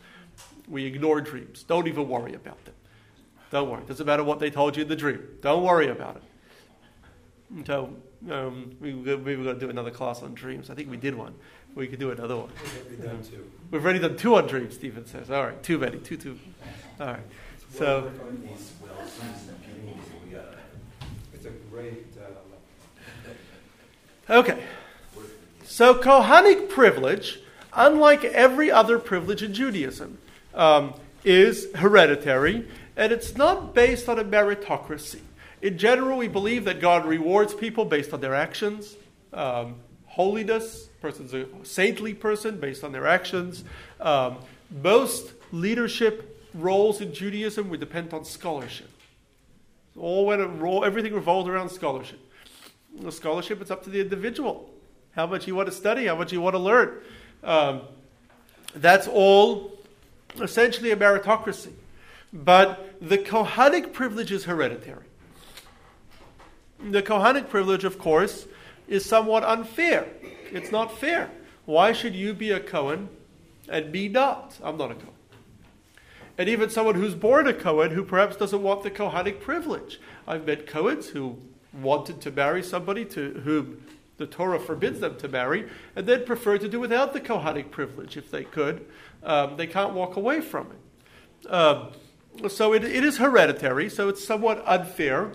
We 0.68 0.84
ignore 0.84 1.20
dreams. 1.20 1.62
Don't 1.62 1.86
even 1.88 2.08
worry 2.08 2.34
about 2.34 2.64
them. 2.64 2.74
Don't 3.50 3.70
worry. 3.70 3.82
Doesn't 3.86 4.06
matter 4.06 4.24
what 4.24 4.38
they 4.38 4.50
told 4.50 4.76
you 4.76 4.82
in 4.82 4.88
the 4.88 4.96
dream. 4.96 5.22
Don't 5.40 5.62
worry 5.64 5.88
about 5.88 6.16
it. 6.16 7.66
So 7.66 7.94
um, 8.30 8.76
we, 8.80 8.92
we 8.92 9.36
were 9.36 9.44
going 9.44 9.58
to 9.58 9.60
do 9.60 9.70
another 9.70 9.90
class 9.90 10.22
on 10.22 10.34
dreams. 10.34 10.68
I 10.68 10.74
think 10.74 10.90
we 10.90 10.98
did 10.98 11.14
one. 11.14 11.34
We 11.74 11.86
could 11.86 11.98
do 11.98 12.10
another 12.10 12.36
one. 12.36 12.50
We've 12.90 13.02
done 13.02 13.22
two. 13.22 13.50
We've 13.70 13.82
already 13.82 14.00
done 14.00 14.16
two 14.16 14.34
on 14.34 14.46
dreams. 14.46 14.74
Stephen 14.74 15.06
says. 15.06 15.30
All 15.30 15.44
right, 15.44 15.62
too 15.62 15.78
many. 15.78 15.98
Two, 15.98 16.16
two. 16.16 16.38
All 17.00 17.06
right. 17.06 17.20
So 17.72 18.10
people, 18.10 19.98
we 20.24 20.32
got 20.32 20.44
It's 21.34 21.44
a 21.44 21.50
great, 21.70 22.06
uh, 24.30 24.32
okay. 24.38 24.62
So 25.64 25.94
Kohanic 25.94 26.68
privilege, 26.68 27.40
unlike 27.72 28.24
every 28.24 28.70
other 28.70 28.98
privilege 28.98 29.42
in 29.42 29.54
Judaism, 29.54 30.18
um, 30.58 30.92
is 31.24 31.68
hereditary, 31.74 32.68
and 32.96 33.12
it's 33.12 33.36
not 33.36 33.74
based 33.74 34.08
on 34.08 34.18
a 34.18 34.24
meritocracy. 34.24 35.20
In 35.62 35.78
general, 35.78 36.18
we 36.18 36.28
believe 36.28 36.64
that 36.66 36.80
God 36.80 37.06
rewards 37.06 37.54
people 37.54 37.84
based 37.84 38.12
on 38.12 38.20
their 38.20 38.34
actions. 38.34 38.96
Um, 39.32 39.76
holiness, 40.06 40.88
person's 41.00 41.32
a 41.32 41.46
saintly 41.62 42.12
person 42.12 42.58
based 42.58 42.84
on 42.84 42.92
their 42.92 43.06
actions. 43.06 43.64
Um, 44.00 44.38
most 44.82 45.32
leadership 45.52 46.48
roles 46.54 47.00
in 47.00 47.12
Judaism 47.14 47.70
would 47.70 47.80
depend 47.80 48.12
on 48.12 48.24
scholarship. 48.24 48.90
All 49.96 50.26
when 50.26 50.40
it 50.40 50.46
roll, 50.46 50.84
everything 50.84 51.14
revolved 51.14 51.48
around 51.48 51.70
scholarship. 51.70 52.20
The 53.00 53.12
scholarship, 53.12 53.60
it's 53.60 53.70
up 53.70 53.84
to 53.84 53.90
the 53.90 54.00
individual. 54.00 54.70
How 55.12 55.26
much 55.26 55.46
you 55.46 55.54
want 55.54 55.68
to 55.68 55.74
study, 55.74 56.06
how 56.06 56.16
much 56.16 56.32
you 56.32 56.40
want 56.40 56.54
to 56.54 56.60
learn. 56.60 57.00
Um, 57.42 57.82
that's 58.74 59.08
all 59.08 59.77
essentially 60.40 60.90
a 60.90 60.96
meritocracy. 60.96 61.72
But 62.32 62.94
the 63.00 63.18
Kohanic 63.18 63.92
privilege 63.92 64.30
is 64.32 64.44
hereditary. 64.44 65.04
The 66.78 67.02
Kohanic 67.02 67.48
privilege, 67.48 67.84
of 67.84 67.98
course, 67.98 68.46
is 68.86 69.04
somewhat 69.04 69.44
unfair. 69.44 70.06
It's 70.52 70.70
not 70.70 70.98
fair. 70.98 71.30
Why 71.64 71.92
should 71.92 72.14
you 72.14 72.34
be 72.34 72.50
a 72.50 72.60
Cohen 72.60 73.08
and 73.68 73.92
me 73.92 74.08
not? 74.08 74.58
I'm 74.62 74.76
not 74.76 74.90
a 74.90 74.94
Cohen. 74.94 75.14
And 76.38 76.48
even 76.48 76.70
someone 76.70 76.94
who's 76.94 77.14
born 77.14 77.48
a 77.48 77.52
Cohen 77.52 77.90
who 77.90 78.04
perhaps 78.04 78.36
doesn't 78.36 78.62
want 78.62 78.84
the 78.84 78.90
Kohanic 78.90 79.40
privilege. 79.40 80.00
I've 80.26 80.46
met 80.46 80.66
Cohens 80.66 81.08
who 81.08 81.38
wanted 81.72 82.20
to 82.20 82.30
marry 82.30 82.62
somebody 82.62 83.04
to 83.06 83.40
whom 83.44 83.82
the 84.18 84.26
Torah 84.26 84.60
forbids 84.60 85.00
them 85.00 85.16
to 85.16 85.28
marry, 85.28 85.68
and 85.96 86.06
they'd 86.06 86.26
prefer 86.26 86.58
to 86.58 86.68
do 86.68 86.78
without 86.78 87.12
the 87.12 87.20
Kohanic 87.20 87.70
privilege 87.70 88.16
if 88.16 88.30
they 88.30 88.44
could. 88.44 88.86
Um, 89.22 89.56
they 89.56 89.66
can't 89.66 89.94
walk 89.94 90.16
away 90.16 90.40
from 90.40 90.68
it. 90.72 91.50
Um, 91.50 91.92
so 92.48 92.74
it, 92.74 92.84
it 92.84 93.04
is 93.04 93.18
hereditary, 93.18 93.88
so 93.88 94.08
it's 94.08 94.24
somewhat 94.24 94.62
unfair. 94.66 95.32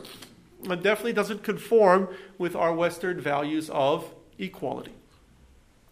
It 0.63 0.83
definitely 0.83 1.13
doesn't 1.13 1.43
conform 1.43 2.09
with 2.37 2.55
our 2.55 2.73
Western 2.73 3.19
values 3.19 3.69
of 3.69 4.13
equality. 4.37 4.93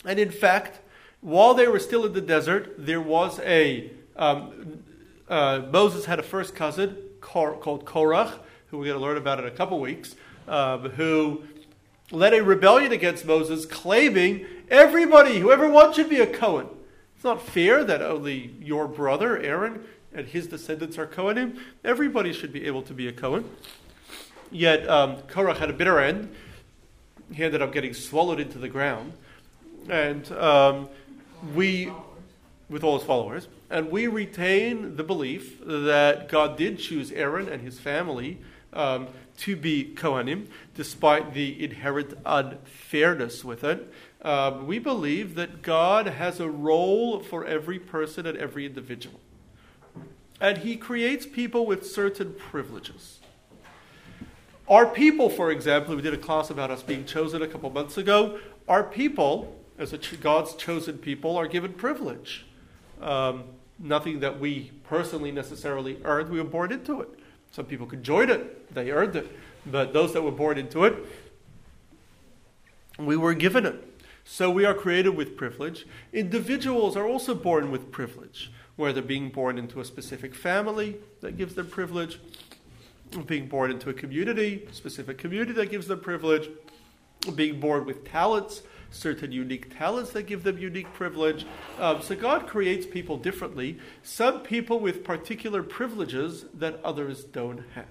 And 0.05 0.19
in 0.19 0.31
fact, 0.31 0.79
while 1.21 1.53
they 1.53 1.67
were 1.67 1.79
still 1.79 2.05
in 2.05 2.13
the 2.13 2.21
desert, 2.21 2.75
there 2.77 3.01
was 3.01 3.39
a 3.39 3.91
um, 4.15 4.83
uh, 5.31 5.61
Moses 5.71 6.05
had 6.05 6.19
a 6.19 6.23
first 6.23 6.55
cousin 6.55 6.97
called 7.21 7.85
Korach, 7.85 8.33
who 8.67 8.77
we're 8.77 8.85
going 8.85 8.97
to 8.97 9.01
learn 9.01 9.17
about 9.17 9.39
in 9.39 9.45
a 9.45 9.51
couple 9.51 9.79
weeks, 9.79 10.15
um, 10.47 10.89
who 10.91 11.43
led 12.11 12.33
a 12.33 12.43
rebellion 12.43 12.91
against 12.91 13.25
Moses, 13.25 13.65
claiming 13.65 14.45
everybody, 14.69 15.39
whoever 15.39 15.69
wants, 15.69 15.97
should 15.97 16.09
be 16.09 16.19
a 16.19 16.27
Cohen. 16.27 16.67
It's 17.15 17.23
not 17.23 17.41
fair 17.41 17.83
that 17.83 18.01
only 18.01 18.55
your 18.59 18.87
brother 18.87 19.37
Aaron 19.37 19.83
and 20.13 20.27
his 20.27 20.47
descendants 20.47 20.97
are 20.97 21.07
Kohanim. 21.07 21.59
Everybody 21.83 22.33
should 22.33 22.51
be 22.51 22.65
able 22.65 22.81
to 22.83 22.93
be 22.93 23.07
a 23.07 23.11
Cohen. 23.11 23.49
Yet 24.51 24.87
um, 24.89 25.17
Korach 25.23 25.57
had 25.57 25.69
a 25.69 25.73
bitter 25.73 25.99
end. 25.99 26.33
He 27.31 27.43
ended 27.43 27.61
up 27.61 27.71
getting 27.71 27.93
swallowed 27.93 28.41
into 28.41 28.57
the 28.57 28.67
ground, 28.67 29.13
and 29.87 30.29
um, 30.33 30.89
we, 31.55 31.89
with 32.69 32.83
all 32.83 32.97
his 32.97 33.07
followers, 33.07 33.47
and 33.69 33.89
we 33.89 34.07
retain 34.07 34.97
the 34.97 35.03
belief 35.03 35.57
that 35.65 36.27
God 36.27 36.57
did 36.57 36.77
choose 36.77 37.09
Aaron 37.13 37.47
and 37.47 37.61
his 37.61 37.79
family 37.79 38.39
um, 38.73 39.07
to 39.41 39.55
be 39.55 39.91
Kohanim, 39.95 40.47
despite 40.75 41.33
the 41.33 41.63
inherent 41.63 42.13
unfairness 42.25 43.43
with 43.43 43.63
it. 43.63 43.91
Um, 44.21 44.67
we 44.67 44.77
believe 44.77 45.33
that 45.33 45.63
God 45.63 46.05
has 46.05 46.39
a 46.39 46.47
role 46.49 47.19
for 47.19 47.43
every 47.43 47.79
person 47.79 48.27
and 48.27 48.37
every 48.37 48.67
individual. 48.67 49.19
And 50.39 50.59
He 50.59 50.75
creates 50.75 51.25
people 51.25 51.65
with 51.65 51.87
certain 51.87 52.35
privileges. 52.35 53.19
Our 54.69 54.85
people, 54.85 55.29
for 55.29 55.51
example, 55.51 55.95
we 55.95 56.03
did 56.03 56.13
a 56.13 56.17
class 56.17 56.51
about 56.51 56.69
us 56.69 56.83
being 56.83 57.03
chosen 57.05 57.41
a 57.41 57.47
couple 57.47 57.69
months 57.71 57.97
ago. 57.97 58.39
Our 58.67 58.83
people, 58.83 59.59
as 59.79 59.91
ch- 59.97 60.21
God's 60.21 60.53
chosen 60.53 60.99
people, 60.99 61.35
are 61.35 61.47
given 61.47 61.73
privilege. 61.73 62.45
Um, 63.01 63.45
nothing 63.79 64.19
that 64.19 64.39
we 64.39 64.71
personally 64.83 65.31
necessarily 65.31 65.99
earned, 66.05 66.29
we 66.29 66.37
were 66.37 66.47
born 66.47 66.71
into 66.71 67.01
it. 67.01 67.09
Some 67.51 67.65
people 67.65 67.87
join 67.87 68.29
it, 68.29 68.73
they 68.73 68.91
earned 68.91 69.15
it. 69.15 69.29
But 69.65 69.93
those 69.93 70.13
that 70.13 70.21
were 70.21 70.31
born 70.31 70.57
into 70.57 70.85
it, 70.85 70.95
we 72.97 73.15
were 73.15 73.33
given 73.33 73.65
it. 73.65 73.87
So 74.23 74.49
we 74.49 74.65
are 74.65 74.73
created 74.73 75.15
with 75.15 75.35
privilege. 75.35 75.85
Individuals 76.13 76.95
are 76.95 77.05
also 77.05 77.35
born 77.35 77.71
with 77.71 77.91
privilege, 77.91 78.51
whether 78.75 79.01
being 79.01 79.29
born 79.29 79.57
into 79.57 79.79
a 79.79 79.85
specific 79.85 80.33
family 80.33 80.97
that 81.21 81.37
gives 81.37 81.55
them 81.55 81.67
privilege, 81.67 82.19
being 83.25 83.47
born 83.47 83.71
into 83.71 83.89
a 83.89 83.93
community, 83.93 84.67
specific 84.71 85.17
community 85.17 85.51
that 85.53 85.69
gives 85.69 85.87
them 85.87 85.99
privilege, 85.99 86.49
being 87.35 87.59
born 87.59 87.85
with 87.85 88.05
talents, 88.05 88.61
certain 88.91 89.31
unique 89.31 89.75
talents 89.77 90.11
that 90.11 90.23
give 90.23 90.43
them 90.43 90.57
unique 90.57 90.93
privilege. 90.93 91.45
Um, 91.79 92.01
so 92.01 92.15
God 92.15 92.47
creates 92.47 92.85
people 92.85 93.17
differently. 93.17 93.79
Some 94.03 94.41
people 94.41 94.79
with 94.79 95.03
particular 95.03 95.63
privileges 95.63 96.45
that 96.53 96.79
others 96.83 97.23
don't 97.23 97.63
have. 97.73 97.85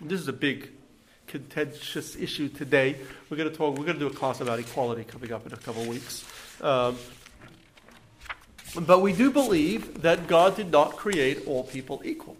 This 0.00 0.20
is 0.20 0.28
a 0.28 0.32
big 0.32 0.70
contentious 1.26 2.16
issue 2.16 2.48
today. 2.48 2.96
We're 3.30 3.36
going 3.36 3.50
to 3.50 3.56
talk. 3.56 3.78
We're 3.78 3.84
going 3.84 3.98
to 3.98 4.00
do 4.00 4.06
a 4.08 4.10
class 4.10 4.40
about 4.40 4.58
equality 4.58 5.04
coming 5.04 5.32
up 5.32 5.46
in 5.46 5.52
a 5.52 5.56
couple 5.56 5.82
of 5.82 5.88
weeks. 5.88 6.24
Um, 6.60 6.96
but 8.80 9.00
we 9.00 9.12
do 9.12 9.30
believe 9.30 10.02
that 10.02 10.26
God 10.26 10.56
did 10.56 10.70
not 10.70 10.96
create 10.96 11.46
all 11.46 11.64
people 11.64 12.02
equal. 12.04 12.36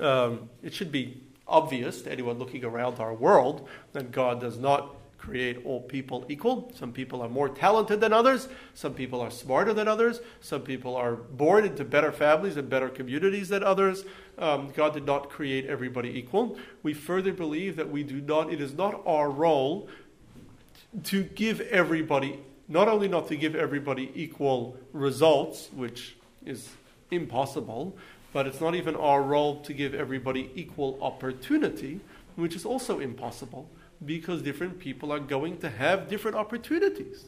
Um, 0.00 0.50
it 0.62 0.74
should 0.74 0.92
be 0.92 1.22
obvious 1.48 2.02
to 2.02 2.12
anyone 2.12 2.38
looking 2.38 2.64
around 2.64 3.00
our 3.00 3.14
world 3.14 3.68
that 3.92 4.12
God 4.12 4.40
does 4.40 4.58
not 4.58 4.94
create 5.26 5.60
all 5.64 5.80
people 5.80 6.24
equal. 6.28 6.72
Some 6.76 6.92
people 6.92 7.20
are 7.20 7.28
more 7.28 7.48
talented 7.48 8.00
than 8.00 8.12
others. 8.12 8.48
Some 8.74 8.94
people 8.94 9.20
are 9.20 9.30
smarter 9.30 9.74
than 9.74 9.88
others. 9.88 10.20
Some 10.40 10.62
people 10.62 10.94
are 10.94 11.16
born 11.16 11.64
into 11.64 11.84
better 11.84 12.12
families 12.12 12.56
and 12.56 12.70
better 12.70 12.88
communities 12.88 13.48
than 13.48 13.64
others. 13.64 14.04
Um, 14.38 14.70
God 14.74 14.94
did 14.94 15.04
not 15.04 15.28
create 15.28 15.66
everybody 15.66 16.16
equal. 16.16 16.56
We 16.84 16.94
further 16.94 17.32
believe 17.32 17.74
that 17.76 17.90
we 17.90 18.04
do 18.04 18.20
not. 18.20 18.52
It 18.52 18.60
is 18.60 18.74
not 18.74 19.02
our 19.04 19.28
role 19.28 19.88
to 21.04 21.24
give 21.24 21.60
everybody, 21.62 22.38
not 22.68 22.86
only 22.86 23.08
not 23.08 23.26
to 23.28 23.36
give 23.36 23.56
everybody 23.56 24.12
equal 24.14 24.76
results, 24.92 25.70
which 25.74 26.16
is 26.44 26.68
impossible, 27.10 27.96
but 28.32 28.46
it's 28.46 28.60
not 28.60 28.76
even 28.76 28.94
our 28.94 29.22
role 29.22 29.60
to 29.62 29.72
give 29.72 29.92
everybody 29.92 30.50
equal 30.54 30.98
opportunity, 31.02 31.98
which 32.36 32.54
is 32.54 32.64
also 32.64 33.00
impossible 33.00 33.68
because 34.04 34.42
different 34.42 34.78
people 34.78 35.12
are 35.12 35.18
going 35.18 35.58
to 35.58 35.70
have 35.70 36.08
different 36.08 36.36
opportunities. 36.36 37.24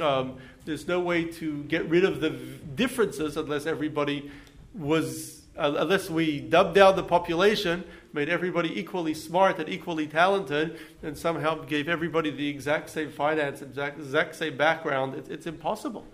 Um, 0.00 0.36
there's 0.64 0.86
no 0.86 1.00
way 1.00 1.24
to 1.24 1.62
get 1.64 1.88
rid 1.88 2.04
of 2.04 2.20
the 2.20 2.30
differences 2.30 3.36
unless 3.36 3.66
everybody 3.66 4.30
was, 4.74 5.42
uh, 5.56 5.74
unless 5.78 6.10
we 6.10 6.40
dubbed 6.40 6.74
down 6.74 6.94
the 6.94 7.02
population, 7.02 7.84
made 8.12 8.28
everybody 8.28 8.78
equally 8.78 9.14
smart 9.14 9.58
and 9.58 9.68
equally 9.68 10.06
talented, 10.06 10.78
and 11.02 11.16
somehow 11.16 11.64
gave 11.64 11.88
everybody 11.88 12.30
the 12.30 12.48
exact 12.48 12.90
same 12.90 13.10
finance, 13.10 13.62
exact, 13.62 13.98
exact 13.98 14.34
same 14.34 14.56
background, 14.56 15.14
it, 15.14 15.30
it's 15.30 15.46
impossible. 15.46 16.06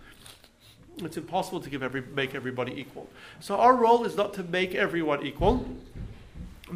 It's 0.98 1.16
impossible 1.16 1.60
to 1.60 1.68
give 1.68 1.82
every, 1.82 2.02
make 2.02 2.34
everybody 2.34 2.72
equal. 2.78 3.08
So 3.40 3.56
our 3.56 3.74
role 3.74 4.04
is 4.04 4.16
not 4.16 4.32
to 4.34 4.44
make 4.44 4.74
everyone 4.74 5.26
equal, 5.26 5.66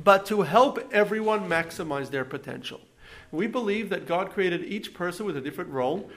but 0.05 0.27
to 0.27 0.43
help 0.43 0.79
everyone 0.93 1.49
maximize 1.49 2.11
their 2.11 2.25
potential. 2.25 2.81
We 3.31 3.47
believe 3.47 3.91
that 3.91 4.07
God 4.07 4.31
created 4.31 4.65
each 4.65 4.95
person 4.95 5.27
with 5.27 5.37
a 5.37 5.41
different 5.41 5.71
role, 5.71 6.11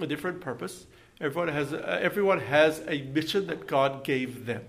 a 0.00 0.06
different 0.06 0.40
purpose. 0.40 0.86
Everyone 1.20 1.48
has, 1.48 1.72
uh, 1.72 1.98
everyone 2.00 2.40
has 2.40 2.82
a 2.88 3.02
mission 3.02 3.46
that 3.46 3.66
God 3.66 4.04
gave 4.04 4.46
them. 4.46 4.64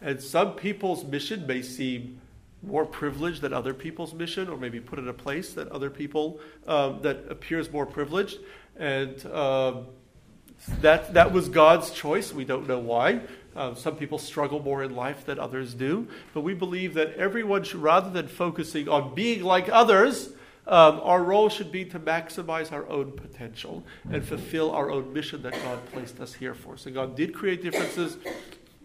And 0.00 0.22
some 0.22 0.54
people's 0.54 1.04
mission 1.04 1.46
may 1.46 1.62
seem 1.62 2.20
more 2.62 2.84
privileged 2.84 3.40
than 3.40 3.52
other 3.52 3.74
people's 3.74 4.14
mission, 4.14 4.48
or 4.48 4.56
maybe 4.56 4.80
put 4.80 4.98
in 4.98 5.08
a 5.08 5.12
place 5.12 5.52
that 5.52 5.68
other 5.68 5.90
people 5.90 6.40
um, 6.66 7.00
that 7.02 7.24
appears 7.28 7.70
more 7.70 7.86
privileged. 7.86 8.38
And 8.76 9.24
um, 9.26 9.86
that, 10.80 11.14
that 11.14 11.32
was 11.32 11.48
God's 11.48 11.90
choice. 11.90 12.32
We 12.32 12.44
don't 12.44 12.66
know 12.66 12.78
why. 12.78 13.20
Uh, 13.58 13.74
some 13.74 13.96
people 13.96 14.18
struggle 14.18 14.62
more 14.62 14.84
in 14.84 14.94
life 14.94 15.26
than 15.26 15.40
others 15.40 15.74
do. 15.74 16.06
But 16.32 16.42
we 16.42 16.54
believe 16.54 16.94
that 16.94 17.14
everyone 17.14 17.64
should, 17.64 17.82
rather 17.82 18.08
than 18.08 18.28
focusing 18.28 18.88
on 18.88 19.16
being 19.16 19.42
like 19.42 19.68
others, 19.68 20.28
um, 20.68 21.00
our 21.02 21.20
role 21.24 21.48
should 21.48 21.72
be 21.72 21.84
to 21.86 21.98
maximize 21.98 22.70
our 22.70 22.88
own 22.88 23.10
potential 23.10 23.82
and 24.12 24.24
fulfill 24.24 24.70
our 24.70 24.90
own 24.92 25.12
mission 25.12 25.42
that 25.42 25.54
God 25.54 25.84
placed 25.92 26.20
us 26.20 26.34
here 26.34 26.54
for. 26.54 26.76
So 26.76 26.92
God 26.92 27.16
did 27.16 27.34
create 27.34 27.60
differences, 27.60 28.16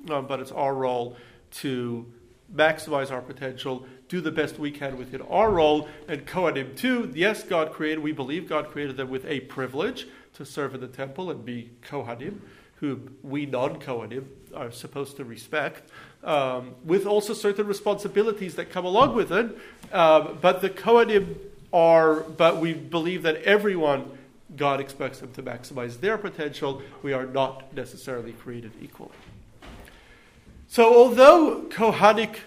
um, 0.10 0.26
but 0.26 0.40
it's 0.40 0.52
our 0.52 0.74
role 0.74 1.18
to 1.60 2.12
maximize 2.56 3.12
our 3.12 3.22
potential, 3.22 3.86
do 4.08 4.22
the 4.22 4.32
best 4.32 4.58
we 4.58 4.72
can 4.72 4.98
within 4.98 5.22
our 5.24 5.52
role, 5.52 5.88
and 6.08 6.26
Kohanim 6.26 6.76
too. 6.76 7.12
Yes, 7.14 7.44
God 7.44 7.72
created, 7.74 8.00
we 8.00 8.12
believe 8.12 8.50
God 8.50 8.70
created 8.70 8.98
them 8.98 9.10
with 9.10 9.26
a 9.26 9.42
privilege 9.42 10.08
to 10.34 10.46
serve 10.46 10.74
in 10.74 10.82
the 10.82 10.88
temple 10.88 11.30
and 11.30 11.46
be 11.46 11.72
Kohanim, 11.88 12.40
who 12.78 13.10
we 13.22 13.46
non 13.46 13.80
Kohanim 13.80 14.26
are 14.56 14.72
supposed 14.72 15.18
to 15.18 15.26
respect, 15.26 15.90
um, 16.24 16.76
with 16.84 17.06
also 17.06 17.34
certain 17.34 17.68
responsibilities 17.68 18.56
that 18.56 18.70
come 18.70 18.86
along 18.86 19.16
with 19.16 19.32
it. 19.32 19.58
Um, 19.92 20.38
but 20.42 20.62
the 20.62 20.70
Kohanim 20.70 21.36
are, 21.72 22.22
but 22.22 22.58
we 22.58 22.74
believe 22.74 23.24
that 23.24 23.38
everyone, 23.44 24.18
God 24.56 24.80
expects 24.80 25.20
them 25.20 25.32
to 25.34 25.44
maximize 25.44 26.00
their 26.00 26.18
potential. 26.18 26.82
We 27.02 27.14
are 27.14 27.26
not 27.26 27.74
necessarily 27.74 28.34
created 28.34 28.72
equally. 28.82 29.12
So, 30.68 30.96
although 30.96 31.66
Kohanic 31.70 32.38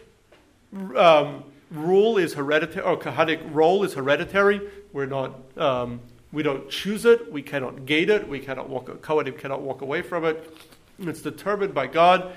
um, 0.96 1.44
rule 1.70 2.18
is 2.18 2.34
hereditary, 2.34 2.84
or 2.84 2.96
Kohanic 2.96 3.40
role 3.52 3.84
is 3.84 3.94
hereditary, 3.94 4.60
we're 4.92 5.06
not, 5.06 5.38
um, 5.56 6.00
we 6.32 6.42
don't 6.42 6.68
choose 6.70 7.04
it, 7.04 7.30
we 7.32 7.42
cannot 7.42 7.86
gate 7.86 8.10
it, 8.10 8.28
we 8.28 8.40
cannot 8.40 8.68
walk, 8.68 8.86
Kohanim 9.02 9.38
cannot 9.38 9.62
walk 9.62 9.80
away 9.80 10.02
from 10.02 10.24
it. 10.24 10.56
It's 10.98 11.22
determined 11.22 11.74
by 11.74 11.86
God. 11.86 12.32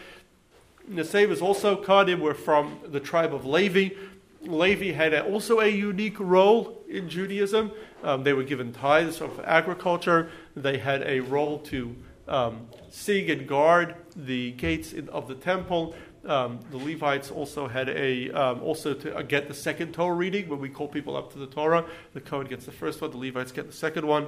Same 1.03 1.32
is 1.32 1.41
also 1.41 1.82
Kohanim 1.82 2.20
were 2.20 2.34
from 2.34 2.80
the 2.88 2.99
tribe 2.99 3.34
of 3.34 3.45
Levi. 3.45 3.95
Levi 4.41 4.91
had 4.91 5.14
a, 5.14 5.24
also 5.24 5.60
a 5.60 5.68
unique 5.68 6.20
role 6.20 6.82
in 6.89 7.10
Judaism. 7.10 7.72
Um, 8.03 8.24
they 8.24 8.34
were 8.34 8.43
given 8.43 8.72
tithes 8.72 9.22
of 9.22 9.39
agriculture. 9.41 10.32
They 10.55 10.78
had 10.78 11.03
a 11.03 11.20
role 11.20 11.60
to 11.60 11.95
um, 12.28 12.68
and 13.07 13.47
guard 13.47 13.95
the 14.16 14.51
gates 14.51 14.93
in, 14.93 15.10
of 15.10 15.28
the 15.28 15.36
temple. 15.36 15.95
Um, 16.26 16.60
the 16.70 16.78
Levites 16.78 17.32
also 17.32 17.68
had 17.68 17.89
a 17.89 18.30
um, 18.32 18.62
also 18.62 18.93
to 18.93 19.18
uh, 19.18 19.22
get 19.22 19.47
the 19.47 19.53
second 19.53 19.93
Torah 19.93 20.14
reading 20.14 20.49
when 20.49 20.60
we 20.60 20.70
call 20.70 20.88
people 20.88 21.16
up 21.16 21.32
to 21.34 21.39
the 21.39 21.47
Torah. 21.47 21.86
The 22.14 22.22
Cohen 22.22 22.47
gets 22.47 22.66
the 22.66 22.72
first 22.72 23.01
one. 23.01 23.12
The 23.12 23.18
Levites 23.18 23.51
get 23.51 23.68
the 23.68 23.74
second 23.74 24.05
one. 24.05 24.28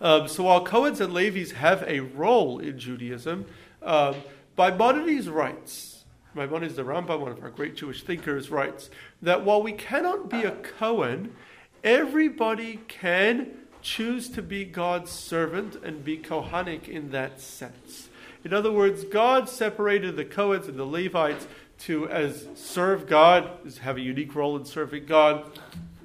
Um, 0.00 0.28
so 0.28 0.44
while 0.44 0.64
Cohens 0.64 1.00
and 1.00 1.12
Levites 1.12 1.52
have 1.52 1.82
a 1.86 2.00
role 2.00 2.58
in 2.58 2.78
Judaism, 2.78 3.46
um, 3.82 4.16
Maimonides 4.56 5.28
writes, 5.28 6.04
Maimonides 6.34 6.76
the 6.76 6.82
Rambam, 6.82 7.20
one 7.20 7.32
of 7.32 7.42
our 7.42 7.50
great 7.50 7.76
Jewish 7.76 8.02
thinkers, 8.02 8.50
writes 8.50 8.90
that 9.22 9.44
while 9.44 9.62
we 9.62 9.72
cannot 9.72 10.28
be 10.28 10.42
a 10.42 10.52
Cohen, 10.52 11.32
everybody 11.82 12.80
can 12.88 13.52
choose 13.82 14.28
to 14.30 14.42
be 14.42 14.64
God's 14.64 15.10
servant 15.10 15.76
and 15.84 16.04
be 16.04 16.18
Kohanic 16.18 16.88
in 16.88 17.10
that 17.10 17.40
sense. 17.40 18.08
In 18.44 18.52
other 18.52 18.72
words, 18.72 19.04
God 19.04 19.48
separated 19.48 20.16
the 20.16 20.24
Cohens 20.24 20.68
and 20.68 20.78
the 20.78 20.84
Levites 20.84 21.46
to 21.80 22.08
as 22.08 22.48
serve 22.54 23.06
God, 23.06 23.50
have 23.82 23.96
a 23.96 24.00
unique 24.00 24.34
role 24.34 24.56
in 24.56 24.64
serving 24.64 25.06
God. 25.06 25.58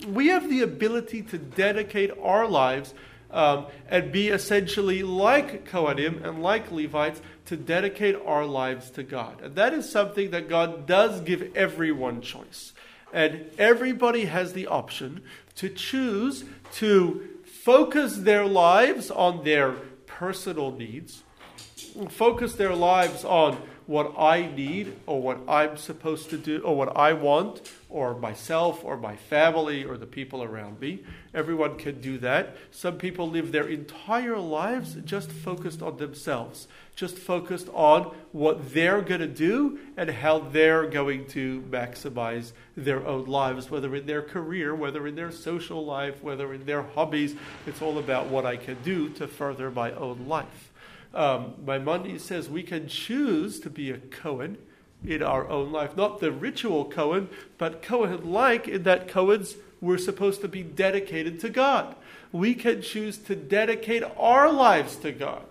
We 0.08 0.28
have 0.28 0.50
the 0.50 0.62
ability 0.62 1.22
to 1.24 1.38
dedicate 1.38 2.12
our 2.22 2.48
lives 2.48 2.94
um, 3.32 3.68
and 3.88 4.12
be 4.12 4.30
essentially 4.30 5.04
like 5.04 5.70
Kohanim 5.70 6.24
and 6.24 6.42
like 6.42 6.72
Levites 6.72 7.22
to 7.46 7.58
dedicate 7.58 8.16
our 8.26 8.46
lives 8.46 8.90
to 8.92 9.04
God. 9.04 9.42
And 9.42 9.56
that 9.56 9.74
is 9.74 9.90
something 9.90 10.32
that 10.32 10.50
God 10.50 10.86
does 10.86 11.22
give 11.22 11.56
everyone 11.56 12.22
choice. 12.22 12.74
And 13.12 13.46
everybody 13.58 14.26
has 14.26 14.54
the 14.54 14.68
option 14.68 15.22
to 15.56 15.70
choose 15.70 16.44
to 16.74 17.28
focus 17.44 18.18
their 18.18 18.46
lives 18.46 19.10
on 19.10 19.44
their 19.44 19.72
personal 20.06 20.72
needs, 20.72 21.24
focus 22.10 22.54
their 22.54 22.76
lives 22.76 23.24
on 23.24 23.58
what 23.88 24.14
I 24.18 24.52
need 24.56 24.96
or 25.08 25.22
what 25.22 25.40
I'm 25.48 25.76
supposed 25.76 26.30
to 26.30 26.38
do 26.38 26.60
or 26.60 26.76
what 26.76 26.96
I 26.96 27.14
want 27.14 27.62
or 27.90 28.14
myself 28.16 28.86
or 28.86 28.96
my 28.96 29.16
family 29.16 29.84
or 29.84 29.98
the 29.98 30.06
people 30.06 30.44
around 30.44 30.80
me. 30.80 31.04
Everyone 31.34 31.76
can 31.76 32.00
do 32.00 32.20
that. 32.20 32.56
Some 32.70 32.98
people 32.98 33.28
live 33.28 33.52
their 33.52 33.68
entire 33.68 34.38
lives 34.38 34.96
just 35.06 35.32
focused 35.32 35.82
on 35.82 35.98
themselves, 35.98 36.68
just 36.96 37.18
focused 37.18 37.68
on 37.74 38.16
what 38.32 38.74
they're 38.74 39.02
going 39.02 39.22
to 39.22 39.28
do 39.28 39.80
and 39.98 40.10
how 40.10 40.40
they're 40.40 40.88
going 40.88 41.26
to 41.28 41.62
maximize 41.70 42.52
their 42.78 43.06
own 43.06 43.26
lives, 43.26 43.72
whether 43.72 43.96
in 43.96 44.06
their 44.06 44.22
career, 44.22 44.76
whether 44.76 45.08
in 45.08 45.16
their 45.16 45.32
social 45.32 45.84
life, 45.84 46.24
whether 46.24 46.54
in 46.54 46.66
their 46.66 46.84
hobbies. 46.84 47.36
It's 47.66 47.82
all 47.82 47.98
about 47.98 48.28
what 48.28 48.46
I 48.46 48.56
can 48.56 48.78
do 48.84 49.10
to 49.10 49.28
further 49.28 49.72
my 49.72 49.92
own 49.94 50.28
life. 50.28 50.72
Um, 51.12 51.56
Maimonides 51.66 52.24
says 52.24 52.50
we 52.50 52.62
can 52.62 52.88
choose 52.88 53.60
to 53.62 53.70
be 53.72 53.90
a 53.90 53.98
Cohen 53.98 54.60
in 55.06 55.24
our 55.24 55.48
own 55.48 55.72
life. 55.72 55.96
Not 55.96 56.20
the 56.20 56.32
ritual 56.32 56.86
Cohen, 56.86 57.30
but 57.58 57.82
Cohen 57.82 58.32
like 58.32 58.68
in 58.68 58.84
that 58.84 59.08
Cohens 59.08 59.56
were 59.82 59.98
supposed 59.98 60.42
to 60.42 60.48
be 60.48 60.64
dedicated 60.64 61.40
to 61.42 61.50
God. 61.50 61.96
We 62.32 62.54
can 62.54 62.82
choose 62.82 63.18
to 63.20 63.36
dedicate 63.36 64.04
our 64.18 64.52
lives 64.52 64.98
to 64.98 65.12
God. 65.12 65.46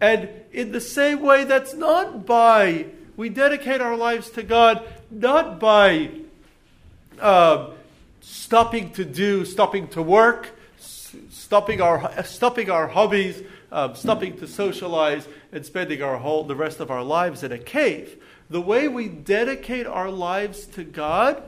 And 0.00 0.28
in 0.52 0.72
the 0.72 0.80
same 0.80 1.22
way, 1.22 1.44
that's 1.44 1.74
not 1.74 2.26
by, 2.26 2.86
we 3.16 3.28
dedicate 3.28 3.80
our 3.80 3.96
lives 3.96 4.30
to 4.30 4.42
God 4.42 4.82
not 5.10 5.60
by 5.60 6.10
uh, 7.20 7.70
stopping 8.20 8.92
to 8.92 9.04
do, 9.04 9.44
stopping 9.44 9.88
to 9.88 10.02
work, 10.02 10.50
stopping 11.30 11.80
our, 11.80 12.24
stopping 12.24 12.70
our 12.70 12.88
hobbies, 12.88 13.42
um, 13.70 13.94
stopping 13.94 14.36
to 14.38 14.46
socialize, 14.46 15.26
and 15.52 15.64
spending 15.64 16.02
our 16.02 16.16
whole 16.16 16.44
the 16.44 16.56
rest 16.56 16.80
of 16.80 16.90
our 16.90 17.04
lives 17.04 17.42
in 17.42 17.52
a 17.52 17.58
cave. 17.58 18.22
The 18.48 18.60
way 18.60 18.88
we 18.88 19.08
dedicate 19.08 19.86
our 19.86 20.10
lives 20.10 20.66
to 20.66 20.84
God 20.84 21.42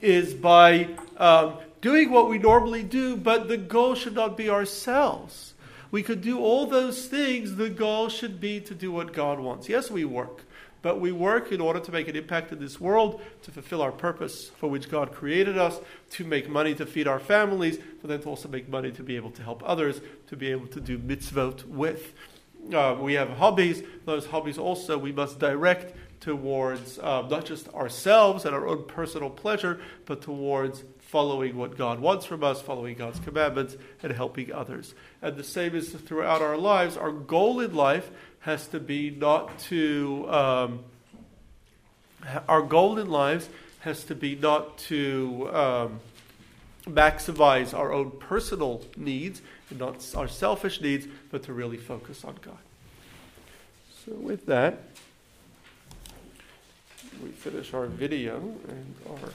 is 0.00 0.34
by 0.34 0.88
um, 1.18 1.54
doing 1.80 2.10
what 2.10 2.28
we 2.28 2.38
normally 2.38 2.82
do, 2.82 3.16
but 3.16 3.48
the 3.48 3.56
goal 3.56 3.94
should 3.94 4.14
not 4.14 4.36
be 4.36 4.50
ourselves. 4.50 5.54
We 5.90 6.02
could 6.02 6.22
do 6.22 6.40
all 6.40 6.66
those 6.66 7.06
things. 7.06 7.56
The 7.56 7.68
goal 7.68 8.08
should 8.08 8.40
be 8.40 8.60
to 8.60 8.74
do 8.74 8.90
what 8.90 9.12
God 9.12 9.38
wants. 9.38 9.68
Yes, 9.68 9.90
we 9.90 10.04
work. 10.06 10.44
But 10.80 11.00
we 11.00 11.12
work 11.12 11.52
in 11.52 11.60
order 11.60 11.78
to 11.78 11.92
make 11.92 12.08
an 12.08 12.16
impact 12.16 12.50
in 12.50 12.58
this 12.58 12.80
world, 12.80 13.20
to 13.42 13.52
fulfill 13.52 13.82
our 13.82 13.92
purpose 13.92 14.48
for 14.48 14.68
which 14.68 14.90
God 14.90 15.12
created 15.12 15.56
us, 15.56 15.78
to 16.10 16.24
make 16.24 16.48
money 16.48 16.74
to 16.74 16.86
feed 16.86 17.06
our 17.06 17.20
families, 17.20 17.78
but 18.00 18.08
then 18.08 18.20
to 18.22 18.28
also 18.28 18.48
make 18.48 18.68
money 18.68 18.90
to 18.92 19.02
be 19.02 19.14
able 19.14 19.30
to 19.32 19.42
help 19.42 19.62
others, 19.64 20.00
to 20.26 20.36
be 20.36 20.50
able 20.50 20.66
to 20.68 20.80
do 20.80 20.98
mitzvot 20.98 21.64
with. 21.66 22.14
Uh, 22.72 22.96
we 23.00 23.14
have 23.14 23.30
hobbies. 23.30 23.82
Those 24.04 24.26
hobbies 24.26 24.58
also 24.58 24.98
we 24.98 25.12
must 25.12 25.38
direct 25.38 25.94
towards 26.20 26.98
uh, 27.00 27.26
not 27.28 27.44
just 27.44 27.68
ourselves 27.74 28.44
and 28.44 28.54
our 28.54 28.66
own 28.66 28.84
personal 28.84 29.28
pleasure, 29.28 29.80
but 30.06 30.22
towards 30.22 30.84
following 31.00 31.56
what 31.56 31.76
God 31.76 32.00
wants 32.00 32.24
from 32.24 32.42
us, 32.44 32.62
following 32.62 32.96
God's 32.96 33.18
commandments, 33.20 33.76
and 34.02 34.12
helping 34.12 34.52
others. 34.52 34.94
And 35.20 35.36
the 35.36 35.44
same 35.44 35.74
is 35.74 35.90
throughout 35.90 36.40
our 36.40 36.56
lives. 36.56 36.96
Our 36.96 37.12
goal 37.12 37.60
in 37.60 37.74
life 37.74 38.10
has 38.40 38.66
to 38.68 38.80
be 38.80 39.10
not 39.10 39.58
to, 39.58 40.26
um, 40.30 40.80
our 42.48 42.62
goal 42.62 42.98
in 42.98 43.10
lives 43.10 43.48
has 43.80 44.04
to 44.04 44.14
be 44.14 44.36
not 44.36 44.78
to 44.78 45.50
um, 45.52 46.00
maximize 46.86 47.76
our 47.76 47.92
own 47.92 48.12
personal 48.12 48.82
needs 48.96 49.42
not 49.78 50.04
our 50.16 50.28
selfish 50.28 50.80
needs, 50.80 51.06
but 51.30 51.42
to 51.44 51.52
really 51.52 51.76
focus 51.76 52.24
on 52.24 52.36
God. 52.42 52.58
So, 54.04 54.12
with 54.12 54.46
that, 54.46 54.82
we 57.22 57.30
finish 57.30 57.72
our 57.74 57.86
video 57.86 58.36
and 58.68 58.94
our. 59.10 59.30